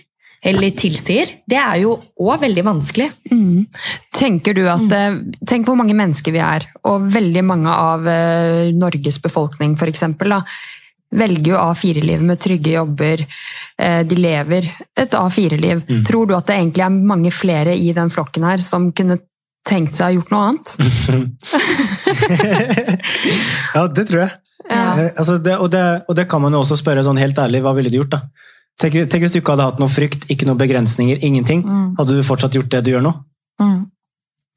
[0.43, 3.09] eller tilsier, det er jo òg veldig vanskelig.
[3.32, 3.66] Mm.
[4.14, 8.72] Tenker du at, eh, Tenk hvor mange mennesker vi er, og veldig mange av eh,
[8.76, 10.43] Norges befolkning for eksempel, da,
[11.16, 13.18] velger jo A4-liv med trygge jobber.
[13.78, 14.62] Eh, de lever
[14.97, 15.82] et A4-liv.
[15.89, 16.05] Mm.
[16.07, 19.18] Tror du at det egentlig er mange flere i den flokken her som kunne
[19.66, 20.68] tenkt seg å ha gjort noe annet?
[23.76, 24.32] ja, det tror jeg.
[24.66, 24.82] Ja.
[25.14, 27.72] Altså det, og, det, og det kan man jo også spørre sånn helt ærlig, hva
[27.76, 28.20] ville du gjort da?
[28.81, 31.62] Tenk, tenk hvis du ikke hadde hatt noe frykt, ikke noen begrensninger, ingenting.
[31.64, 31.95] Mm.
[31.99, 33.12] Hadde du fortsatt gjort det du gjør nå?
[33.62, 33.79] Mm.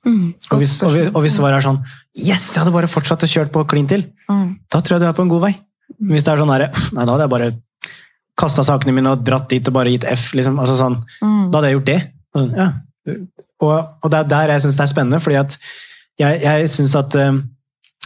[0.06, 0.28] Mm.
[0.52, 1.80] Og hvis, og, og hvis svaret er sånn
[2.16, 4.06] Yes, jeg hadde bare fortsatt å kjørt på klin til.
[4.32, 4.54] Mm.
[4.72, 5.54] Da tror jeg du er på en god vei.
[6.00, 7.50] Men hvis det er sånn her, Nei, da hadde jeg bare
[8.40, 10.30] kasta sakene mine og dratt dit og bare gitt F.
[10.40, 11.50] liksom, altså sånn, Mm.
[11.52, 12.00] Da hadde jeg gjort det.
[12.36, 12.70] Sånn, Ja.
[13.60, 15.58] Og, og det er der jeg syns det er spennende, fordi at
[16.20, 17.40] jeg, jeg syns at eh,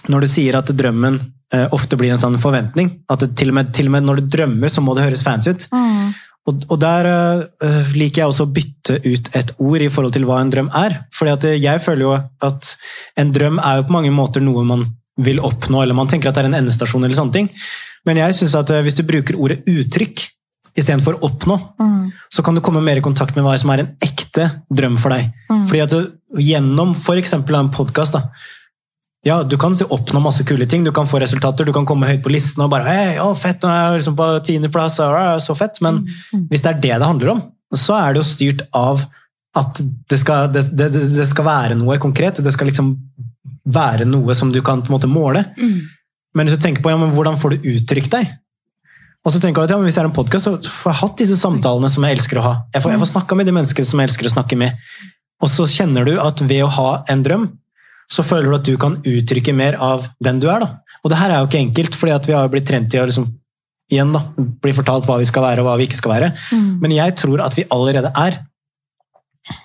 [0.09, 1.19] når du sier at drømmen
[1.53, 4.21] eh, ofte blir en sånn forventning, at det, til, og med, til og med når
[4.21, 5.67] du drømmer, så må det høres fancy ut.
[5.73, 6.11] Mm.
[6.49, 10.25] Og, og der eh, liker jeg også å bytte ut et ord i forhold til
[10.27, 10.97] hva en drøm er.
[11.15, 12.17] Fordi eh, jeg føler jo
[12.49, 12.73] at
[13.21, 14.83] en drøm er jo på mange måter noe man
[15.23, 17.49] vil oppnå, eller man tenker at det er en endestasjon eller sånne ting.
[18.03, 20.25] Men jeg synes at eh, hvis du bruker ordet uttrykk
[20.73, 22.11] istedenfor oppnå, Mm.
[22.33, 25.13] så kan du komme mer i kontakt med hva som er en ekte drøm for
[25.13, 25.29] deg.
[25.51, 25.67] Mm.
[25.69, 27.33] Fordi at du, gjennom f.eks.
[27.33, 28.17] en podkast
[29.23, 32.23] ja, Du kan oppnå masse kule ting, du kan få resultater, du kan komme høyt
[32.25, 34.99] på listen og bare hei, å, fett, nå er jeg liksom på tiendeplass,
[35.45, 35.79] så fett.
[35.81, 36.03] Men
[36.33, 36.47] Mm.
[36.51, 37.41] hvis det er det det handler om,
[37.73, 39.05] så er det jo styrt av
[39.55, 42.41] at det skal, det, det, det skal være noe konkret.
[42.43, 42.95] Det skal liksom
[43.65, 45.45] være noe som du kan på en måte måle.
[45.57, 45.81] Mm.
[46.35, 48.27] Men hvis du tenker på ja, men hvordan får du uttrykt deg?
[49.23, 50.99] Og så tenker du at ja, men Hvis jeg er en podkast, så får jeg
[50.99, 52.53] hatt disse samtalene som jeg elsker å ha.
[52.73, 54.75] Jeg får, jeg får snakka med de menneskene som jeg elsker å snakke med.
[55.39, 57.45] Og så kjenner du at ved å ha en drøm,
[58.13, 60.63] så føler du at du kan uttrykke mer av den du er.
[60.63, 60.99] da.
[61.03, 63.27] Og det her er jo ikke enkelt, fordi vi har blitt trent i å liksom,
[63.91, 66.31] igjen da, bli fortalt hva vi skal være og hva vi ikke skal være.
[66.53, 66.69] Mm.
[66.83, 68.39] Men jeg tror at vi allerede er.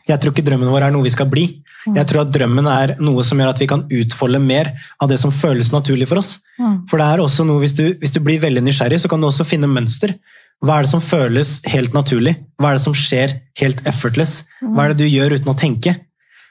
[0.09, 1.47] Jeg tror ikke drømmen vår er noe vi skal bli.
[1.87, 5.21] Jeg tror at drømmen er noe som gjør at vi kan utfolde mer av det
[5.23, 6.35] som føles naturlig for oss.
[6.59, 6.83] Mm.
[6.91, 9.29] For det er også noe, hvis du, hvis du blir veldig nysgjerrig, så kan du
[9.29, 10.17] også finne mønster.
[10.65, 12.35] Hva er det som føles helt naturlig?
[12.59, 14.41] Hva er det som skjer helt effortless?
[14.59, 15.95] Hva er det du gjør uten å tenke?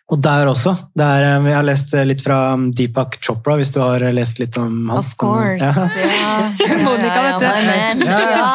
[0.07, 0.71] Og der også.
[0.95, 4.13] Der, eh, jeg har lest eh, litt fra um, Deepak Chopra, hvis du har eh,
[4.15, 5.01] lest litt om han.
[5.01, 5.59] Of course.
[5.59, 5.89] Ja.
[6.63, 8.05] Ja, Monica, vet du.
[8.07, 8.21] Ja.
[8.31, 8.47] Ja.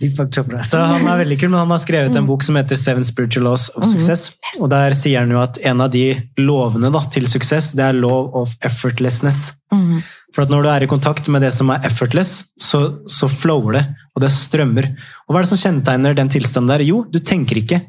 [0.00, 0.62] Deepak Chopra.
[0.64, 3.44] Så han er veldig kul, men han har skrevet en bok som heter Seven Spiritual
[3.50, 4.32] Laws of Success.
[4.58, 6.06] Og der sier han jo at en av de
[6.40, 9.52] lovene da, til suksess, det er law of effortlessness.
[9.74, 10.00] Mm.
[10.34, 13.76] For at når du er i kontakt med det som er effortless, så, så flower
[13.76, 13.84] det,
[14.16, 14.88] og det strømmer.
[15.28, 16.86] Og hva er det som kjennetegner den tilstanden der?
[16.88, 17.84] Jo, du tenker ikke.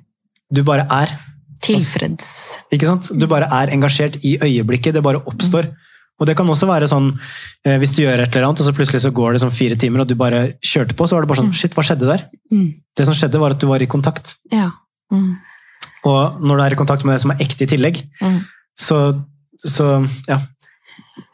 [0.54, 1.16] Du bare er.
[1.62, 2.28] Tilfreds.
[2.74, 3.12] Ikke sant?
[3.20, 5.72] Du bare er engasjert i øyeblikket, det bare oppstår.
[6.20, 7.10] Og det kan også være sånn,
[7.66, 9.76] eh, hvis du gjør et eller annet, og så plutselig så går det sånn fire
[9.76, 12.24] timer, og du bare kjørte på, så var det bare sånn, shit, hva skjedde der?
[12.54, 12.70] Mm.
[12.96, 14.36] Det som skjedde var at du var i kontakt.
[14.52, 14.70] Ja.
[15.12, 15.36] Mm.
[16.06, 18.46] Og når du er i kontakt med det som er ekte i tillegg, Mm.
[18.80, 19.24] så,
[19.66, 20.40] så ja.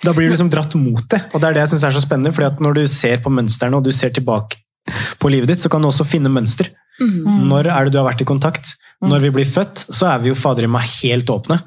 [0.02, 1.20] Da blir du liksom dratt mot det.
[1.34, 3.30] Og det er det jeg syns er så spennende, fordi at når du ser på
[3.30, 4.58] mønstrene og du ser tilbake
[5.20, 6.72] på livet ditt, så kan du også finne mønster.
[7.02, 7.50] Mm.
[7.50, 8.76] Når er det du har vært i kontakt?
[9.02, 11.58] Når vi blir født, så er vi jo fader i meg helt åpne.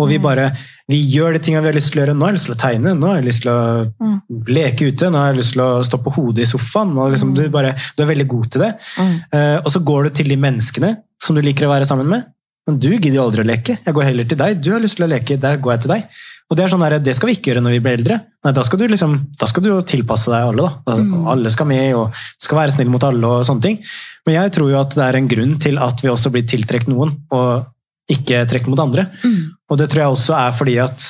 [0.00, 0.50] Og vi bare
[0.90, 2.16] vi gjør de tingene vi har lyst til å gjøre.
[2.18, 5.08] Nå har jeg lyst til å tegne, nå har jeg lyst til å leke ute,
[5.08, 6.92] nå har jeg lyst til å stå på hodet i sofaen.
[7.14, 8.72] Liksom, du, bare, du er veldig god til det.
[8.98, 9.14] Mm.
[9.32, 10.92] Uh, og så går du til de menneskene
[11.22, 12.28] som du liker å være sammen med.
[12.68, 13.78] Men du gidder jo aldri å leke.
[13.80, 14.60] Jeg går heller til deg.
[14.62, 16.20] Du har lyst til å leke, der går jeg til deg.
[16.52, 18.18] Og Det er sånn der, det skal vi ikke gjøre når vi blir eldre.
[18.44, 20.68] Nei, Da skal du liksom, da skal du jo tilpasse deg alle.
[20.84, 20.96] da.
[21.00, 21.22] Mm.
[21.32, 23.24] Alle skal med, og du skal være snill mot alle.
[23.24, 23.78] og sånne ting.
[24.26, 26.92] Men jeg tror jo at det er en grunn til at vi også blir tiltrukket
[26.92, 29.06] noen, og ikke trekker mot andre.
[29.24, 29.40] Mm.
[29.70, 31.08] Og det tror jeg også er fordi at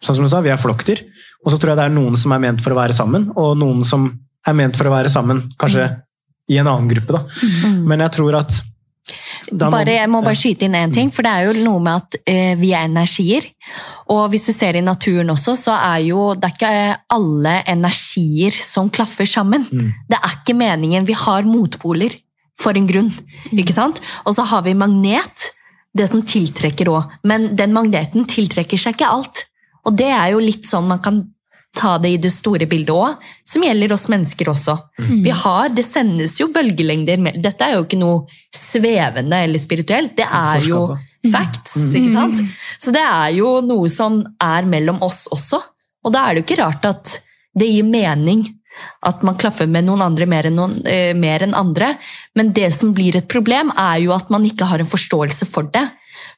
[0.00, 1.04] sånn som du sa, vi er flokkdyr.
[1.44, 3.58] Og så tror jeg det er noen som er ment for å være sammen, og
[3.60, 4.08] noen som
[4.48, 5.84] er ment for å være sammen kanskje
[6.48, 7.12] i en annen gruppe.
[7.12, 7.26] da.
[7.68, 7.84] Mm.
[7.92, 8.56] Men jeg tror at
[9.52, 12.18] bare, jeg må bare skyte inn én ting, for det er jo noe med at
[12.28, 13.46] eh, vi er energier.
[14.12, 16.72] Og hvis du ser i naturen også, så er jo det er ikke
[17.18, 19.66] alle energier som klaffer sammen.
[19.68, 19.92] Mm.
[20.08, 21.08] Det er ikke meningen.
[21.08, 22.16] Vi har motpoler
[22.58, 23.10] for en grunn,
[23.54, 24.00] ikke sant?
[24.26, 25.52] Og så har vi magnet,
[25.98, 27.18] det som tiltrekker òg.
[27.26, 29.44] Men den magneten tiltrekker seg ikke alt.
[29.88, 31.22] Og det er jo litt sånn man kan
[31.76, 34.74] ta det i det store bildet òg, som gjelder oss mennesker også.
[35.24, 40.16] Vi har, Det sendes jo bølgelengder med Dette er jo ikke noe svevende eller spirituelt.
[40.16, 40.96] Det er jo
[41.32, 42.42] facts, ikke sant?
[42.80, 45.60] Så det er jo noe som er mellom oss også.
[46.04, 47.18] Og da er det jo ikke rart at
[47.58, 48.46] det gir mening
[49.06, 51.94] at man klaffer med noen andre mer enn, noen, eh, mer enn andre.
[52.38, 55.70] Men det som blir et problem, er jo at man ikke har en forståelse for
[55.74, 55.86] det.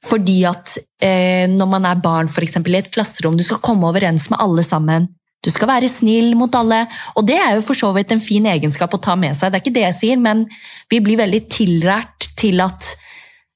[0.07, 3.89] Fordi at eh, når man er barn for eksempel, i et klasserom, du skal komme
[3.89, 5.09] overens med alle sammen.
[5.41, 6.83] Du skal være snill mot alle.
[7.17, 9.51] Og det er jo for så vidt en fin egenskap å ta med seg.
[9.51, 10.45] Det er ikke det jeg sier, men
[10.93, 12.95] vi blir veldig tillært til at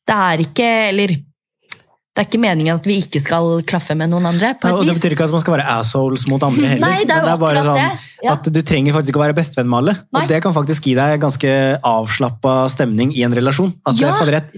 [0.04, 1.14] det er ikke Eller
[2.14, 4.52] det er ikke meningen at vi ikke skal klaffe med noen andre.
[4.54, 6.84] på Ja, et og det betyr ikke at man skal være assholes mot andre heller.
[6.86, 8.04] Nei, det er jo men bare sånn det.
[8.22, 8.32] Ja.
[8.36, 9.94] at du trenger faktisk ikke å være bestevenn med alle.
[10.14, 10.22] Nei.
[10.22, 11.54] Og det kan faktisk gi deg ganske
[11.90, 13.72] avslappa stemning i en relasjon.
[13.84, 14.12] At Ja.
[14.24, 14.54] det rett.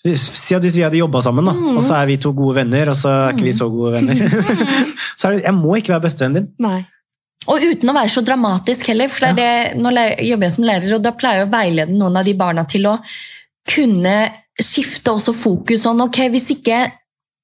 [0.00, 1.76] Si at hvis vi hadde jobba sammen, da, Mm.
[1.76, 4.14] og så er vi to gode venner, og så er ikke vi så gode venner.
[5.18, 6.48] så er det, Jeg må ikke være bestevennen din.
[6.62, 6.86] Nei.
[7.48, 9.90] Og uten å være så dramatisk heller, for det er det, nå
[10.30, 12.86] jobber jeg som lærer, og da pleier jeg å veilede noen av de barna til
[12.86, 13.00] å
[13.68, 14.14] kunne
[14.60, 16.80] skifte også fokus sånn, ok, hvis ikke,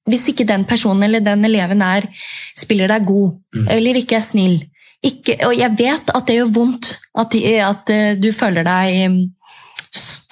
[0.07, 2.07] hvis ikke den personen eller den eleven er,
[2.55, 3.67] spiller deg god, Mm.
[3.73, 4.57] eller ikke er snill,
[5.03, 9.19] ikke, og jeg vet at det gjør vondt, at, at eh, du føler deg mm,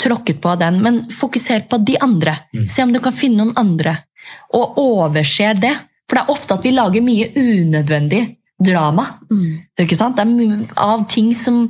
[0.01, 2.33] tråkket på av den, men fokuser på de andre.
[2.53, 2.65] Mm.
[2.65, 3.95] Se om du kan finne noen andre,
[4.53, 5.73] og overser det.
[6.05, 8.23] For det er ofte at vi lager mye unødvendig
[8.61, 9.05] drama.
[9.81, 10.17] Ikke sant?
[10.17, 11.63] Det er av ting som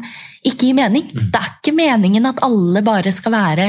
[0.46, 1.06] ikke gir mening.
[1.08, 1.30] Mm.
[1.32, 3.68] Det er ikke meningen at alle bare skal være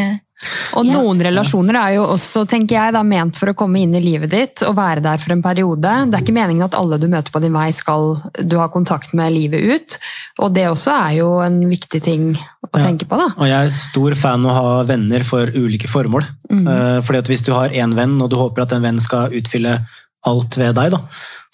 [0.76, 4.02] Og noen relasjoner er jo også, tenker jeg, da, ment for å komme inn i
[4.04, 5.92] livet ditt og være der for en periode.
[6.10, 9.14] Det er ikke meningen at alle du møter på din vei skal du ha kontakt
[9.16, 9.96] med livet ut.
[10.44, 12.84] Og det også er jo en viktig ting å Ja.
[12.84, 13.30] tenke på, da.
[13.38, 16.26] Og jeg er stor fan av å ha venner for ulike formål.
[16.50, 16.66] Mm.
[16.68, 19.30] Eh, Fordi at Hvis du har én venn, og du håper at den vennen skal
[19.30, 19.86] utfylle
[20.26, 21.00] alt ved deg, da,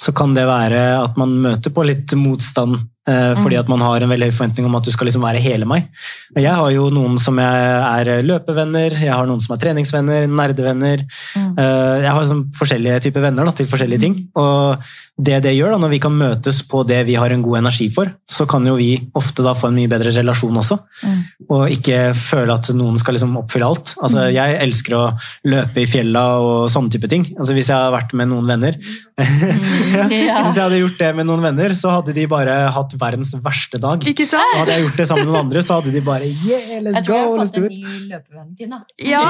[0.01, 2.89] så kan det være at man møter på litt motstand.
[3.09, 5.43] Eh, Fordi at man har en veldig høy forventning om at du skal liksom være
[5.43, 5.89] hele meg.
[6.37, 11.07] Jeg har jo noen som jeg er løpevenner, jeg har noen som er treningsvenner, nerdevenner.
[11.37, 11.55] Mm.
[11.59, 14.19] Eh, Jeg har liksom forskjellige typer venner da, til forskjellige ting.
[14.39, 14.79] Og
[15.23, 17.91] det det gjør da, Når vi kan møtes på det vi har en god energi
[17.93, 20.79] for, så kan jo vi ofte da få en mye bedre relasjon også.
[21.05, 21.19] Mm.
[21.53, 23.95] Og ikke føle at noen skal liksom oppfylle alt.
[24.03, 25.05] Altså, Jeg elsker å
[25.45, 27.27] løpe i fjella og sånne type ting.
[27.39, 28.79] Altså, Hvis jeg har vært med noen venner
[29.19, 30.05] ja.
[30.13, 30.39] Ja.
[30.47, 33.79] Hvis jeg hadde gjort det med noen venner, så hadde de bare hatt verdens verste
[33.83, 34.05] dag.
[34.09, 36.79] Ikke Og hadde jeg gjort det sammen med noen andre, så hadde de bare yeah,
[36.85, 38.79] let's Jeg tror jeg go, har fått en ny løpevenn til, da.
[39.05, 39.25] Ja!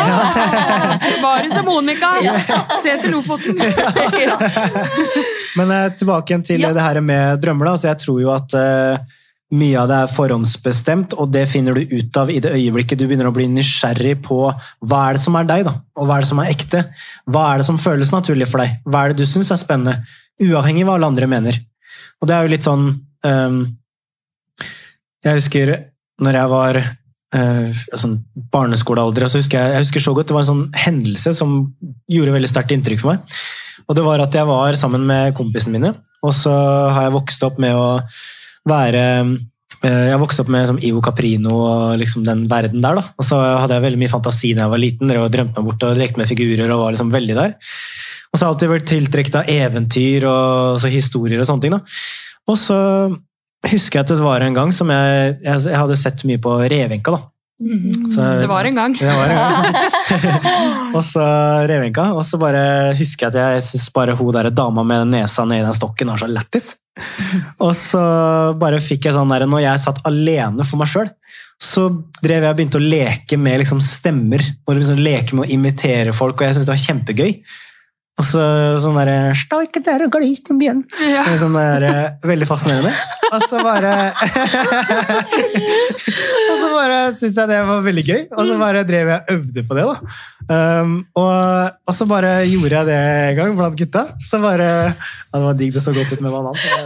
[1.27, 2.13] Bare som Monica!
[2.85, 3.59] Ses i Lofoten!
[5.59, 6.73] Men eh, tilbake igjen til Ja.
[6.77, 7.73] det her med drømmer.
[7.73, 7.77] Da.
[7.83, 9.19] Så jeg tror jo at eh,
[9.53, 13.05] mye av det er forhåndsbestemt, og det finner du ut av i det øyeblikket du
[13.05, 15.75] begynner å bli nysgjerrig på hva er det som er deg, da?
[15.99, 16.81] og hva er det som er ekte.
[17.29, 18.79] Hva er det som føles naturlig for deg?
[18.89, 19.99] Hva er det du syns er spennende?
[20.41, 21.61] Uavhengig av hva alle andre mener.
[22.23, 22.89] Og det er jo litt sånn
[23.27, 23.63] um,
[25.27, 25.77] Jeg husker
[26.23, 28.19] når jeg var uh, sånn
[28.55, 31.59] barneskolealder, så husker jeg, jeg husker så godt det var en sånn hendelse som
[32.11, 33.41] gjorde veldig sterkt inntrykk for meg.
[33.85, 36.53] Og det var at jeg var sammen med kompisene mine, og så
[36.95, 37.99] har jeg vokst opp med å
[38.69, 39.05] være
[39.83, 42.95] eh, Jeg vokste opp med som Ivo Caprino og liksom den verden der.
[43.01, 43.03] da.
[43.19, 45.83] Og så hadde jeg veldig mye fantasi da jeg var liten, og drømte meg bort
[45.89, 46.71] og lekte med figurer.
[46.71, 47.57] og var liksom veldig der.
[48.33, 51.75] Og så har jeg alltid vært tiltrukket av eventyr og så historier og sånne ting.
[51.75, 51.81] da.
[52.49, 52.79] Og så
[53.69, 56.55] husker jeg at det var en gang som jeg, jeg, jeg hadde sett mye på
[56.63, 57.11] Revenka.
[57.13, 57.21] da.
[58.11, 58.93] Så- Det var en gang.
[58.99, 59.75] det var en gang.
[60.97, 61.23] og så
[61.69, 65.45] Revenka, og så bare husker jeg at jeg syns bare hun der dama med nesa
[65.47, 66.73] nedi den stokken var så lættis.
[67.65, 68.03] Og så
[68.61, 71.11] bare fikk jeg sånn der, når jeg satt alene for meg sjøl,
[71.63, 71.87] så
[72.23, 74.43] drev jeg og begynte å leke med liksom stemmer.
[74.67, 77.37] og liksom Leke med å imitere folk, og jeg syntes det var kjempegøy.
[78.21, 78.43] Og så
[78.83, 80.13] sånn derre Stå der og.
[81.01, 81.23] Ja.
[81.25, 82.93] Er Sånn der, eh, veldig fascinerende.
[83.33, 83.93] Og så bare
[86.51, 89.33] Og så bare syntes jeg det var veldig gøy, og så bare drev jeg og
[89.39, 89.85] øvde på det.
[89.89, 89.97] da.
[90.53, 94.05] Um, og, og så bare gjorde jeg det en gang blant gutta.
[94.29, 94.93] Så bare ja,
[95.33, 96.53] Det var digg, det så godt ut med banan.
[96.53, 96.85] jeg.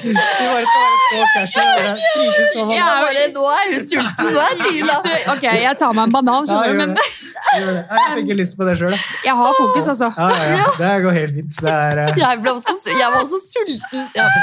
[0.00, 1.68] Vi bare skal være så casual.
[1.84, 3.34] banan.
[3.36, 4.30] nå er hun sulten!
[4.32, 4.96] Nå er Lila
[5.34, 7.19] Ok, jeg tar meg en banan, skjønner du, gjør
[7.56, 8.94] Jeg fikk lyst på det sjøl.
[9.24, 10.08] jeg har fokus, altså.
[10.16, 10.66] Ja, ja, ja.
[10.78, 11.52] Det går helt fint.
[11.60, 12.18] Det er, uh...
[12.18, 14.00] Jeg, ble også, jeg var også sulten.
[14.14, 14.26] Ja.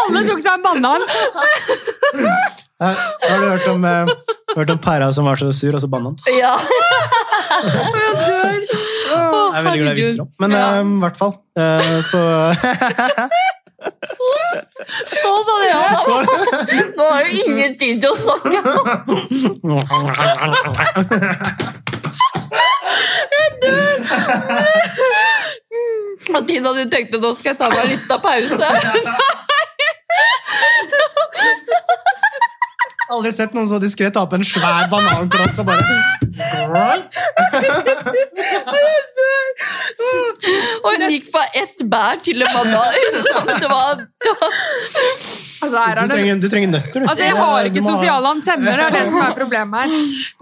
[0.00, 1.02] Alle tok seg en banan.
[2.82, 4.08] Har har du hørt om, uh,
[4.56, 6.16] hørt om pæra som var så sur, og så banna han?
[6.34, 6.54] Ja.
[9.14, 10.30] Jeg er veldig glad i vitser om.
[10.42, 11.32] Men eh, i hvert fall.
[11.58, 11.88] eh,
[15.06, 15.58] så det!
[15.68, 15.84] Ja.
[16.96, 18.58] Nå har jo ingen tid til å snakke.
[23.34, 23.48] Jeg
[26.34, 28.68] Og Tina, du tenkte nå skal jeg ta meg en liten pause.
[33.12, 35.84] Aldri sett noen så diskré ta på en svær banankloss og bare
[40.84, 42.92] Og hun gikk fra ett bær til en banan.
[43.60, 44.50] Det var, det var
[45.64, 47.04] Altså, her du er det trenger, du trenger nøtter, du.
[47.08, 49.88] Altså, Jeg har ikke Du sosiale antenner, det er det som er problemet her.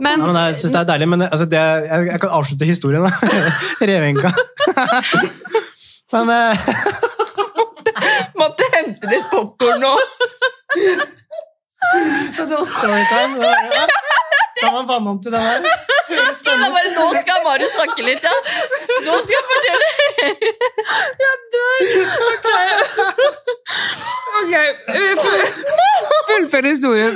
[0.06, 1.64] Men Ja, men jeg synes det er deilig, men altså, det, jeg,
[2.10, 3.02] jeg kan avslutte historien.
[3.92, 4.30] Revenka.
[6.12, 6.56] Men eh,
[8.36, 9.94] Måtte hente litt popkorn nå.
[12.36, 13.36] Det var storytime.
[14.60, 14.68] Ja.
[14.68, 15.60] Da var banan til den her.
[16.44, 18.34] Tina bare Nå skal Marius snakke litt, ja.
[19.06, 19.90] Nå skal jeg fortelle.
[21.22, 21.78] Jeg dør.
[24.38, 25.14] ok, okay.
[25.22, 25.52] full-
[26.28, 27.14] fullfør historien.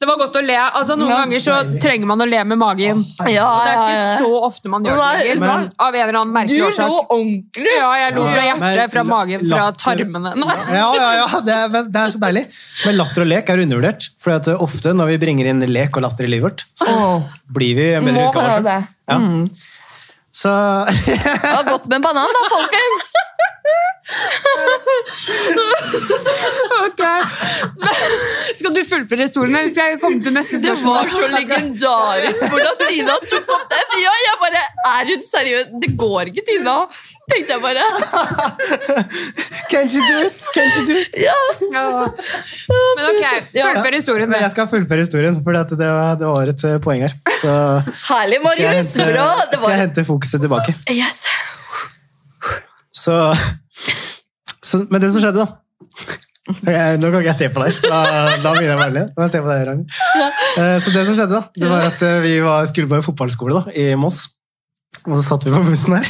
[0.00, 0.54] Det var godt å le.
[0.56, 3.02] Altså, Noen ganger så trenger man å le med magen.
[3.28, 5.40] Ja, Det er ikke så ofte man gjør det lenger.
[5.44, 6.86] men- Av en eller annen Du årsak.
[6.86, 7.74] lå lo ordentlig.
[7.76, 10.32] Ja, jeg lo fra hjertet, fra magen, fra tarmene.
[10.72, 12.46] Ja, ja, ja, det er, men det er så deilig.
[12.86, 13.79] Men latter og lek er undervurdert.
[14.20, 16.94] For at eh, ofte når vi bringer inn lek og latter i livet vårt, så
[17.50, 18.46] blir vi en bedre utgave.
[18.46, 19.66] av oss selv.
[20.30, 20.50] Så
[20.94, 23.10] Det var godt med banan, da, folkens.
[26.80, 27.02] Ok.
[28.58, 32.74] Skal du fullføre historien, eller skal jeg komme til neste Det var så legendarisk hvordan
[32.86, 33.86] Tina tok opp den.
[34.02, 34.62] Ja, jeg bare,
[34.94, 35.66] Er hun seriøs?
[35.84, 36.76] Det går ikke, Tina.
[37.30, 37.84] Tenkte jeg bare.
[39.72, 40.38] Can't you do it?
[40.56, 41.10] Can't you do it?
[41.26, 41.38] Ja.
[41.76, 41.84] Ja.
[42.70, 43.24] Men ok,
[43.54, 44.28] fullfør historien.
[44.32, 45.90] Men jeg skal fullføre historien, for det, det
[46.26, 47.14] var et eh, poeng her.
[47.40, 47.52] Så
[48.10, 48.74] Herlig, skal jeg Marius.
[48.96, 49.28] hente, Bra.
[49.54, 50.70] Skal jeg hente fokuset tilbake.
[50.90, 51.18] Yes.
[53.00, 53.16] Så,
[54.62, 55.60] så Men det som skjedde, da
[56.50, 57.76] jeg, Nå kan ikke jeg se på deg.
[57.84, 58.00] Da,
[58.42, 59.14] da begynner jeg å være litt.
[59.14, 59.96] Nå jeg se på deg, Ragnhild.
[60.18, 60.28] Ja.
[60.82, 63.60] Så det som skjedde, da, det var at eh, vi var, skulle på en fotballskole
[63.60, 64.24] da, i Moss.
[65.06, 66.08] Og så satt vi på bussen her.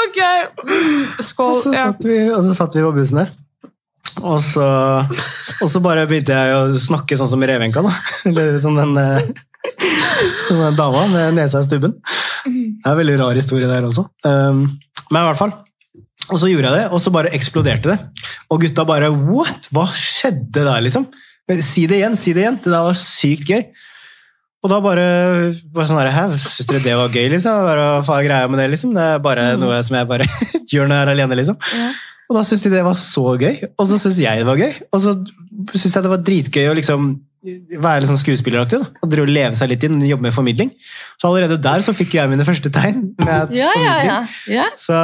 [0.00, 0.18] Ok.
[1.20, 1.24] Og
[1.62, 3.30] så satt vi, og så satt vi på bussen her.
[4.26, 4.66] Og så,
[5.62, 7.94] og så bare begynte jeg å snakke sånn som Revenka, da.
[8.28, 9.30] Eller som den, eh,
[10.46, 11.96] som den dama med nesa i stubben.
[12.44, 14.06] Det er en veldig rar historie der også.
[14.24, 14.64] Um,
[15.10, 15.52] men i hvert fall.
[16.30, 17.98] Og så gjorde jeg det, og så bare eksploderte det.
[18.52, 19.70] Og gutta bare What?
[19.74, 21.08] Hva skjedde der, liksom?
[21.66, 22.60] Si det igjen, si det igjen.
[22.62, 23.64] Det der var sykt gøy.
[24.60, 25.04] Og da bare,
[25.72, 27.64] bare sånn Hæ, syns dere det var gøy, liksom?
[27.64, 28.92] Hva faen er greia med det, liksom?
[28.96, 30.28] Det er bare noe som jeg bare
[30.70, 31.58] gjør når jeg er alene, liksom.
[31.80, 31.90] Ja.
[32.30, 34.76] Og da syntes de det var så gøy, og så syntes jeg det var gøy.
[34.94, 35.16] Og så
[35.74, 37.08] syntes jeg det var dritgøy å liksom
[37.42, 38.78] være litt sånn skuespilleraktig.
[38.82, 40.70] da, og drev å leve seg litt inn, jobbe med formidling.
[41.20, 42.98] Så allerede der så fikk jeg mine første tegn.
[43.24, 44.18] med Ja, ja, ja.
[44.50, 44.66] ja.
[44.76, 44.96] Så,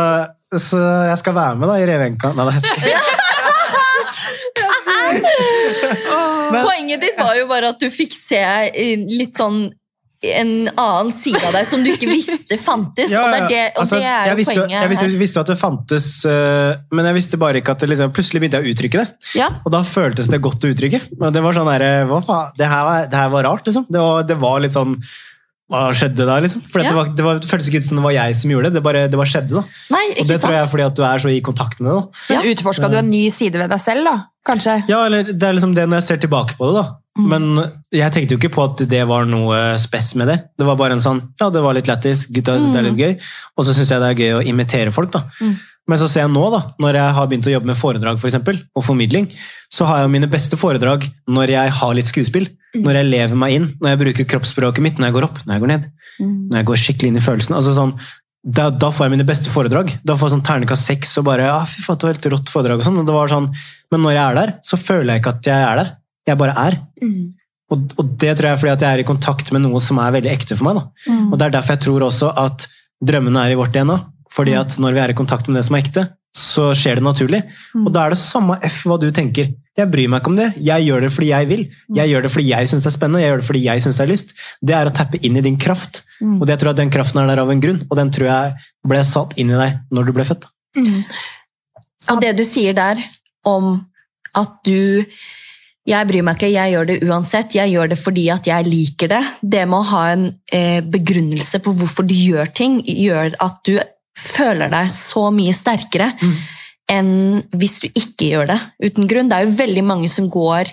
[0.60, 0.78] så
[1.10, 2.28] jeg skal være med da i Revenka.
[2.36, 3.04] Nei, nei, jeg skal ikke.
[6.52, 8.38] Men- Poenget ditt var jo bare at du fikk se
[9.10, 9.66] litt sånn
[10.36, 13.12] en annen side av deg som du ikke visste fantes.
[13.14, 15.06] Ja, og det er, det, og Altså, det er jeg jo visste, poenget jeg visste,
[15.06, 15.18] her.
[15.22, 18.60] visste at det fantes, øh, men jeg visste bare ikke at det liksom, plutselig begynte
[18.60, 19.30] jeg å uttrykke det.
[19.38, 19.48] Ja.
[19.64, 21.00] Og da føltes det godt å uttrykke.
[21.20, 23.86] Og det var sånn der, hva faen, det her var, det her var rart, liksom.
[23.90, 24.98] Det var, det var litt sånn
[25.66, 26.60] Hva skjedde da, liksom?
[26.62, 26.90] For Ja.
[26.92, 28.74] det, var, det, var, det føltes ikke ut som det var jeg som gjorde det.
[28.78, 29.62] Det bare, det bare skjedde, da.
[29.90, 31.90] Nei, Og det det tror jeg er fordi at du er så i kontakt med
[31.90, 31.96] det.
[31.98, 32.36] da.
[32.36, 32.44] Ja.
[32.52, 34.14] Utforska du en ny side ved deg selv, da?
[34.46, 34.76] Kanskje?
[34.86, 36.86] Ja, eller det er liksom det når jeg ser tilbake på det, da.
[37.18, 37.26] Mm.
[37.32, 37.44] Men
[37.96, 40.36] jeg tenkte jo ikke på at det var noe spess med det.
[40.60, 43.00] Det var bare en sånn Ja, det var litt lættis, gutta syns det er litt
[43.00, 43.14] gøy.
[43.56, 45.24] Og så syns jeg det er gøy å imitere folk, da.
[45.40, 45.56] Mm.
[45.86, 48.26] Men så ser jeg nå, da, når jeg har begynt å jobbe med foredrag for
[48.30, 49.28] eksempel, og formidling,
[49.72, 52.48] så har jeg mine beste foredrag når jeg har litt skuespill.
[52.74, 52.80] Mm.
[52.82, 55.54] Når jeg lever meg inn, når jeg bruker kroppsspråket mitt, når jeg går opp, når
[55.54, 55.88] jeg går ned.
[56.18, 56.32] Mm.
[56.50, 57.58] Når jeg går skikkelig inn i følelsen.
[57.58, 57.94] altså sånn,
[58.46, 59.90] da, da får jeg mine beste foredrag.
[60.06, 62.52] Da får jeg sånn ternekast seks og bare ja, fy faen, det var helt rått
[62.52, 62.82] foredrag.
[62.82, 63.00] og sånn.
[63.02, 63.48] Og det var sånn,
[63.94, 65.90] Men når jeg er der, så føler jeg ikke at jeg er der.
[66.26, 66.78] Jeg bare er.
[67.74, 69.98] Og, og det tror jeg er fordi at jeg er i kontakt med noe som
[70.02, 70.78] er veldig ekte for meg.
[70.78, 71.10] Da.
[71.10, 71.32] Mm.
[71.32, 72.66] Og Det er derfor jeg tror også at
[73.06, 73.98] drømmene er i vårt DNA.
[74.36, 74.60] Fordi Mm.
[74.60, 77.42] at når vi er i kontakt med det som er ekte, så skjer det naturlig.
[77.74, 77.86] Mm.
[77.86, 79.54] Og da er det samme F hva du tenker.
[79.76, 80.48] Jeg bryr meg ikke om det.
[80.60, 81.62] Jeg gjør det fordi jeg vil.
[81.88, 81.96] Mm.
[81.96, 83.22] Jeg gjør det fordi jeg syns det er spennende.
[83.22, 84.34] Jeg gjør det fordi jeg synes det er lyst.
[84.60, 86.02] Det er å tappe inn i din kraft.
[86.20, 86.36] Mm.
[86.40, 88.28] Og det jeg tror at den kraften er der av en grunn, og den tror
[88.28, 88.54] jeg
[88.88, 90.44] ble satt inn i deg når du ble født.
[92.12, 93.00] Og det du sier der
[93.44, 93.86] om
[94.36, 95.04] at du
[95.86, 97.54] Jeg bryr meg ikke, jeg gjør det uansett.
[97.54, 99.20] Jeg gjør det fordi at jeg liker det.
[99.40, 103.76] Det med å ha en eh, begrunnelse på hvorfor du gjør ting, gjør at du
[104.16, 106.10] føler deg så mye sterkere
[106.90, 109.28] enn hvis du ikke gjør det uten grunn.
[109.30, 110.70] Det er jo veldig mange som går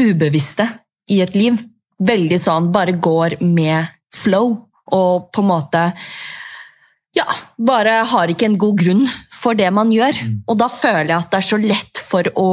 [0.00, 0.68] ubevisste
[1.10, 1.58] i et liv.
[1.96, 4.54] Veldig sånn bare går med flow
[4.94, 5.86] og på en måte
[7.16, 7.24] ja,
[7.56, 10.18] bare har ikke en god grunn for det man gjør.
[10.46, 12.50] Og da føler jeg at det er så lett for å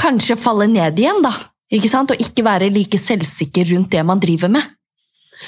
[0.00, 1.34] kanskje falle ned igjen, da.
[1.72, 2.12] Ikke sant?
[2.12, 4.64] Og ikke være like selvsikker rundt det man driver med.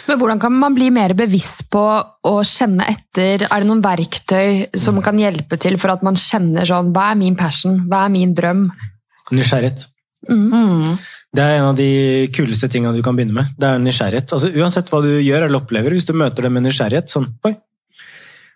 [0.08, 1.82] Men hvordan kan man bli mer bevisst på
[2.28, 3.46] å kjenne etter?
[3.46, 7.20] Er det noen verktøy som kan hjelpe til for at man kjenner sånn Hva er
[7.20, 7.84] min passion?
[7.90, 8.66] Hva er min drøm?
[9.34, 9.86] Nysgjerrighet.
[10.28, 10.96] Mm.
[11.34, 11.90] Det er en av de
[12.34, 13.54] kuleste tingene du kan begynne med.
[13.58, 14.34] Det er nysgjerrighet.
[14.36, 17.56] Altså, uansett hva du gjør eller opplever, hvis du møter det med nysgjerrighet, sånn, oi,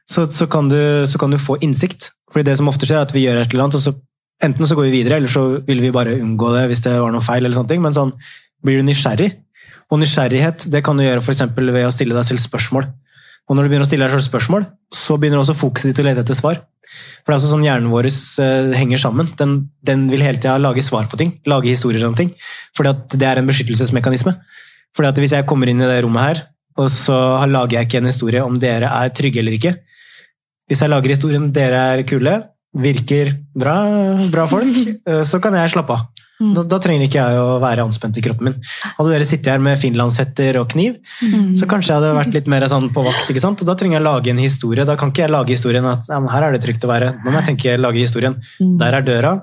[0.08, 0.78] så, så, kan du,
[1.08, 2.12] så kan du få innsikt.
[2.32, 3.94] Fordi det som ofte skjer, er at vi gjør et eller annet, og så
[4.44, 7.12] enten så går vi videre, eller så vil vi bare unngå det hvis det var
[7.12, 7.42] noe feil.
[7.42, 8.14] eller sånne ting, Men sånn,
[8.64, 9.32] blir du nysgjerrig,
[9.88, 12.88] og nysgjerrighet det kan du gjøre for ved å stille deg selv spørsmål.
[13.48, 16.04] Og når du begynner å stille deg selv spørsmål, så begynner også fokuset ditt å
[16.04, 16.60] lete etter svar.
[17.22, 19.30] For det er også sånn hjernen vår eh, henger sammen.
[19.40, 19.54] Den,
[19.88, 21.32] den vil hele tida lage svar på ting.
[21.48, 22.34] Lage historier om ting.
[22.76, 24.34] Fordi at det er en beskyttelsesmekanisme.
[24.96, 26.44] Fordi at hvis jeg kommer inn i det rommet her,
[26.78, 27.16] og så
[27.48, 29.74] lager jeg ikke en historie om dere er trygge eller ikke.
[30.68, 32.36] Hvis jeg lager historien dere er kule,
[32.76, 33.78] virker bra,
[34.28, 34.76] bra folk,
[35.08, 36.26] eh, så kan jeg slappe av.
[36.38, 38.56] Da, da trenger ikke jeg å være anspent i kroppen min.
[38.94, 41.00] Hadde dere sittet her med finlandshetter og kniv,
[41.58, 43.26] så kanskje jeg hadde vært litt mer sånn på vakt.
[43.32, 43.64] ikke sant?
[43.64, 44.84] Og Da trenger jeg å lage en historie.
[44.86, 47.10] Da kan ikke jeg lage historien at ja, her er det trygt å være.
[47.24, 48.38] Nå må jeg tenke lage historien.
[48.78, 49.34] Der er døra.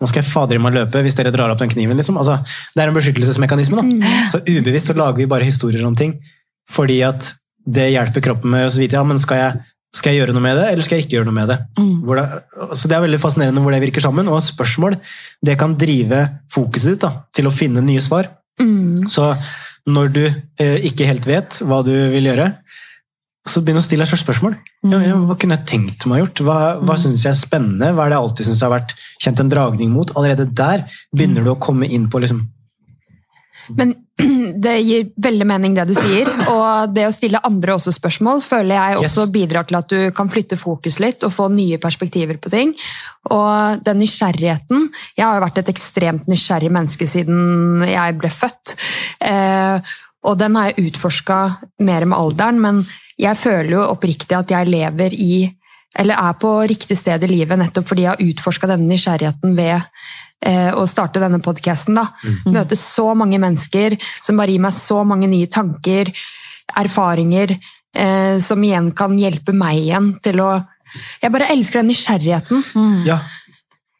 [0.00, 1.96] Nå skal jeg fader i meg løpe hvis dere drar opp den kniven.
[1.96, 2.18] liksom.
[2.20, 2.38] Altså,
[2.76, 3.80] det er en beskyttelsesmekanisme.
[3.80, 4.12] da.
[4.32, 6.18] Så ubevisst så lager vi bare historier om ting
[6.70, 7.32] fordi at
[7.66, 9.60] det hjelper kroppen med å vite ja, men skal jeg,
[9.92, 11.58] skal jeg gjøre noe med det, eller skal jeg ikke gjøre noe med det?
[12.06, 12.26] Hvor det
[12.78, 14.30] så Det er veldig fascinerende hvor det virker sammen.
[14.32, 14.96] Og spørsmål
[15.44, 18.30] det kan drive fokuset ditt da, til å finne nye svar.
[19.12, 19.26] Så
[19.90, 22.48] når du eh, ikke helt vet hva du vil gjøre,
[23.48, 24.54] så begynn å stille deg selv spørsmål.
[24.86, 26.42] Ja, ja, hva kunne jeg tenkt meg å gjort?
[26.46, 27.90] Hva, hva syns jeg er spennende?
[27.90, 28.94] Hva er det jeg alltid synes jeg har vært
[29.24, 30.12] kjent en dragning mot?
[30.14, 32.44] Allerede der begynner du å komme inn på liksom,
[33.68, 33.94] Men
[34.64, 38.76] det gir veldig mening det du sier, og det å stille andre også spørsmål føler
[38.76, 39.32] jeg også Yes.
[39.34, 42.74] bidrar til at du kan flytte fokus litt og få nye perspektiver på ting.
[43.30, 48.74] Og den nysgjerrigheten Jeg har jo vært et ekstremt nysgjerrig menneske siden jeg ble født.
[49.22, 51.38] Eh, og den har jeg utforska
[51.86, 52.82] mer med alderen, men
[53.18, 55.34] jeg føler jo oppriktig at jeg lever i
[55.98, 59.82] eller er på riktig sted i livet nettopp fordi jeg har utforska denne nysgjerrigheten ved
[60.42, 62.00] å starte denne podkasten.
[62.50, 66.10] Møte så mange mennesker som bare gir meg så mange nye tanker,
[66.78, 67.54] erfaringer,
[67.94, 70.52] eh, som igjen kan hjelpe meg igjen til å
[71.22, 72.64] Jeg bare elsker den nysgjerrigheten.
[73.08, 73.22] Ja,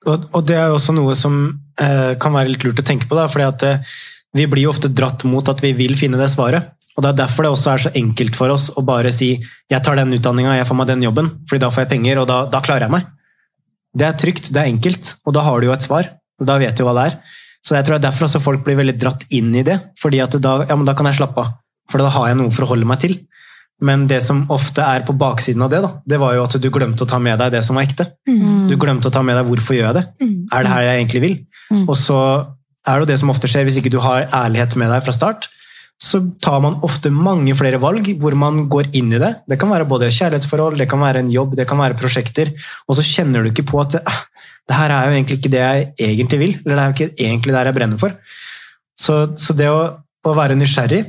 [0.05, 1.39] og, og det er jo også noe som
[1.81, 3.17] eh, kan være litt lurt å tenke på.
[3.17, 3.95] Da, fordi at eh,
[4.37, 6.69] Vi blir jo ofte dratt mot at vi vil finne det svaret.
[6.97, 9.83] og Det er derfor det også er så enkelt for oss å bare si jeg
[9.85, 12.39] tar den utdanninga, jeg får meg den jobben, fordi da får jeg penger, og da,
[12.53, 13.09] da klarer jeg meg.
[13.97, 16.09] Det er trygt, det er enkelt, og da har du jo et svar.
[16.45, 17.19] Da vet du hva det er.
[17.63, 19.79] Så jeg tror det er derfor også folk blir veldig dratt inn i det.
[20.01, 21.53] fordi at da, ja, men da kan jeg slappe av,
[21.91, 23.21] for da har jeg noe for å holde meg til.
[23.83, 26.69] Men det som ofte er på baksiden av det, da, det var jo at du
[26.71, 28.07] glemte å ta med deg det som var ekte.
[28.71, 30.05] Du glemte å ta med deg hvorfor gjør jeg det.
[30.55, 31.35] Er det her jeg egentlig vil?
[31.89, 32.19] Og så
[32.87, 35.15] er det jo det som ofte skjer, hvis ikke du har ærlighet med deg fra
[35.15, 35.49] start,
[36.03, 39.33] så tar man ofte mange flere valg hvor man går inn i det.
[39.47, 42.51] Det kan være både kjærlighetsforhold, det kan være en jobb, det kan være prosjekter,
[42.89, 44.25] og så kjenner du ikke på at ah,
[44.69, 47.25] det her er jo egentlig ikke det jeg egentlig vil, eller det er jo ikke
[47.27, 48.15] egentlig det jeg brenner for.
[49.03, 49.83] Så, så det å,
[50.23, 51.03] å være nysgjerrig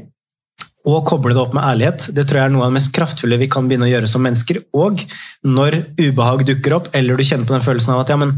[0.89, 3.39] og koble det opp med ærlighet, det tror jeg er noe av det mest kraftfulle
[3.39, 4.59] vi kan begynne å gjøre som mennesker.
[4.75, 5.05] Og
[5.47, 8.35] når ubehag dukker opp, eller du kjenner på den følelsen av at ja, men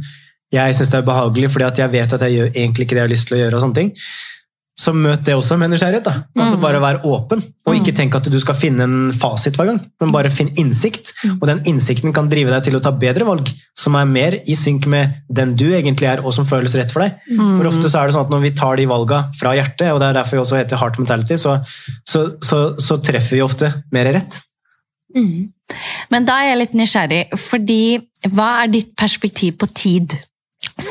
[0.54, 3.02] jeg syns det er ubehagelig fordi at jeg vet at jeg gjør egentlig ikke det
[3.02, 3.92] jeg har lyst til å gjøre, og sånne ting,
[4.76, 6.04] så møt det også med nysgjerrighet.
[6.04, 6.26] da.
[6.36, 9.80] Altså Bare vær åpen, og ikke tenk at du skal finne en fasit hver gang,
[10.02, 11.14] men bare finn innsikt.
[11.38, 13.48] Og den innsikten kan drive deg til å ta bedre valg,
[13.78, 17.06] som er mer i synk med den du egentlig er, og som føles rett for
[17.06, 17.16] deg.
[17.40, 20.02] For ofte så er det sånn at når vi tar de valga fra hjertet, og
[20.04, 21.56] det er derfor vi også heter Heart Mentality, så,
[22.04, 24.42] så, så, så treffer vi ofte mer rett.
[26.12, 27.82] Men da er jeg litt nysgjerrig, fordi
[28.36, 30.16] hva er ditt perspektiv på tid?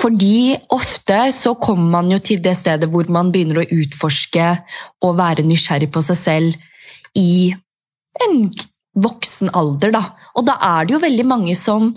[0.04, 4.50] Fordi ofte så kommer man jo til det stedet hvor man begynner å utforske
[5.00, 7.54] og være nysgjerrig på seg selv i
[8.24, 8.42] en
[9.00, 10.02] voksen alder, da.
[10.36, 11.94] Og da er det jo veldig mange som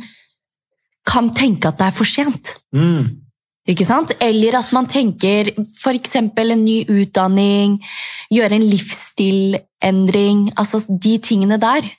[1.08, 2.56] kan tenke at det er for sent.
[2.76, 3.18] Mm.
[3.68, 4.14] Ikke sant?
[4.24, 6.16] Eller at man tenker f.eks.
[6.16, 7.76] en ny utdanning,
[8.32, 10.46] gjøre en livsstilendring.
[10.56, 11.90] Altså de tingene der.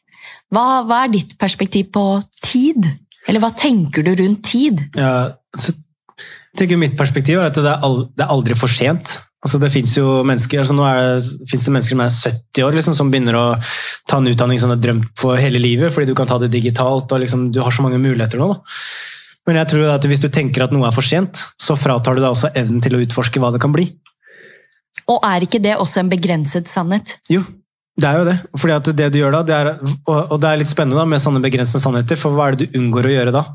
[0.48, 2.06] Hva, hva er ditt perspektiv på
[2.40, 2.89] tid?
[3.28, 4.80] Eller hva tenker du rundt tid?
[4.97, 5.76] Ja, så
[6.59, 9.18] tenker Mitt perspektiv er at det er, aldri for sent.
[9.44, 12.97] Altså det fins jo mennesker altså nå det, det mennesker som er 70 år, liksom,
[12.98, 13.44] som begynner å
[14.10, 16.51] ta en utdanning som du har drømt for hele livet, fordi du kan ta det
[16.51, 17.12] digitalt.
[17.12, 18.51] og liksom, Du har så mange muligheter nå.
[18.51, 18.82] da.
[19.48, 22.20] Men jeg tror at hvis du tenker at noe er for sent, så fratar du
[22.20, 23.86] deg også evnen til å utforske hva det kan bli.
[25.09, 27.16] Og er ikke det også en begrenset sannhet?
[27.32, 27.40] Jo,
[27.97, 28.36] det er jo det.
[28.59, 29.70] Fordi at det du gjør da, det er,
[30.10, 32.78] og det er litt spennende da, med sånne begrensende sannheter, for hva er det du
[32.82, 33.47] unngår å gjøre da?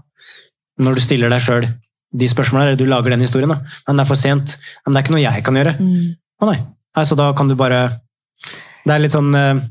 [0.81, 1.67] Når du stiller deg sjøl
[2.14, 3.49] de spørsmålene, eller du lager den historien.
[3.49, 3.60] da.
[3.88, 4.57] Men det er for sent.
[4.85, 5.73] Men det er ikke noe jeg kan gjøre.
[6.41, 6.57] Å nei.
[6.98, 7.06] nei.
[7.10, 7.80] Så da kan du bare
[8.85, 9.61] Det er litt sånn uh,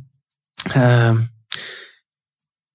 [0.77, 1.21] uh,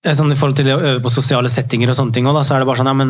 [0.08, 2.56] sånn I forhold til å øve på sosiale settinger, og sånne ting, også, da, så
[2.56, 3.10] er det bare sånn, ja, men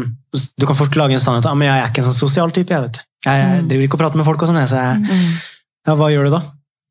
[0.57, 1.45] du kan fort lage en sannhet.
[1.45, 2.73] Ja, men jeg er ikke en sånn sosial type.
[2.73, 3.01] Jeg vet.
[3.27, 3.67] Jeg, jeg Mm.
[3.69, 5.38] driver ikke og prater med folk, og sånn, så jeg,
[5.88, 6.41] ja, hva gjør du da?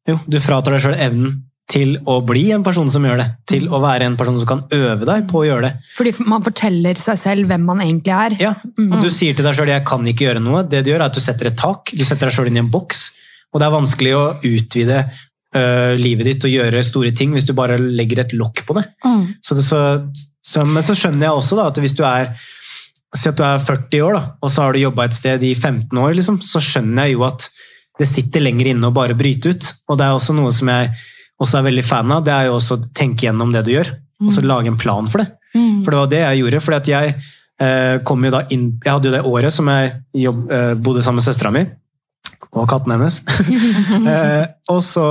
[0.06, 1.32] Jo, du fratar deg sjøl evnen
[1.66, 3.26] til å bli en person som gjør det.
[3.50, 5.72] Til å være en person som kan øve deg på å gjøre det.
[5.96, 8.36] Fordi man forteller seg selv hvem man egentlig er.
[8.38, 10.68] Ja, og Du sier til deg sjøl 'jeg kan ikke gjøre noe'.
[10.68, 11.90] Det du gjør, er at du setter et tak.
[11.90, 13.10] Du setter deg sjøl inn i en boks.
[13.52, 15.10] Og det er vanskelig å utvide
[15.56, 18.86] øh, livet ditt og gjøre store ting hvis du bare legger et lokk på det.
[19.04, 19.34] Mm.
[19.42, 19.80] Så det så,
[20.44, 22.36] så, men så skjønner jeg også da, at hvis du er
[23.16, 25.54] Si at du er 40 år, da, og så har du jobba et sted i
[25.54, 27.46] 15 år, liksom, så skjønner jeg jo at
[27.96, 29.68] det sitter lenger inne å bare bryte ut.
[29.88, 30.90] Og det er også noe som jeg
[31.42, 33.90] også er veldig fan av, det er jo også å tenke gjennom det du gjør.
[34.24, 35.28] Og så lage en plan for det.
[35.84, 36.60] For det var det jeg gjorde.
[36.64, 37.14] fordi at jeg
[37.60, 39.92] eh, kom jo da inn Jeg hadde jo det året som jeg
[40.26, 41.64] jobb, eh, bodde sammen med søstera mi.
[42.56, 43.20] Og katten hennes.
[44.12, 45.06] eh, og så,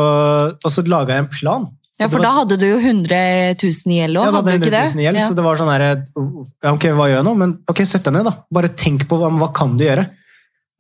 [0.57, 1.68] og så laga jeg en plan.
[1.95, 4.73] Ja, for da hadde du jo 100 000 i gjeld òg, Ja, hadde du ikke
[4.73, 4.84] det?
[4.91, 5.27] 100 000 gjeld, Ja.
[5.30, 7.34] så det var sånn her, ja, ok, hva gjør jeg nå?
[7.39, 8.34] Men ok, sett deg ned da.
[8.52, 10.03] Bare tenk på hva, hva kan du gjøre.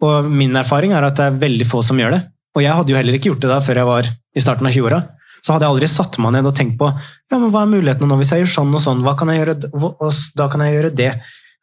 [0.03, 2.21] Og min erfaring er at det er veldig få som gjør det.
[2.57, 4.75] Og jeg hadde jo heller ikke gjort det da før jeg var i starten av
[4.75, 4.99] 20-åra.
[5.45, 8.09] Så hadde jeg aldri satt meg ned og tenkt på ja, men hva er mulighetene
[8.09, 9.03] nå hvis jeg gjør sånn og sånn.
[9.05, 9.69] Hva kan jeg gjøre?
[9.77, 11.11] Og Da kan jeg gjøre det.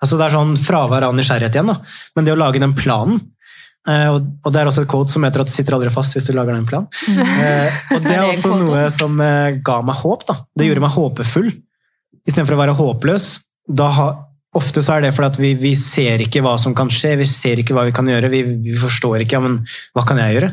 [0.03, 1.71] Altså Det er sånn fravær av nysgjerrighet igjen.
[1.73, 1.79] da.
[2.17, 3.21] Men det å lage den planen
[3.89, 6.27] eh, og, det er også et quote som heter at du sitter aldri fast hvis
[6.29, 6.89] du lager den planen.
[7.43, 10.27] Eh, og det Er også noe som eh, ga meg håp.
[10.31, 10.39] da.
[10.59, 11.49] Det gjorde meg håpefull.
[12.23, 13.29] Istedenfor å være håpløs.
[13.67, 14.13] Da har
[14.55, 17.27] ofte så er det fordi at vi, vi ser ikke hva som kan skje, vi
[17.27, 18.31] ser ikke hva vi kan gjøre.
[18.31, 19.63] Vi, vi forstår ikke ja, men
[19.97, 20.51] hva kan jeg gjøre.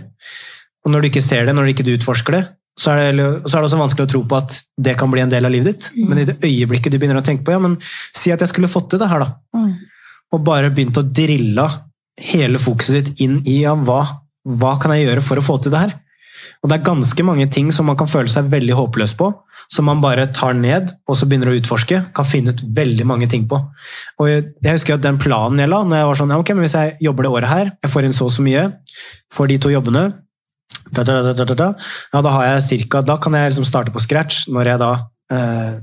[0.85, 2.43] Og når du ikke ser det, når du ikke utforsker det,
[2.79, 5.23] så er, det, så er det også vanskelig å tro på at det kan bli
[5.23, 5.89] en del av livet ditt.
[6.07, 7.75] Men i det øyeblikket du begynner å tenke på ja, men
[8.15, 9.65] si at jeg skulle fått til det her, da.
[10.31, 11.65] Og bare begynt å drille
[12.19, 14.03] hele fokuset ditt inn i ja, hva,
[14.47, 15.97] hva kan jeg gjøre for å få til det her.
[16.63, 19.29] Og det er ganske mange ting som man kan føle seg veldig håpløs på,
[19.71, 23.29] som man bare tar ned og så begynner å utforske, kan finne ut veldig mange
[23.31, 23.59] ting på.
[24.19, 26.51] Og jeg, jeg husker at den planen jeg la, når jeg var sånn, ja, ok,
[26.55, 28.65] men hvis jeg jobber det året her, jeg får inn så og så mye,
[29.35, 30.03] får de to jobbene,
[30.95, 31.69] da, da, da,
[32.13, 34.91] ja, da har jeg cirka, da kan jeg liksom starte på scratch når jeg da
[35.33, 35.73] eh,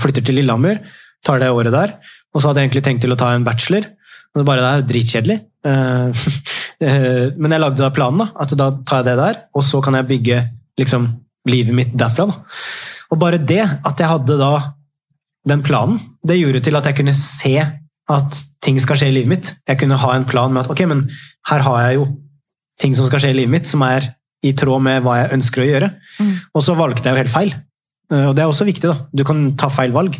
[0.00, 0.80] flytter til Lillehammer,
[1.24, 1.96] tar det året der,
[2.34, 3.86] og så hadde jeg egentlig tenkt til å ta en bachelor,
[4.34, 5.36] men det, bare, det er jo dritkjedelig.
[5.70, 6.24] Eh,
[6.88, 9.82] eh, men jeg lagde da planen, da, at da tar jeg det der, og så
[9.84, 10.40] kan jeg bygge
[10.80, 11.06] liksom,
[11.50, 12.26] livet mitt derfra.
[12.30, 12.64] Da.
[13.14, 14.52] Og bare det, at jeg hadde da
[15.48, 17.54] den planen, det gjorde til at jeg kunne se
[18.10, 19.52] at ting skal skje i livet mitt.
[19.68, 21.06] Jeg kunne ha en plan med at ok, men
[21.50, 22.08] her har jeg jo
[22.80, 24.08] ting som skal skje i livet mitt, som er
[24.44, 25.88] i tråd med hva jeg ønsker å gjøre.
[26.54, 27.54] Og så valgte jeg jo helt feil.
[28.12, 28.88] Eh, Og det er også viktig.
[28.90, 28.96] da.
[29.12, 30.16] Du kan ta feil valg.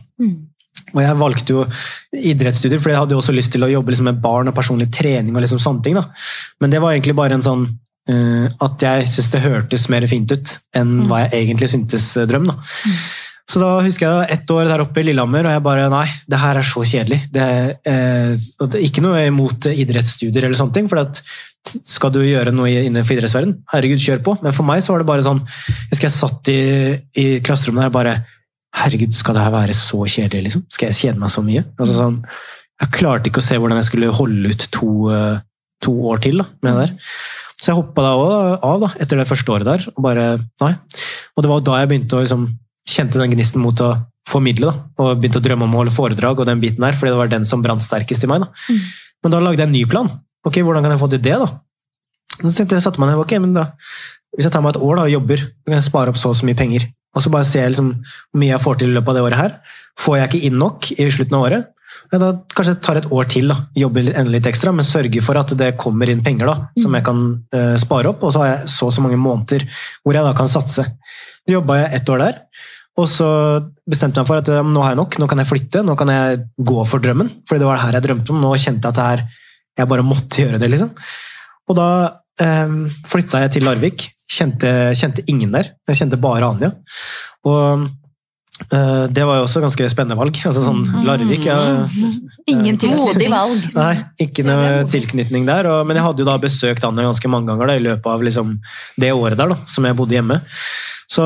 [0.94, 1.64] Og jeg valgte jo
[2.12, 4.90] idrettsstudier, for jeg hadde jo også lyst til å jobbe liksom med barn og personlig
[4.92, 5.34] trening.
[5.36, 6.04] og liksom sånne ting da.
[6.60, 7.64] Men det var egentlig bare en sånn
[8.10, 12.26] uh, at jeg syntes det hørtes mer fint ut enn hva jeg egentlig syntes eh,
[12.26, 12.46] drøm.
[12.50, 12.56] da.
[13.50, 16.38] Så da husker jeg ett år der oppe i Lillehammer, og jeg bare Nei, det
[16.40, 17.18] her er så kjedelig.
[17.32, 17.48] Det
[17.84, 21.20] eh, det er ikke noe imot idrettsstudier eller sånne ting, for at
[21.64, 24.36] skal du gjøre noe innenfor idrettsverden, herregud, kjør på.
[24.44, 26.58] Men for meg så var det bare sånn Jeg husker jeg satt i,
[27.20, 28.16] i klasserommet der og bare
[28.74, 30.64] Herregud, skal det her være så kjedelig, liksom?
[30.74, 31.60] Skal jeg kjede meg så mye?
[31.78, 32.16] Altså sånn,
[32.82, 35.36] jeg klarte ikke å se hvordan jeg skulle holde ut to, eh,
[35.84, 37.12] to år til da, med det der.
[37.54, 38.10] Så jeg hoppa da
[38.66, 39.86] av da, etter det første året der.
[39.94, 40.24] Og bare,
[40.64, 40.72] nei.
[41.36, 42.48] Og det var da jeg begynte å liksom,
[42.88, 43.94] kjente den gnisten mot å
[44.28, 44.70] formidle.
[44.72, 47.20] da, Og begynte å drømme om å holde foredrag og den biten der, fordi det
[47.20, 48.40] var den som brant sterkest i meg.
[48.44, 48.74] da.
[49.22, 50.10] Men da lagde jeg en ny plan.
[50.44, 51.48] Ok, Hvordan kan jeg få til det, da?
[52.42, 53.72] Så tenkte jeg, satte meg ned, ok, men da,
[54.34, 56.28] Hvis jeg tar meg et år da, og jobber, så kan jeg spare opp så
[56.32, 56.88] og så mye penger.
[57.14, 59.22] Og så bare ser jeg liksom, hvor mye jeg får til i løpet av det
[59.22, 59.52] året her.
[60.02, 61.68] Får jeg ikke inn nok i slutten av året,
[62.12, 63.50] ja, da kanskje jeg tar et år til.
[63.50, 66.94] da, Jobber enda litt ekstra, men sørger for at det kommer inn penger da, som
[66.94, 67.22] jeg kan
[67.54, 68.24] uh, spare opp.
[68.26, 69.66] Og så har jeg så og så mange måneder
[70.02, 70.86] hvor jeg da kan satse.
[71.44, 72.40] Så jobba jeg ett år der.
[73.00, 73.28] Og så
[73.90, 76.12] bestemte jeg meg for at nå har jeg nok, nå kan jeg flytte, nå kan
[76.14, 77.32] jeg gå for drømmen.
[77.48, 78.42] Fordi det var det her jeg drømte om.
[78.44, 79.24] Nå kjente jeg at her,
[79.80, 80.70] jeg bare måtte gjøre det.
[80.70, 80.92] liksom.
[81.68, 81.88] Og da
[82.44, 82.76] eh,
[83.10, 84.06] flytta jeg til Larvik.
[84.30, 85.72] Kjente, kjente ingen der.
[85.90, 86.72] Jeg kjente bare Anja.
[87.50, 87.90] Og
[88.70, 90.36] Eh, Det var jo også ganske spennende valg.
[90.46, 91.56] Altså sånn Larvik ja,
[92.46, 93.32] Ingen Modig tilknytning.
[93.34, 93.64] valg.
[93.80, 95.66] Nei, ikke noe tilknytning der.
[95.72, 98.22] Og, men jeg hadde jo da besøkt Anja ganske mange ganger da, i løpet av
[98.22, 98.52] liksom,
[99.00, 100.38] det året der da, som jeg bodde hjemme.
[101.10, 101.24] Så,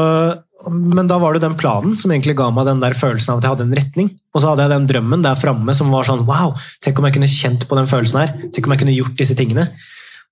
[0.67, 3.47] men da var det den planen som egentlig ga meg den der følelsen av at
[3.47, 4.09] jeg hadde en retning.
[4.35, 7.15] Og så hadde jeg den drømmen der framme som var sånn Wow, tenk om jeg
[7.15, 8.35] kunne kjent på den følelsen her.
[8.51, 9.69] Tenk om jeg kunne gjort disse tingene.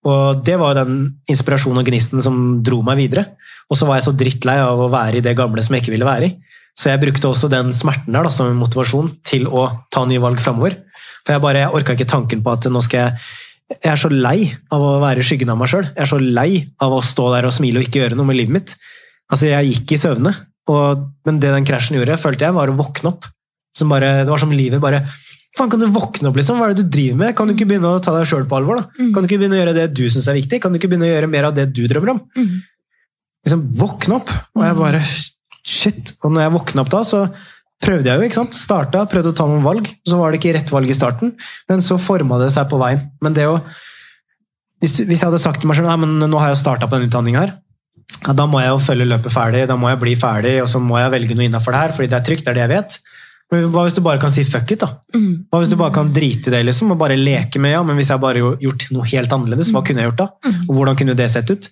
[0.07, 0.99] Og det var den
[1.31, 3.29] inspirasjonen og gnisten som dro meg videre.
[3.71, 5.95] Og så var jeg så drittlei av å være i det gamle som jeg ikke
[5.95, 6.35] ville være i.
[6.77, 10.43] Så jeg brukte også den smerten der da, som motivasjon til å ta nye valg
[10.43, 10.77] framover.
[11.25, 13.35] For jeg bare, orka ikke tanken på at nå skal jeg
[13.67, 15.89] Jeg er så lei av å være skyggen av meg sjøl.
[15.89, 18.39] Jeg er så lei av å stå der og smile og ikke gjøre noe med
[18.39, 18.75] livet mitt.
[19.33, 20.33] Altså, Jeg gikk i søvne,
[20.71, 23.27] og, men det den krasjen gjorde, følte jeg, var å våkne opp.
[23.77, 25.03] Som bare, det var som livet bare
[25.57, 26.59] Faen, kan du våkne opp, liksom?
[26.61, 27.33] Hva er det du driver med?
[27.37, 28.77] Kan du ikke begynne å ta deg sjøl på alvor?
[28.83, 28.91] da?
[29.01, 29.13] Mm.
[29.15, 30.59] Kan du ikke begynne å gjøre det du syns er viktig?
[30.61, 32.19] Kan du ikke begynne å gjøre mer av det du drømmer om?
[32.37, 32.51] Mm.
[33.47, 34.33] Liksom, Våkne opp!
[34.53, 35.01] Og jeg bare
[35.67, 36.13] Shit.
[36.23, 37.23] Og når jeg våkna opp da, så
[37.83, 38.29] prøvde jeg jo.
[38.29, 38.55] ikke sant?
[38.55, 39.89] Starta, prøvde å ta noen valg.
[40.07, 41.33] Så var det ikke rett valg i starten,
[41.73, 43.03] men så forma det seg på veien.
[43.25, 43.59] Men det å
[44.85, 46.99] Hvis, hvis jeg hadde sagt til meg selv Nei, men nå har jeg starta på
[46.99, 47.57] denne utdanninga her,
[48.27, 50.81] ja, da må jeg jo følge løpet ferdig, da må jeg bli ferdig, og så
[50.83, 52.75] må jeg velge noe innafor det her, fordi det er trygt, det er det jeg
[52.77, 52.99] vet.
[53.53, 54.89] Men hva hvis du bare kan si fuck it, da?
[55.15, 55.47] Mm.
[55.53, 57.95] Hva hvis du bare kan drite i det liksom, og bare leke med ja, men
[57.95, 60.27] hvis jeg bare jo- gjort noe helt annerledes, hva kunne jeg gjort da?
[60.67, 61.69] Og hvordan kunne det sett ut?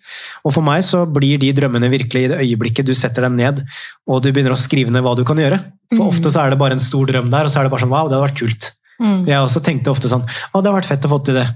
[0.47, 3.65] Og for meg så blir de drømmene virkelig i det øyeblikket du setter dem ned,
[4.07, 5.59] og du begynner å skrive ned hva du kan gjøre.
[5.97, 7.83] For ofte så er det bare en stor drøm der, og så er det bare
[7.83, 8.71] sånn, wow, det hadde vært kult.
[9.03, 9.19] Mm.
[9.27, 11.49] Jeg også tenkte ofte sånn, å, det hadde vært fett å få til det.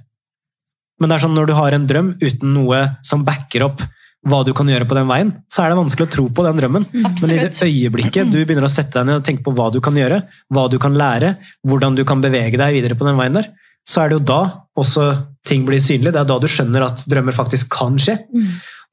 [0.98, 3.86] Men det er sånn, når du har en drøm uten noe som backer opp
[4.26, 6.58] hva du kan gjøre på den veien, så er det vanskelig å tro på den
[6.58, 6.86] drømmen.
[6.90, 9.78] Men i det øyeblikket du begynner å sette deg ned og tenke på hva du
[9.84, 10.20] kan gjøre,
[10.54, 11.36] hva du kan lære,
[11.68, 13.50] hvordan du kan bevege deg videre på den veien der,
[13.88, 14.40] så er det jo da
[14.78, 15.06] også
[15.48, 16.12] ting blir synlig.
[16.12, 18.18] Det er da du skjønner at drømmer faktisk kan skje.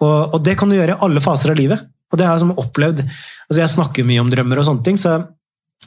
[0.03, 1.83] Og, og det kan du gjøre i alle faser av livet.
[2.13, 4.97] Og det har jeg som opplevd altså Jeg snakker mye om drømmer og sånne ting,
[4.97, 5.19] så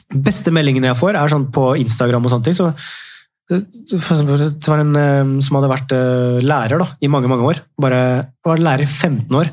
[0.09, 2.55] beste meldingene jeg får, er sånn på Instagram og sånne ting.
[2.55, 2.69] så
[3.49, 7.61] det var en eh, som hadde vært eh, lærer da, i mange mange år.
[7.81, 8.01] Bare,
[8.45, 9.49] var lærer i 15 år.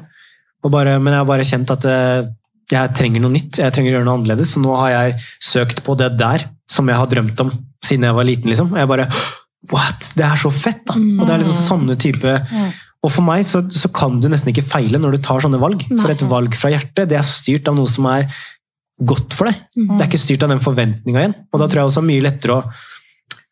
[0.66, 2.27] Bare, men jeg har bare kjent at eh,
[2.73, 3.60] jeg trenger noe nytt.
[3.62, 4.52] Jeg trenger å gjøre noe annerledes.
[4.52, 5.16] Så nå har jeg
[5.48, 7.52] søkt på det der som jeg har drømt om
[7.86, 8.51] siden jeg var liten.
[8.52, 8.74] liksom.
[8.77, 9.09] Jeg bare
[9.73, 10.12] What?
[10.14, 10.85] Det er så fett!
[10.86, 10.94] da!
[10.94, 12.35] Og det er liksom sånne type
[13.02, 15.82] Og for meg så, så kan du nesten ikke feile når du tar sånne valg.
[15.89, 18.28] For et valg fra hjertet det er styrt av noe som er
[18.97, 19.59] godt for deg.
[19.77, 21.35] Det er ikke styrt av den forventninga igjen.
[21.52, 22.68] Og da tror jeg også det er mye lettere å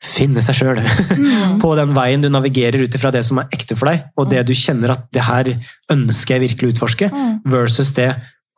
[0.05, 0.81] finne seg sjøl
[1.63, 4.45] på den veien du navigerer ut ifra det som er ekte for deg, og det
[4.49, 5.51] du kjenner at det her
[5.93, 7.11] ønsker jeg virkelig å utforske,
[7.51, 8.13] versus det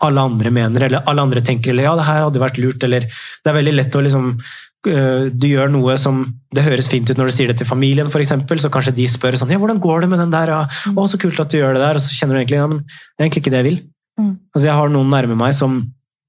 [0.05, 3.06] alle andre mener, eller alle andre tenker, eller ja, det her hadde vært lurt, eller
[3.09, 6.20] det er veldig lett å liksom øh, du gjør noe som
[6.52, 9.39] det høres fint ut når du sier det til familien, eksempel, så kanskje de spør
[9.40, 10.52] sånn, ja, hvordan går det med den der?
[10.52, 10.62] Ja?
[10.93, 12.85] Å, så kult at du gjør det der, og så kjenner du egentlig, ja, men
[12.85, 13.78] det er egentlig ikke det jeg vil.
[14.20, 14.32] Mm.
[14.52, 15.81] Altså, jeg har noen nærme meg som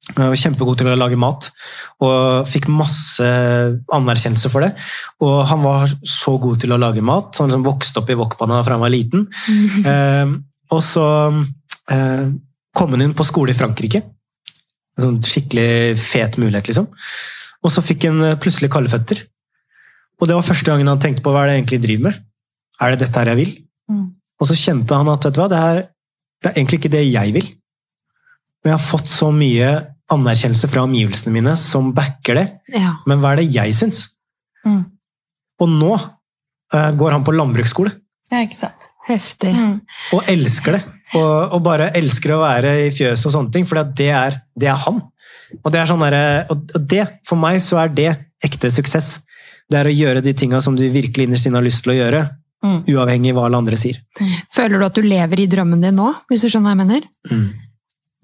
[0.08, 1.50] jeg var kjempegod til å lage mat,
[2.06, 3.28] og fikk masse
[3.94, 4.72] anerkjennelse for det.
[5.26, 8.18] Og han var så god til å lage mat, så han liksom vokste opp i
[8.18, 9.28] wokpanna fra han var liten.
[9.88, 10.32] Eh,
[10.74, 11.04] og så
[11.94, 12.24] eh,
[12.76, 14.02] kom han inn på skole i Frankrike.
[14.98, 16.90] En sånn skikkelig fet mulighet, liksom.
[17.64, 19.22] Og så fikk han eh, plutselig kalde føtter.
[20.20, 22.24] Og det var første gangen han tenkte på hva er det jeg egentlig driver med.
[22.84, 23.54] Er det dette her jeg vil?
[23.92, 24.08] Mm.
[24.42, 25.84] Og så kjente han at vet du hva, det, her,
[26.44, 27.48] det er egentlig ikke det jeg vil.
[28.62, 29.72] Men jeg har fått så mye
[30.14, 32.46] anerkjennelse fra omgivelsene mine som backer det.
[32.76, 32.94] Ja.
[33.10, 34.06] Men hva er det jeg syns?
[34.66, 34.84] Mm.
[35.64, 37.92] Og nå uh, går han på landbruksskole
[38.32, 38.88] Ja, ikke sant.
[39.08, 39.54] Heftig.
[39.56, 39.78] Mm.
[40.18, 40.82] og elsker det.
[41.16, 44.68] Og, og bare elsker å være i fjøset og sånne ting, for det er, det
[44.68, 44.98] er han.
[45.62, 46.18] Og det er sånn der,
[46.52, 48.10] og det, for meg så er det
[48.44, 49.22] ekte suksess.
[49.72, 52.02] Det er å gjøre de tinga som du virkelig innerst inne har lyst til å
[52.02, 52.26] gjøre,
[52.66, 52.80] Mm.
[52.90, 54.00] uavhengig av hva alle andre sier.
[54.50, 57.04] Føler du at du lever i drømmen din nå, hvis du skjønner hva jeg mener?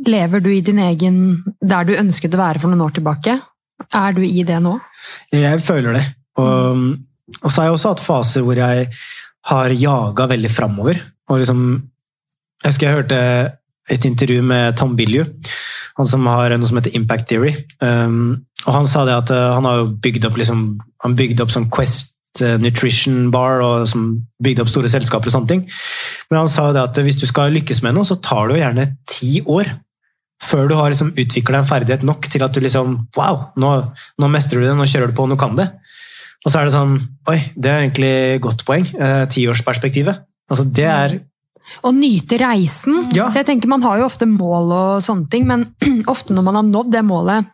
[0.07, 1.17] Lever du i din egen
[1.61, 3.38] Der du ønsket å være for noen år tilbake?
[3.93, 4.77] Er du i det nå?
[5.34, 6.05] Jeg føler det.
[6.39, 6.85] Og,
[7.41, 8.88] og så har jeg også hatt faser hvor jeg
[9.49, 11.01] har jaga veldig framover.
[11.30, 11.59] Og liksom,
[12.63, 13.19] jeg husker jeg hørte
[13.91, 15.25] et intervju med Tom Bilju,
[15.97, 17.51] han som har noe som heter Impact Theory.
[17.84, 20.65] Um, og han sa det at uh, han har jo bygd opp, liksom,
[21.03, 24.07] han bygde opp sånn Quest uh, Nutrition Bar og som
[24.43, 25.65] bygde opp store selskaper og sånne ting.
[26.31, 28.63] Men han sa det at hvis du skal lykkes med noe, så tar det jo
[28.63, 29.73] gjerne ti år
[30.44, 33.72] før du har liksom utvikla en ferdighet nok til at du liksom Wow, nå,
[34.20, 35.70] nå mestrer du det, nå kjører du på, nå kan det.
[36.44, 36.98] Og så er det sånn
[37.32, 38.88] Oi, det er egentlig godt poeng.
[38.94, 40.26] Eh, Tiårsperspektivet.
[40.52, 41.18] Altså, det er
[41.88, 43.07] Å nyte reisen.
[43.15, 43.30] Ja.
[43.36, 45.70] Jeg tenker Man har jo ofte mål og sånne ting, men
[46.14, 47.52] ofte når man har nådd det målet,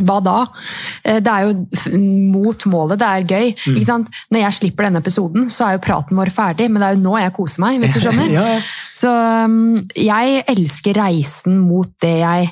[0.00, 0.46] hva da?
[1.04, 1.98] Eh, Det er jo
[2.32, 3.50] mot målet, det er gøy.
[3.66, 3.74] Mm.
[3.76, 4.08] Ikke sant?
[4.32, 7.02] Når jeg slipper denne episoden, så er jo praten vår ferdig, men det er jo
[7.04, 8.30] nå jeg koser meg, hvis du skjønner.
[8.32, 8.62] Ja, ja.
[9.02, 12.50] Så um, jeg elsker reisen mot det jeg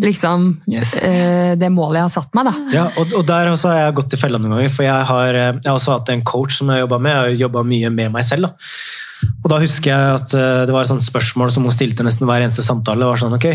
[0.00, 0.94] liksom Yes.
[1.04, 2.54] eh, Det målet jeg har satt meg, da.
[2.72, 5.28] Ja, og, og der også har jeg gått i fella noen ganger, for jeg har,
[5.34, 7.12] eh, jeg har også hatt en coach som jeg har jobbet med.
[7.12, 8.48] Jeg har jobba mye med meg selv.
[8.48, 9.30] Da.
[9.44, 10.32] Og da husker jeg at
[10.66, 13.04] det var et sånt spørsmål som hun stilte nesten hver eneste samtale.
[13.04, 13.50] Det var sånn, ok,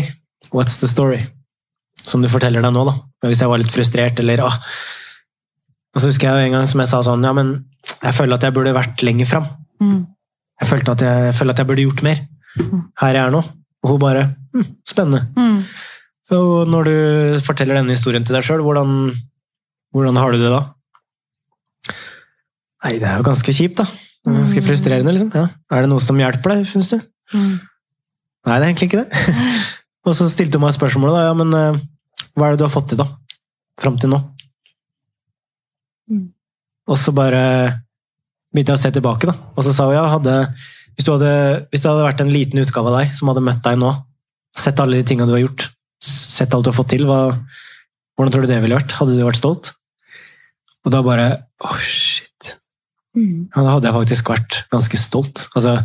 [0.54, 1.20] what's the story?
[2.06, 2.94] Som du forteller deg nå, da.
[3.26, 4.56] Hvis jeg var litt frustrert, eller ah.
[5.96, 7.54] Og så husker jeg en gang som jeg sa sånn, ja, men
[8.02, 9.46] jeg føler at jeg burde vært lenger fram.
[9.82, 10.02] Mm.
[10.60, 12.20] Jeg, følte at jeg, jeg føler at jeg burde gjort mer.
[13.02, 13.40] Her jeg er nå.
[13.86, 14.22] Og hun bare,
[14.54, 15.24] hm, spennende.
[15.36, 15.58] Mm.
[16.36, 16.94] Og når du
[17.46, 18.92] forteller denne historien til deg sjøl, hvordan,
[19.94, 20.62] hvordan har du det da?
[22.84, 23.86] Nei, det er jo ganske kjipt, da.
[24.26, 24.66] Ganske Mm.
[24.66, 25.30] frustrerende, liksom.
[25.34, 25.46] Ja.
[25.70, 26.96] Er det noe som hjelper deg, syns du?
[27.32, 27.60] Mm.
[28.46, 29.10] Nei, det er egentlig ikke det.
[30.06, 31.22] Og så stilte hun meg spørsmålet, da.
[31.30, 31.80] Ja, men eh,
[32.36, 33.08] hva er det du har fått til, da?
[33.80, 34.20] Fram til nå?
[36.12, 36.26] Mm.
[36.86, 37.42] Og så bare
[38.52, 39.34] begynte jeg å se tilbake, da.
[39.56, 40.34] Og så sa hun ja, hadde,
[40.96, 41.32] hvis, du hadde,
[41.72, 43.92] hvis det hadde vært en liten utgave av deg som hadde møtt deg nå,
[44.56, 45.66] sett alle de tinga du har gjort,
[46.02, 47.20] sett alt du har fått til, hva,
[48.16, 48.96] hvordan tror du det ville vært?
[49.00, 49.72] Hadde du vært stolt?
[50.86, 51.28] Og da bare
[51.64, 52.52] Åh, shit.
[53.16, 53.48] Mm.
[53.48, 55.46] Ja, da hadde jeg faktisk vært ganske stolt.
[55.56, 55.78] Altså,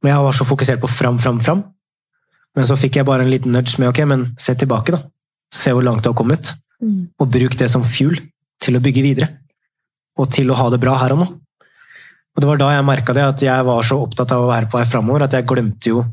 [0.00, 1.60] men jeg var så fokusert på fram, fram, fram.
[2.56, 5.02] Men så fikk jeg bare en liten nudge med ok, men se tilbake, da.
[5.54, 6.52] Se hvor langt du har kommet.
[6.82, 7.08] Mm.
[7.18, 8.20] Og bruk det som fuel
[8.62, 9.28] til å bygge videre.
[10.18, 11.28] Og til å ha det bra her og nå.
[12.38, 14.68] Og det var da jeg merka det, at jeg var så opptatt av å være
[14.70, 16.04] på vei framover at jeg glemte jo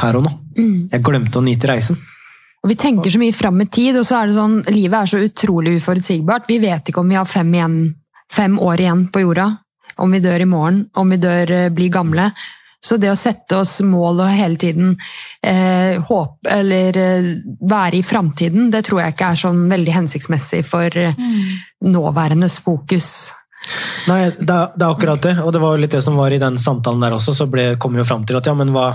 [0.00, 0.32] her og nå.
[0.58, 0.78] Mm.
[0.90, 2.00] Jeg glemte å nyte reisen.
[2.64, 5.10] Og Vi tenker så mye fram i tid, og så er det sånn, livet er
[5.10, 6.48] så utrolig uforutsigbart.
[6.48, 7.76] Vi vet ikke om vi har fem, igjen,
[8.32, 9.50] fem år igjen på jorda,
[10.00, 12.30] om vi dør i morgen, om vi dør, eh, blir gamle.
[12.84, 14.92] Så det å sette oss mål og hele tiden
[15.40, 17.30] eh, håpe, eller eh,
[17.64, 21.16] være i framtiden, det tror jeg ikke er sånn veldig hensiktsmessig for eh,
[21.84, 23.08] nåværendes fokus.
[24.10, 26.42] Nei, det det er akkurat det, og det var jo litt det som var i
[26.42, 28.90] den samtalen der også, så ble, kom vi jo fram til at ja, men hva,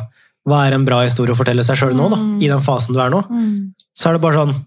[0.46, 2.20] hva er en bra historie å fortelle seg sjøl nå, da?
[2.22, 2.36] Mm.
[2.46, 3.24] I den fasen du er nå?
[3.26, 3.72] Mm.
[3.98, 4.60] Så er det bare sånn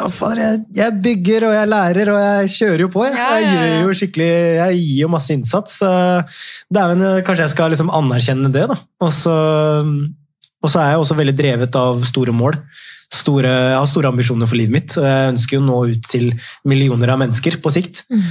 [0.00, 3.04] ja, fader, jeg, jeg bygger og jeg lærer og jeg kjører jo på.
[3.06, 5.80] Jeg, Ja, ja, jeg, gjør jo skikkelig, jeg gir jo masse innsats.
[6.72, 8.68] Dæven, kanskje jeg skal liksom anerkjenne det.
[8.70, 8.78] da.
[9.04, 9.34] Og så,
[10.60, 12.56] og så er jeg også veldig drevet av store mål.
[13.10, 16.04] Store, jeg har store ambisjoner for livet mitt, og jeg ønsker jo å nå ut
[16.12, 16.28] til
[16.70, 18.04] millioner av mennesker på sikt.
[18.06, 18.28] Mm.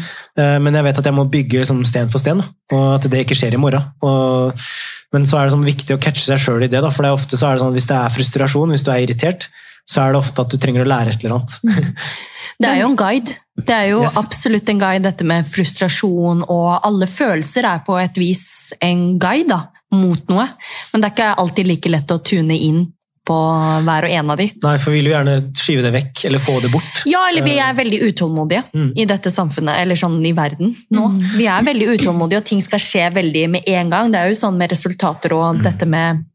[0.64, 2.48] Men jeg vet at jeg må bygge liksom sten for sten, da,
[2.78, 3.90] og at det ikke skjer i morgen.
[4.08, 4.70] Og,
[5.12, 7.12] men så er det sånn viktig å catche seg sjøl i det, da, for det
[7.12, 9.50] er ofte så er det sånn, hvis det er frustrasjon, hvis du er irritert,
[9.88, 11.58] så er det ofte at du trenger å lære et eller annet.
[12.60, 13.36] Det er jo en guide.
[13.56, 14.18] Det er jo Yes.
[14.20, 19.48] absolutt en guide, dette med frustrasjon og alle følelser er på et vis en guide
[19.48, 19.62] da,
[19.96, 20.48] mot noe.
[20.92, 22.82] Men det er ikke alltid like lett å tune inn
[23.30, 23.38] på
[23.86, 24.50] hver og en av de.
[24.64, 27.02] Nei, for vi vil jo gjerne skyve det vekk, eller få det bort.
[27.08, 28.92] Ja, eller vi er veldig utålmodige Mm.
[28.98, 31.08] i dette samfunnet, eller sånn i verden nå.
[31.38, 34.12] Vi er veldig utålmodige, og ting skal skje veldig med en gang.
[34.12, 36.26] Det er jo sånn med resultater og dette med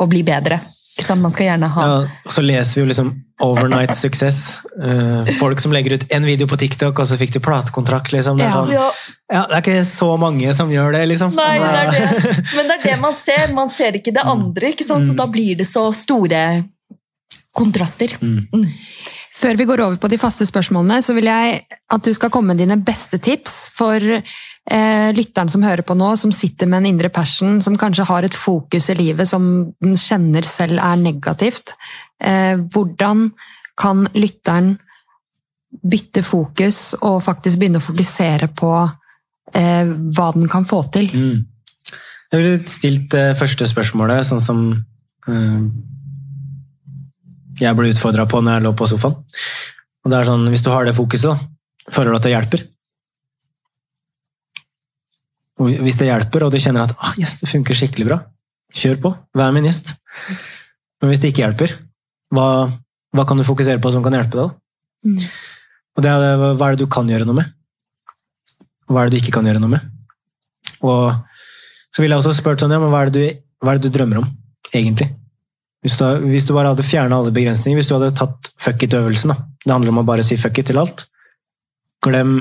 [0.00, 0.60] å bli bedre.
[0.94, 1.22] Ikke sant?
[1.24, 1.94] Man skal gjerne ha Ja,
[2.30, 3.08] så leser vi jo liksom
[3.42, 4.60] overnight success.
[4.78, 8.38] Eh, folk som legger ut en video på TikTok, og så fikk du platekontrakt, liksom.
[8.38, 8.60] Det er, Ja.
[8.60, 8.70] sånn,
[9.32, 11.34] ja, det er ikke så mange som gjør det, liksom.
[11.34, 12.44] Nei, det er det.
[12.56, 13.52] Men det er det man ser.
[13.52, 15.02] Man ser ikke det andre, ikke sant?
[15.08, 16.64] så da blir det så store
[17.54, 18.14] kontraster.
[18.22, 18.70] Mm.
[19.34, 22.54] Før vi går over på de faste spørsmålene, så vil jeg at du skal komme
[22.54, 23.98] med dine beste tips for
[24.70, 28.26] eh, lytteren som hører på nå, som sitter med en indre passion, som kanskje har
[28.26, 29.46] et fokus i livet som
[29.82, 31.74] den kjenner selv er negativt.
[32.22, 33.30] Eh, hvordan
[33.78, 34.74] kan lytteren
[35.82, 38.70] bytte fokus og faktisk begynne å fokusere på
[39.54, 41.10] eh, hva den kan få til?
[41.10, 41.42] Mm.
[42.30, 44.62] Jeg ville stilt det første spørsmålet, sånn som
[45.30, 45.58] eh,
[47.60, 49.18] jeg ble utfordra på når jeg lå på sofaen.
[50.04, 52.64] Og det er sånn, Hvis du har det fokuset, da, føler du at det hjelper?
[55.60, 58.18] Hvis det hjelper, og du kjenner at ah, yes, det funker skikkelig bra,
[58.74, 59.12] kjør på.
[59.38, 59.94] Vær min gjest.
[61.00, 61.74] Men hvis det ikke hjelper,
[62.34, 62.46] hva,
[63.14, 64.54] hva kan du fokusere på som kan hjelpe deg?
[65.06, 65.20] Mm.
[65.94, 67.52] Og det er, hva er det du kan gjøre noe med?
[68.90, 69.84] Hva er det du ikke kan gjøre noe med?
[70.84, 71.12] Og
[71.94, 73.92] så ville jeg også spurt sånn, ja, men hva er det du, hva er det
[73.92, 74.26] du drømmer om,
[74.72, 75.12] egentlig?
[75.84, 79.30] Hvis du, hvis du bare hadde fjernet alle begrensninger, hvis du hadde tatt fuck it-øvelsen,
[79.30, 79.36] da.
[79.62, 81.06] Det handler om å bare si fuck it til alt.
[82.04, 82.34] Glem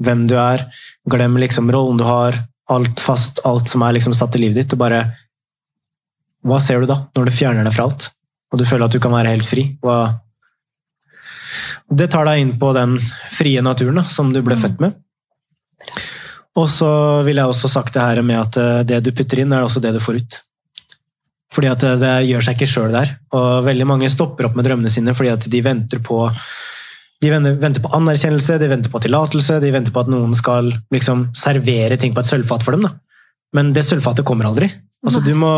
[0.00, 0.66] hvem du er,
[1.10, 2.36] glem liksom rollen du har,
[2.70, 5.04] alt fast, alt som er liksom satt i livet ditt, og bare
[6.46, 8.08] Hva ser du da, når du fjerner deg fra alt,
[8.52, 9.66] og du føler at du kan være helt fri?
[9.82, 10.20] Hva
[11.90, 12.96] Det tar deg inn på den
[13.34, 14.94] frie naturen da, som du ble født med.
[16.58, 16.90] Og så
[17.26, 19.82] ville jeg også sagt det her med at eh, det du putter inn, er også
[19.82, 20.38] det du får ut.
[21.50, 23.12] Fordi at det, det gjør seg ikke sjøl der.
[23.34, 26.22] Og veldig mange stopper opp med drømmene sine fordi at de venter på
[27.20, 31.28] de venter, på anerkjennelse, de venter på tillatelse, de venter på at noen skal liksom
[31.36, 32.86] servere ting på et sølvfat for dem.
[32.88, 32.94] Da.
[33.56, 34.70] Men det sølvfatet kommer aldri.
[35.00, 35.48] Altså, du, må,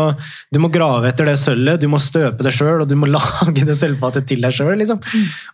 [0.55, 3.65] du må grave etter det sølvet, du må støpe det sjøl, og du må lage
[3.67, 4.75] det sølvfatet til deg sjøl.
[4.79, 5.01] Liksom.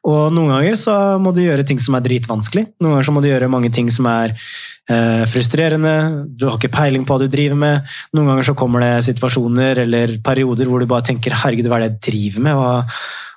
[0.09, 2.67] Og noen ganger så må du gjøre ting som er dritvanskelig.
[2.77, 5.95] Noen ganger så må du gjøre mange ting som er eh, frustrerende.
[6.37, 7.95] Du har ikke peiling på hva du driver med.
[8.17, 11.87] Noen ganger så kommer det situasjoner eller perioder hvor du bare tenker 'herregud, hva er
[11.87, 12.61] det jeg driver med'?
[12.61, 12.75] Hva,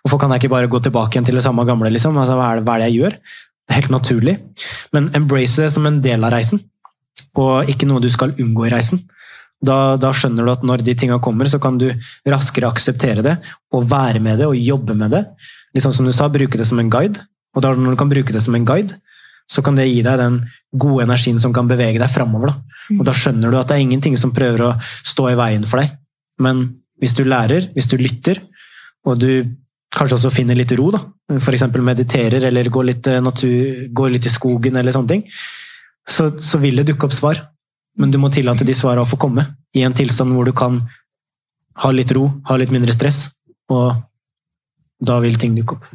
[0.03, 1.91] hvorfor kan jeg ikke bare gå tilbake igjen til det samme gamle?
[1.95, 2.17] Liksom?
[2.19, 3.17] Altså, hva, er det, hva er det jeg gjør?
[3.63, 4.37] Det er helt naturlig.
[4.95, 6.63] Men embrace det som en del av reisen,
[7.39, 9.03] og ikke noe du skal unngå i reisen.
[9.63, 11.87] Da, da, skjønner du at når de tinga kommer, så kan du
[12.27, 13.37] raskere akseptere det
[13.71, 15.23] og være med det og jobbe med det.
[15.73, 17.23] Litt sånn som du sa, bruke det som en guide.
[17.55, 18.99] Og da, når du kan bruke det som en guide,
[19.51, 20.41] så kan det gi deg den
[20.83, 22.51] gode energien som kan bevege deg framover.
[22.51, 22.79] Da.
[22.99, 25.83] Og da skjønner du at det er ingenting som prøver å stå i veien for
[25.83, 25.95] deg.
[26.43, 26.65] Men
[27.03, 28.41] hvis du lærer, hvis du lytter,
[29.07, 29.45] og du
[29.93, 31.03] kanskje også finner litt ro, da,
[31.37, 31.67] f.eks.
[31.77, 35.27] mediterer eller går litt, eh, natur, går litt i skogen, eller sånne ting,
[36.09, 37.43] så, så vil det dukke opp svar.
[38.01, 39.45] Men du må tillate de svarene å få komme,
[39.77, 40.81] i en tilstand hvor du kan
[41.83, 43.27] ha litt ro, ha litt mindre stress,
[43.73, 43.95] og
[45.03, 45.89] da vil ting dukke opp.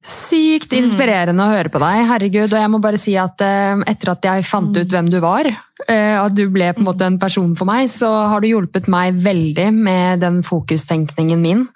[0.00, 2.06] Sykt inspirerende å høre på deg.
[2.08, 5.18] herregud, og jeg må bare si at uh, Etter at jeg fant ut hvem du
[5.20, 8.48] var, uh, at du ble på en måte en person for meg, så har du
[8.48, 11.66] hjulpet meg veldig med den fokustenkningen min.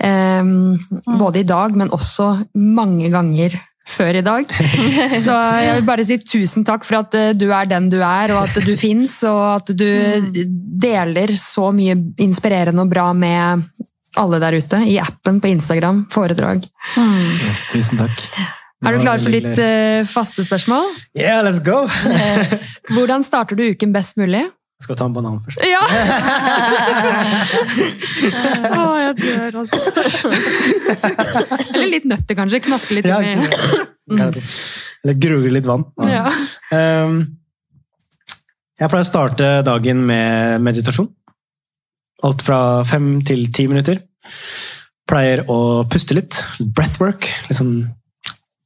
[0.00, 0.78] Um,
[1.20, 3.56] både i dag, men også mange ganger
[3.90, 4.52] før i dag.
[5.24, 8.32] Så jeg vil bare si tusen takk for at eh, du er den du er,
[8.34, 9.90] og at du fins, og at du
[10.80, 13.66] deler så mye inspirerende og bra med
[14.20, 16.04] alle der ute i appen på Instagram.
[16.12, 16.64] Foredrag.
[16.96, 18.24] Ja, tusen takk.
[18.80, 20.86] Er du klar for litt uh, faste spørsmål?
[21.18, 21.84] Yeah, let's go!
[22.94, 24.46] Hvordan starter du uken best mulig?
[24.80, 25.60] Skal ta en banan først.
[25.68, 25.80] Ja!
[28.80, 29.80] Å, jeg dør, altså.
[31.74, 32.62] Eller litt nøtter, kanskje.
[32.64, 33.08] Knaske litt.
[33.10, 34.40] Ja, med.
[35.04, 35.84] Eller gruge litt vann.
[36.08, 36.24] Ja.
[36.72, 37.20] Um,
[38.80, 41.10] jeg pleier å starte dagen med meditasjon.
[42.24, 44.00] Alt fra fem til ti minutter.
[45.08, 46.40] Pleier å puste litt.
[46.60, 47.28] Breathwork.
[47.50, 47.74] Liksom,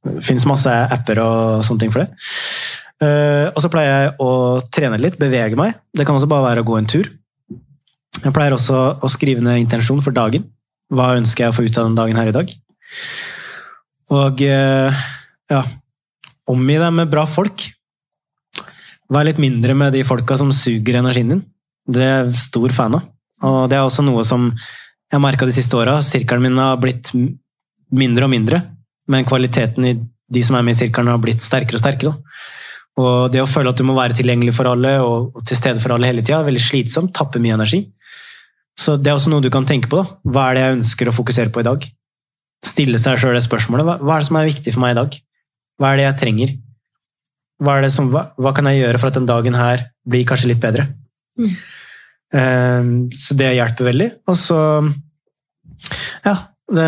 [0.07, 2.09] det fins masse apper og sånne ting for det.
[3.03, 4.31] Uh, og så pleier jeg å
[4.71, 5.75] trene litt, bevege meg.
[5.91, 7.09] Det kan også bare være å gå en tur.
[8.21, 10.45] Jeg pleier også å skrive ned intensjon for dagen.
[10.93, 12.53] Hva ønsker jeg å få ut av den dagen her i dag?
[14.15, 15.05] Og uh,
[15.51, 15.63] ja
[16.45, 17.63] Omgi deg med bra folk.
[19.09, 21.39] Vær litt mindre med de folka som suger energien din.
[21.89, 23.07] Det er jeg stor fan av.
[23.45, 25.97] Og det er også noe som jeg har merka de siste åra.
[26.05, 27.09] Sirkelen min har blitt
[27.93, 28.61] mindre og mindre,
[29.09, 32.13] men kvaliteten i de som er med i sirkelen, har blitt sterkere og sterkere.
[32.13, 32.45] Da.
[33.01, 35.95] Og det å føle at du må være tilgjengelig for alle og til stede for
[35.95, 37.11] alle hele tida, er veldig slitsomt.
[37.15, 37.81] Tapper mye energi.
[38.79, 39.99] Så det er også noe du kan tenke på.
[39.99, 40.17] da.
[40.31, 41.87] Hva er det jeg ønsker å fokusere på i dag?
[42.65, 43.99] Stille seg sjøl det spørsmålet.
[43.99, 45.19] Hva, er det som er viktig for meg i dag?
[45.79, 46.55] Hva er det jeg trenger?
[47.63, 50.63] Hva, som, hva, hva kan jeg gjøre for at den dagen her blir kanskje litt
[50.63, 50.87] bedre?
[51.39, 51.53] Mm.
[52.35, 54.11] Um, så det hjelper veldig.
[54.31, 54.59] Og så
[56.25, 56.37] Ja.
[56.65, 56.85] Det,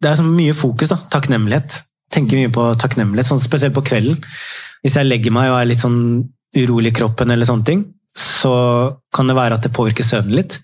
[0.00, 0.96] det er så mye fokus, da.
[1.12, 1.82] Takknemlighet
[2.12, 4.18] tenker mye på takknemlighet, sånn spesielt på kvelden.
[4.84, 6.00] Hvis jeg legger meg og er litt sånn
[6.56, 7.84] urolig i kroppen, eller sånne ting,
[8.16, 8.54] så
[9.14, 10.58] kan det være at det påvirker søvnen litt.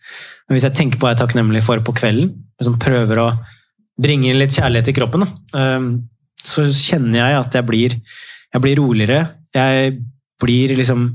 [0.47, 3.28] Men hvis jeg tenker på hva jeg er takknemlig for på kvelden, liksom prøver å
[4.02, 5.60] bringe inn litt kjærlighet i kroppen, da,
[6.47, 7.94] så kjenner jeg at jeg blir,
[8.55, 9.20] jeg blir roligere.
[9.56, 9.97] Jeg
[10.43, 11.09] blir liksom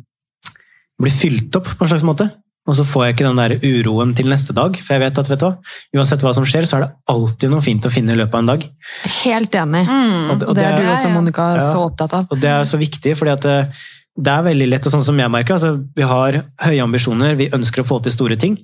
[1.02, 2.28] blir fylt opp på en slags måte.
[2.70, 4.76] Og så får jeg ikke den der uroen til neste dag.
[4.78, 7.66] For jeg vet at vet du, uansett hva som skjer, så er det alltid noe
[7.66, 8.68] fint å finne i løpet av en dag.
[9.24, 9.82] Helt enig.
[9.90, 12.30] Mm, og, det, og det, er du også, Monica, ja, så opptatt av.
[12.30, 15.24] Og det er så viktig, fordi at det, eh, er veldig lett, og sånn som
[15.24, 18.60] jeg merker, altså, vi har høye ambisjoner, vi ønsker å få til store ting.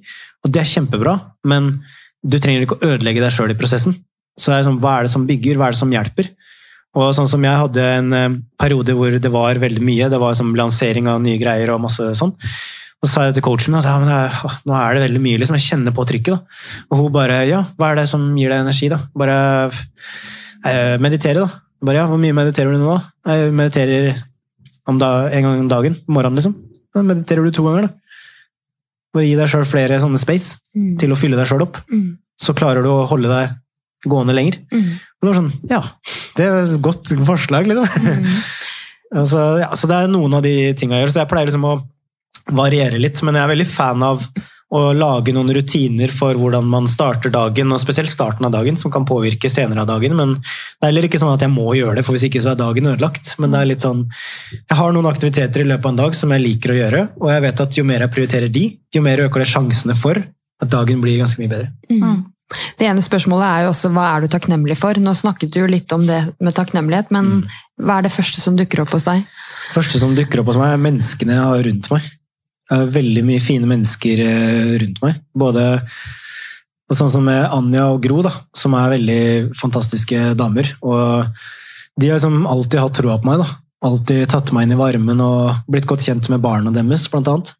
[0.45, 1.17] Og det er kjempebra,
[1.49, 1.73] men
[2.21, 3.97] du trenger ikke å ødelegge deg sjøl i prosessen.
[4.37, 6.29] Så det er sånn, Hva er det som bygger, hva er det som hjelper?
[6.97, 10.09] Og sånn som Jeg hadde en eh, periode hvor det var veldig mye.
[10.09, 12.35] Det var som lansering av nye greier og masse sånn.
[13.05, 15.57] Så sa jeg til coachen at ja, er, nå er det veldig mye, liksom.
[15.59, 16.33] Jeg kjenner på trykket.
[16.33, 16.61] da.
[16.89, 18.97] Og hun bare ja, hva er det som gir deg energi, da?
[19.17, 19.35] Bare
[20.65, 21.61] eh, meditere, da.
[21.85, 23.35] Bare ja, hvor mye mediterer du nå, da?
[23.35, 24.09] Jeg mediterer
[24.97, 25.99] da, en gang om dagen.
[26.09, 26.55] Morgenen, liksom.
[26.95, 28.23] Da mediterer du to ganger, da.
[29.13, 30.95] Bare gi deg sjøl flere sånne space mm.
[31.01, 31.77] til å fylle deg sjøl opp.
[31.93, 32.15] Mm.
[32.41, 34.57] Så klarer du å holde deg gående lenger.
[34.73, 34.89] Mm.
[34.97, 35.83] Og det var sånn, ja,
[36.37, 38.09] det er et godt forslag, liksom.
[38.09, 38.25] Mm.
[39.31, 41.13] så, ja, så det er noen av de tinga jeg gjør.
[41.13, 41.75] Så jeg pleier liksom å
[42.55, 44.23] variere litt, men jeg er veldig fan av
[44.67, 48.91] å lage noen rutiner for hvordan man starter dagen, og spesielt starten av dagen, som
[48.91, 50.15] kan påvirke senere av dagen.
[50.19, 52.51] Men det er heller ikke sånn at jeg må gjøre det, for hvis ikke så
[52.51, 53.37] er dagen ødelagt.
[53.39, 54.03] Men det er litt sånn
[54.51, 57.31] Jeg har noen aktiviteter i løpet av en dag som jeg liker å gjøre, og
[57.31, 58.65] jeg vet at jo mer jeg prioriterer de,
[58.95, 61.71] jo mer øker det sjansene for at dagen blir ganske mye bedre.
[61.87, 62.25] Mm.
[62.79, 64.99] Det ene spørsmålet er jo også hva er du takknemlig for?
[64.99, 67.41] Nå snakket du jo litt om det med takknemlighet, men
[67.79, 69.23] hva er det første som dukker opp hos deg?
[69.67, 72.07] Det første som dukker opp hos meg, er menneskene jeg har rundt meg.
[72.67, 75.21] Veldig mye fine mennesker eh, rundt meg.
[75.37, 75.67] Både
[76.91, 79.21] sånn som med Anja og Gro, da, som er veldig
[79.59, 80.73] fantastiske damer.
[80.83, 81.27] Og
[81.99, 83.43] de har liksom alltid hatt troa på meg.
[83.43, 83.49] da.
[83.87, 87.53] Alltid tatt meg inn i varmen og blitt godt kjent med barna deres, blant annet.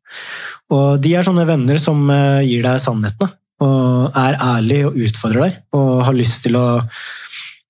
[0.74, 3.28] Og de er sånne venner som eh, gir deg sannheten.
[3.28, 6.68] da og er ærlig og utfordrer deg og har lyst til å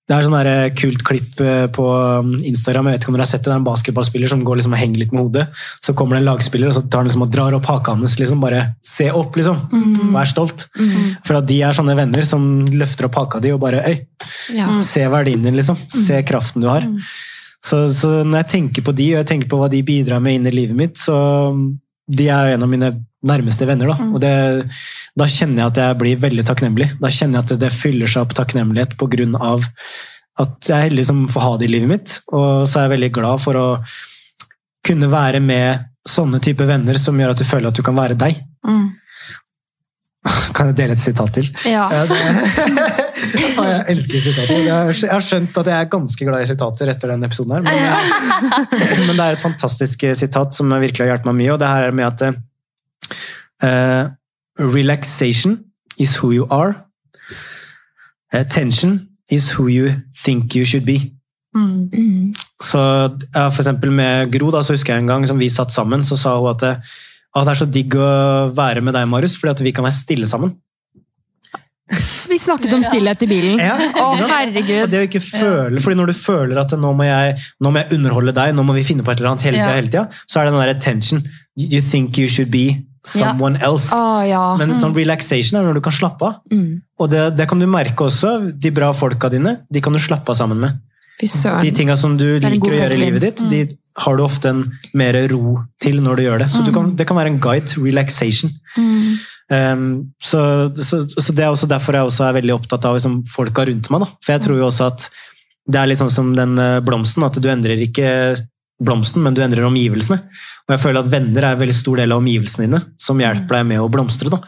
[0.08, 2.88] det er sånn eh, kult klipp eh, på um, Instagram.
[2.88, 4.76] jeg vet ikke om dere har sett det, det er en basketballspiller som går liksom
[4.78, 5.44] og henger litt med hodet.
[5.84, 8.16] Så kommer det en lagspiller og så tar han liksom og drar opp haka hans.
[8.22, 9.66] Liksom bare Se opp, liksom!
[9.68, 10.14] Mm.
[10.16, 10.64] Vær stolt.
[11.28, 13.98] For at de er sånne venner som løfter opp haka di og bare Øy,
[14.56, 14.70] Ja.
[14.82, 15.76] se verdien din, liksom.
[15.92, 16.88] Se kraften du har.
[17.68, 20.40] Så, så når jeg tenker på de, og jeg tenker på hva de bidrar med
[20.40, 21.74] inn i livet mitt, så um,
[22.08, 22.94] de er jo en av mine
[23.28, 23.92] nærmeste venner.
[23.94, 24.10] Da.
[24.12, 24.34] Og det,
[25.18, 26.92] da kjenner jeg at jeg blir veldig takknemlig.
[27.02, 29.66] Da kjenner jeg at det fyller seg opp takknemlighet på grunn av
[30.38, 32.20] at jeg er heldig som får ha det i livet mitt.
[32.30, 33.68] Og så er jeg veldig glad for å
[34.88, 38.18] kunne være med sånne type venner som gjør at du føler at du kan være
[38.20, 38.40] deg.
[38.68, 38.88] Mm.
[40.56, 41.48] Kan jeg dele et sitat til?
[41.68, 41.88] Ja.
[43.58, 44.60] Jeg elsker sitater.
[44.62, 47.56] Jeg har jeg har skjønt at jeg er ganske glad i sitater etter den episoden.
[47.58, 51.60] her, Men, men det er et fantastisk sitat som virkelig har hjulpet meg mye, og
[51.62, 52.38] det her er med at
[53.64, 54.06] eh,
[54.60, 55.60] Relaxation
[55.98, 56.76] is who you are.
[58.34, 59.94] Eh, tension is who you
[60.24, 61.00] think you should be.
[61.56, 61.90] Mm.
[61.94, 62.34] Mm.
[62.64, 62.80] Så
[63.34, 66.04] ja, For eksempel med Gro, da, så husker jeg en gang som vi satt sammen,
[66.06, 66.74] så sa hun at det,
[67.38, 68.10] at det er så digg å
[68.58, 70.56] være med deg, Marius, fordi at vi kan være stille sammen.
[72.28, 73.62] Vi snakket om stillhet i bilen.
[73.64, 74.82] Ja, Å, herregud.
[74.84, 77.80] Og det å ikke føle, fordi Når du føler at nå må, jeg, nå må
[77.80, 79.78] jeg underholde deg, nå må vi finne på et eller annet hele tida, Ja.
[79.80, 81.24] hele tida, så er det den der attention.
[81.56, 83.96] You think you should be someone else.
[83.96, 84.44] Ah, ja.
[84.60, 86.42] Men sånn relaxation er når du kan slappe av.
[86.52, 86.84] Mm.
[87.00, 88.38] Og det, det kan du merke også.
[88.54, 90.84] De bra folka dine de kan du slappe av sammen med.
[91.18, 91.30] Fy
[91.64, 93.64] De tinga som du er liker å gjøre i livet ditt, de
[93.98, 94.60] har du ofte en
[94.98, 96.52] mer ro til når du gjør det.
[96.54, 98.52] Så du kan, det kan være en guide relaxation.
[98.78, 99.16] Mm.
[99.48, 99.88] Um,
[100.22, 100.42] så,
[100.76, 103.90] så, så det er også derfor jeg også er veldig opptatt av liksom, folka rundt
[103.94, 104.06] meg.
[104.06, 104.12] Da.
[104.22, 105.08] For jeg tror jo også at
[105.68, 108.10] det er litt sånn som den eh, blomsten, at du endrer ikke
[108.84, 110.20] blomsten, men du endrer omgivelsene.
[110.68, 113.60] Og jeg føler at venner er en veldig stor del av omgivelsene dine, som hjelper
[113.60, 114.30] deg med å blomstre.
[114.34, 114.42] Da.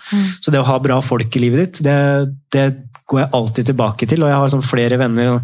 [0.43, 1.97] Så det å ha bra folk i livet ditt, det,
[2.53, 2.65] det
[3.09, 4.25] går jeg alltid tilbake til.
[4.25, 5.39] Og jeg har sånn flere venner.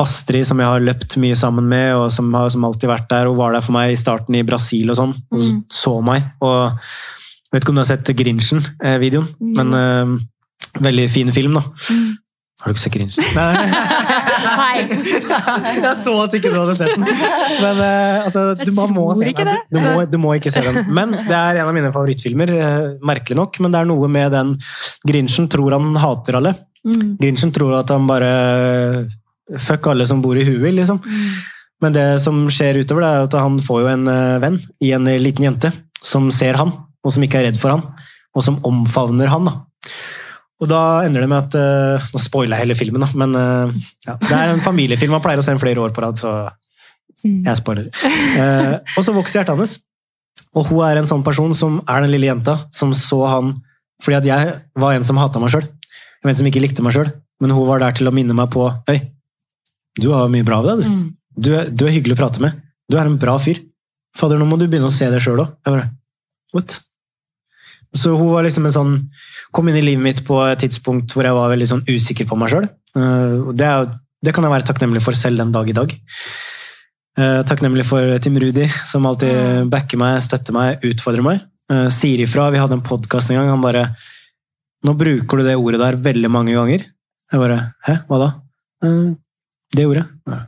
[0.00, 3.30] Astrid, som jeg har løpt mye sammen med, og som har som alltid vært der
[3.30, 5.14] og var der for meg i starten i Brasil og sånn.
[5.32, 6.26] Og så meg.
[6.44, 11.64] Og jeg vet ikke om du har sett Grinchen-videoen, men uh, veldig fin film, da.
[12.60, 13.24] Har du ikke sett Grinchen?
[13.36, 14.24] Nei.
[15.86, 17.06] jeg så at ikke du hadde sett den.
[17.06, 19.52] Men uh, altså, du, man må se den.
[19.70, 20.82] Du, du, må, du må ikke se den.
[20.88, 23.60] Men det er en av mine favorittfilmer, uh, merkelig nok.
[23.64, 24.54] Men det er noe med den
[25.08, 26.56] Grinchen tror han hater alle.
[26.86, 27.16] Mm.
[27.20, 28.32] Grinchen tror at han bare
[29.62, 30.98] Fuck alle som bor i huet, liksom.
[31.82, 34.92] Men det som skjer utover, det er at han får jo en uh, venn i
[34.96, 35.70] en eh, liten jente
[36.02, 36.72] som ser han,
[37.04, 37.84] og som ikke er redd for han,
[38.34, 39.46] og som omfavner han.
[39.46, 39.54] da.
[40.62, 43.74] Og da ender det med at eh, Nå spoiler jeg hele filmen, da, men eh,
[44.08, 45.12] ja, det er en familiefilm.
[45.12, 46.32] Man pleier å se en flere år på rad, så
[47.26, 47.90] jeg spoiler.
[48.36, 49.76] Eh, og så vokser hjertet hans.
[50.56, 53.56] Og hun er en sånn person som er den lille jenta som så han
[54.04, 55.64] fordi at jeg var en som hata meg sjøl.
[56.24, 57.08] En som ikke likte meg sjøl.
[57.40, 58.98] Men hun var der til å minne meg på Øy,
[60.00, 61.06] du har mye bra ved deg, du.
[61.46, 62.56] Du er, du er hyggelig å prate med.
[62.88, 63.60] Du er en bra fyr.
[64.16, 65.56] Fader, nå må du begynne å se det sjøl òg.
[66.56, 66.78] What?
[67.94, 68.94] Så hun var liksom en sånn
[69.52, 72.36] Kom inn i livet mitt på et tidspunkt hvor jeg var veldig sånn usikker på
[72.36, 72.66] meg sjøl.
[73.56, 73.92] Det, er-
[74.24, 75.92] det kan jeg være takknemlig for selv den dag i dag.
[77.18, 81.40] Eh, Takknemlig for Tim Rudi, som alltid backer meg, støtter meg, utfordrer meg.
[81.72, 82.50] Eh, Sier ifra.
[82.52, 83.48] Vi hadde en podkast en gang.
[83.48, 83.96] Han bare
[84.84, 86.84] 'Nå bruker du det ordet der veldig mange ganger.'
[87.32, 88.34] Jeg bare 'Hæ, hva da?'
[88.84, 89.14] «Eh,
[89.74, 90.06] Det ordet.
[90.28, 90.46] Ja.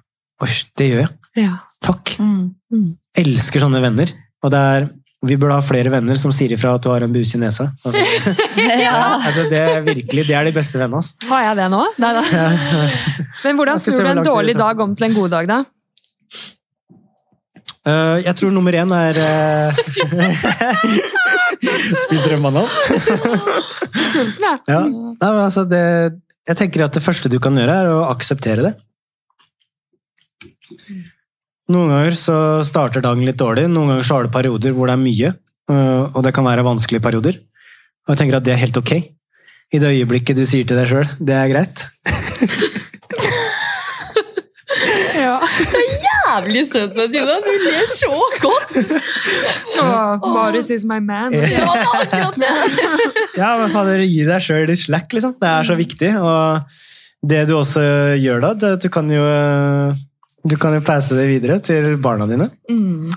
[0.77, 1.09] Det gjør jeg.
[1.37, 1.59] Ja.
[1.83, 2.17] Takk.
[2.21, 2.97] Mm.
[3.17, 4.07] Elsker sånne venner.
[4.45, 4.91] Og det er,
[5.27, 7.65] vi burde ha flere venner som sier ifra at du har en buse i nesa.
[7.85, 7.99] Altså,
[8.79, 8.93] Ja.
[9.19, 10.97] altså det er virkelig, det er de beste vennene.
[11.01, 11.15] Altså.
[11.31, 11.83] Har jeg det nå?
[11.99, 12.23] Nei, da.
[13.45, 15.59] Men hvordan snur du en dårlig dag om til en god dag, da?
[17.89, 19.73] Uh, jeg tror nummer én er uh,
[22.05, 22.67] Spis drømmebanan.
[24.13, 24.59] Sulten, jeg.
[24.69, 24.81] Ja.
[24.85, 25.83] Nei, men altså det,
[26.51, 28.75] jeg tenker at det første du kan gjøre, er å akseptere det.
[31.69, 34.97] Noen ganger så starter dagen litt dårlig, noen ganger så har du perioder hvor det
[34.97, 35.33] er mye,
[35.69, 37.37] øh, og det kan være vanskelige perioder.
[38.07, 38.95] Og jeg tenker at det er helt ok.
[39.69, 41.85] I det øyeblikket du sier til deg sjøl det er greit.
[45.19, 45.39] Ja.
[45.59, 47.39] Det er jævlig søtt, Bettina.
[47.43, 48.77] Du ler så godt.
[49.83, 51.35] Oh, Marius is my man.
[51.35, 52.53] Ja, akkurat det.
[53.41, 55.35] Ja, men fader, gi deg sjøl litt slack, liksom.
[55.41, 56.13] Det er så viktig.
[56.23, 57.83] Og det du også
[58.21, 59.25] gjør da, det, at du kan jo
[60.45, 62.47] du kan jo passe det videre til barna dine.
[62.71, 63.11] Mm.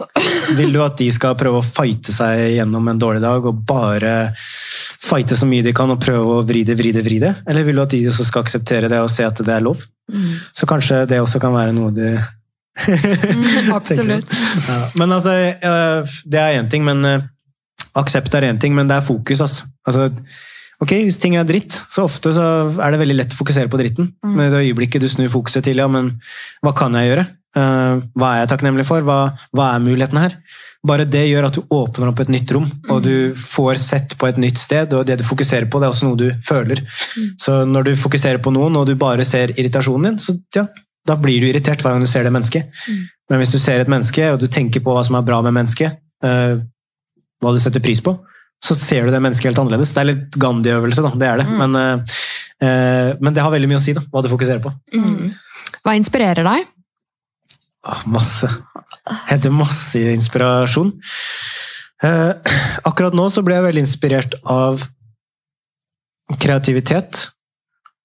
[0.57, 4.33] Vil du at de skal prøve å fighte seg gjennom en dårlig dag og bare
[5.01, 7.33] fighte så mye de kan og prøve å vride, vride, vri det, vri det?
[7.49, 9.85] Eller vil du at de også skal akseptere det og se at det er lov?
[10.11, 10.31] Mm.
[10.57, 12.05] Så kanskje det også kan være noe du
[12.71, 14.31] Mm, absolutt.
[14.67, 14.91] ja.
[14.95, 15.33] Men altså,
[16.25, 17.25] det er én ting, men eh,
[17.99, 19.67] aksept er én ting, men det er fokus, altså.
[19.85, 20.07] altså.
[20.81, 22.45] Ok, Hvis ting er dritt, så ofte så
[22.81, 24.09] er det veldig lett å fokusere på dritten.
[24.25, 24.33] Mm.
[24.33, 26.15] Men i det øyeblikket du snur fokuset til ja, men
[26.65, 27.27] hva kan jeg gjøre?
[27.51, 29.03] Uh, hva er jeg takknemlig for?
[29.05, 29.19] Hva,
[29.53, 30.37] hva er mulighetene her?
[30.87, 34.25] Bare det gjør at du åpner opp et nytt rom, og du får sett på
[34.25, 34.95] et nytt sted.
[34.97, 36.81] Og det du fokuserer på, det er også noe du føler.
[37.37, 40.65] Så når du fokuserer på noen, og du bare ser irritasjonen din, så ja,
[41.05, 42.73] da blir du irritert hver gang du ser det mennesket.
[43.29, 45.53] Men hvis du ser et menneske, og du tenker på hva som er bra med
[45.59, 46.57] mennesket, eh,
[47.41, 48.15] hva du setter pris på,
[48.61, 49.93] så ser du det mennesket helt annerledes.
[49.95, 51.11] Det er litt Gandhi-øvelse, da.
[51.17, 51.47] Det er det.
[51.49, 52.19] Men, eh,
[52.61, 54.73] eh, men det har veldig mye å si, da, hva du fokuserer på.
[54.93, 55.31] Mm.
[55.81, 56.69] Hva inspirerer deg?
[57.81, 58.49] Ah, masse.
[59.31, 60.93] Henter masse inspirasjon.
[62.05, 62.33] Eh,
[62.85, 64.85] akkurat nå så ble jeg veldig inspirert av
[66.41, 67.27] kreativitet.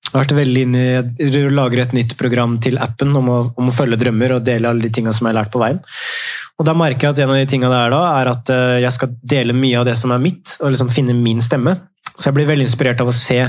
[0.06, 3.38] Jeg har vært veldig inne i jeg lager et nytt program til appen om å,
[3.58, 5.80] om å følge drømmer og dele alle de tingene som jeg har lært på veien.
[6.56, 8.78] Og da merker jeg at en av de tingene det er da, er at eh,
[8.84, 11.76] jeg skal dele mye av det som er mitt, og liksom finne min stemme.
[12.14, 13.42] Så jeg blir veldig inspirert av å se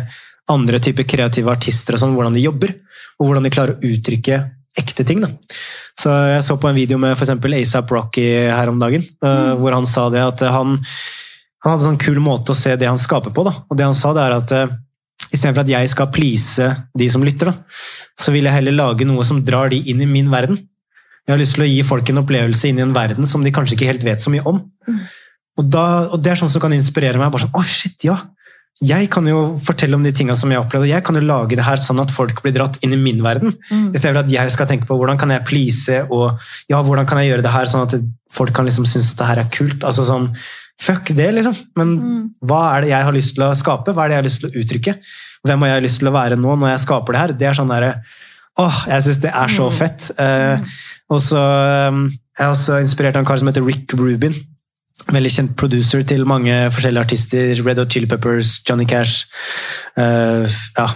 [0.51, 2.73] andre typer kreative artister og sånn, hvordan de jobber,
[3.17, 4.41] og hvordan de klarer å uttrykke
[4.77, 5.23] ekte ting.
[5.23, 5.31] Da.
[5.97, 7.33] Så jeg så på en video med f.eks.
[7.33, 9.55] ASAP Rocky her om dagen, mm.
[9.61, 10.77] hvor han sa det at han,
[11.63, 13.47] han hadde en sånn kul måte å se det han skaper på.
[13.47, 13.55] Da.
[13.67, 14.75] Og det han sa, det er at uh,
[15.31, 17.79] istedenfor at jeg skal please de som lytter, da,
[18.19, 20.61] så vil jeg heller lage noe som drar de inn i min verden.
[21.27, 23.51] Jeg har lyst til å gi folk en opplevelse inn i en verden som de
[23.51, 24.61] kanskje ikke helt vet så mye om.
[25.57, 27.33] Og, da, og det er sånn som kan inspirere meg.
[27.33, 28.15] bare sånn, å shit, ja,
[28.77, 31.23] jeg kan jo fortelle om de tingene som jeg har opplevd, og jeg kan jo
[31.25, 33.55] lage det her sånn at folk blir dratt inn i min verden.
[33.71, 33.87] Mm.
[33.89, 36.37] I stedet for at jeg skal tenke på hvordan kan jeg please, og
[36.69, 37.97] ja, hvordan kan jeg gjøre det her sånn at
[38.33, 39.81] folk kan liksom synes at det her er kult.
[39.81, 40.29] Altså sånn,
[40.77, 41.57] fuck det, liksom.
[41.79, 41.95] Men
[42.45, 43.97] hva er det jeg har lyst til å skape?
[43.97, 44.95] Hva er det jeg har lyst til å uttrykke?
[45.47, 47.35] Hvem har jeg lyst til å være nå når jeg skaper det her?
[47.41, 47.95] Det er sånn derre
[48.57, 50.07] Åh, jeg syns det er så fett.
[50.17, 50.77] Eh,
[51.13, 52.03] og så eh,
[52.37, 54.35] Jeg er også inspirert av en kar som heter Rick Rubin.
[55.07, 57.61] Veldig kjent producer til mange forskjellige artister.
[57.63, 59.27] Red Hot Chili Peppers, Johnny Cash,
[59.97, 60.43] uh,
[60.77, 60.87] ja,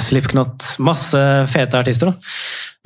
[0.00, 1.20] Slipknot Masse
[1.52, 2.10] fete artister.
[2.10, 2.32] da.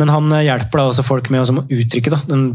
[0.00, 2.46] Men han eh, hjelper da også folk med å uttrykke da, den,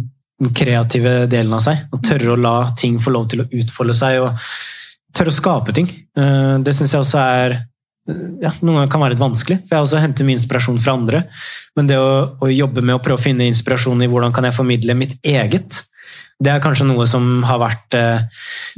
[0.42, 1.86] den kreative delen av seg.
[1.94, 5.78] Og tørre å la ting få lov til å utfolde seg, og tørre å skape
[5.78, 5.90] ting.
[6.18, 7.60] Uh, det syns jeg også er
[8.08, 11.26] ja, noen ganger kan være litt vanskelig, for jeg også henter mye inspirasjon fra andre.
[11.76, 14.56] Men det å, å jobbe med å prøve å finne inspirasjon i hvordan kan jeg
[14.56, 15.82] formidle mitt eget,
[16.38, 18.26] det er kanskje noe som har vært eh,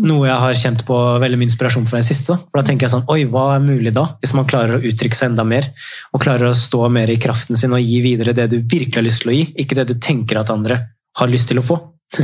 [0.08, 2.32] noe jeg har kjent på veldig mye inspirasjon for i det siste.
[2.38, 2.48] Da.
[2.48, 4.06] For da tenker jeg sånn, oi, hva er mulig da?
[4.24, 5.68] Hvis man klarer å uttrykke seg enda mer,
[6.16, 9.08] og klarer å stå mer i kraften sin og gi videre det du virkelig har
[9.10, 10.80] lyst til å gi, ikke det du tenker at andre
[11.20, 11.82] har lyst til å få.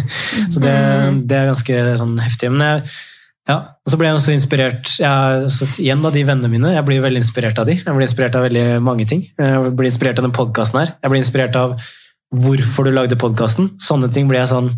[0.54, 0.78] Så det,
[1.28, 2.54] det er ganske sånn heftig.
[2.56, 2.96] Men jeg,
[3.46, 6.72] ja, og så ble jeg også inspirert jeg, så igjen da, de vennene mine.
[6.74, 7.76] Jeg blir veldig inspirert av de.
[7.78, 9.22] Jeg blir inspirert av veldig mange ting.
[9.38, 10.96] Jeg blir inspirert av den podkasten her.
[11.04, 11.76] Jeg blir inspirert av
[12.34, 13.76] hvorfor du lagde podkasten.
[13.82, 14.74] Sånne ting blir jeg sånn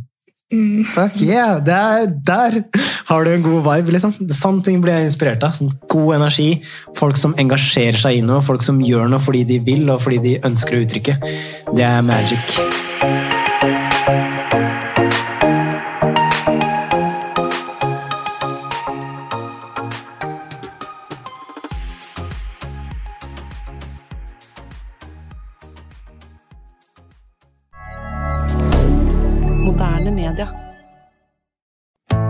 [0.93, 2.61] Fuck yeah, der, der
[3.09, 4.13] har du en god vibe, liksom.
[4.31, 5.57] Sånne ting blir jeg inspirert av.
[5.57, 6.49] Sånn god energi.
[6.95, 10.23] Folk som engasjerer seg i noe, folk som gjør noe fordi de vil og fordi
[10.23, 11.19] de ønsker å uttrykke.
[11.75, 12.86] Det er magic.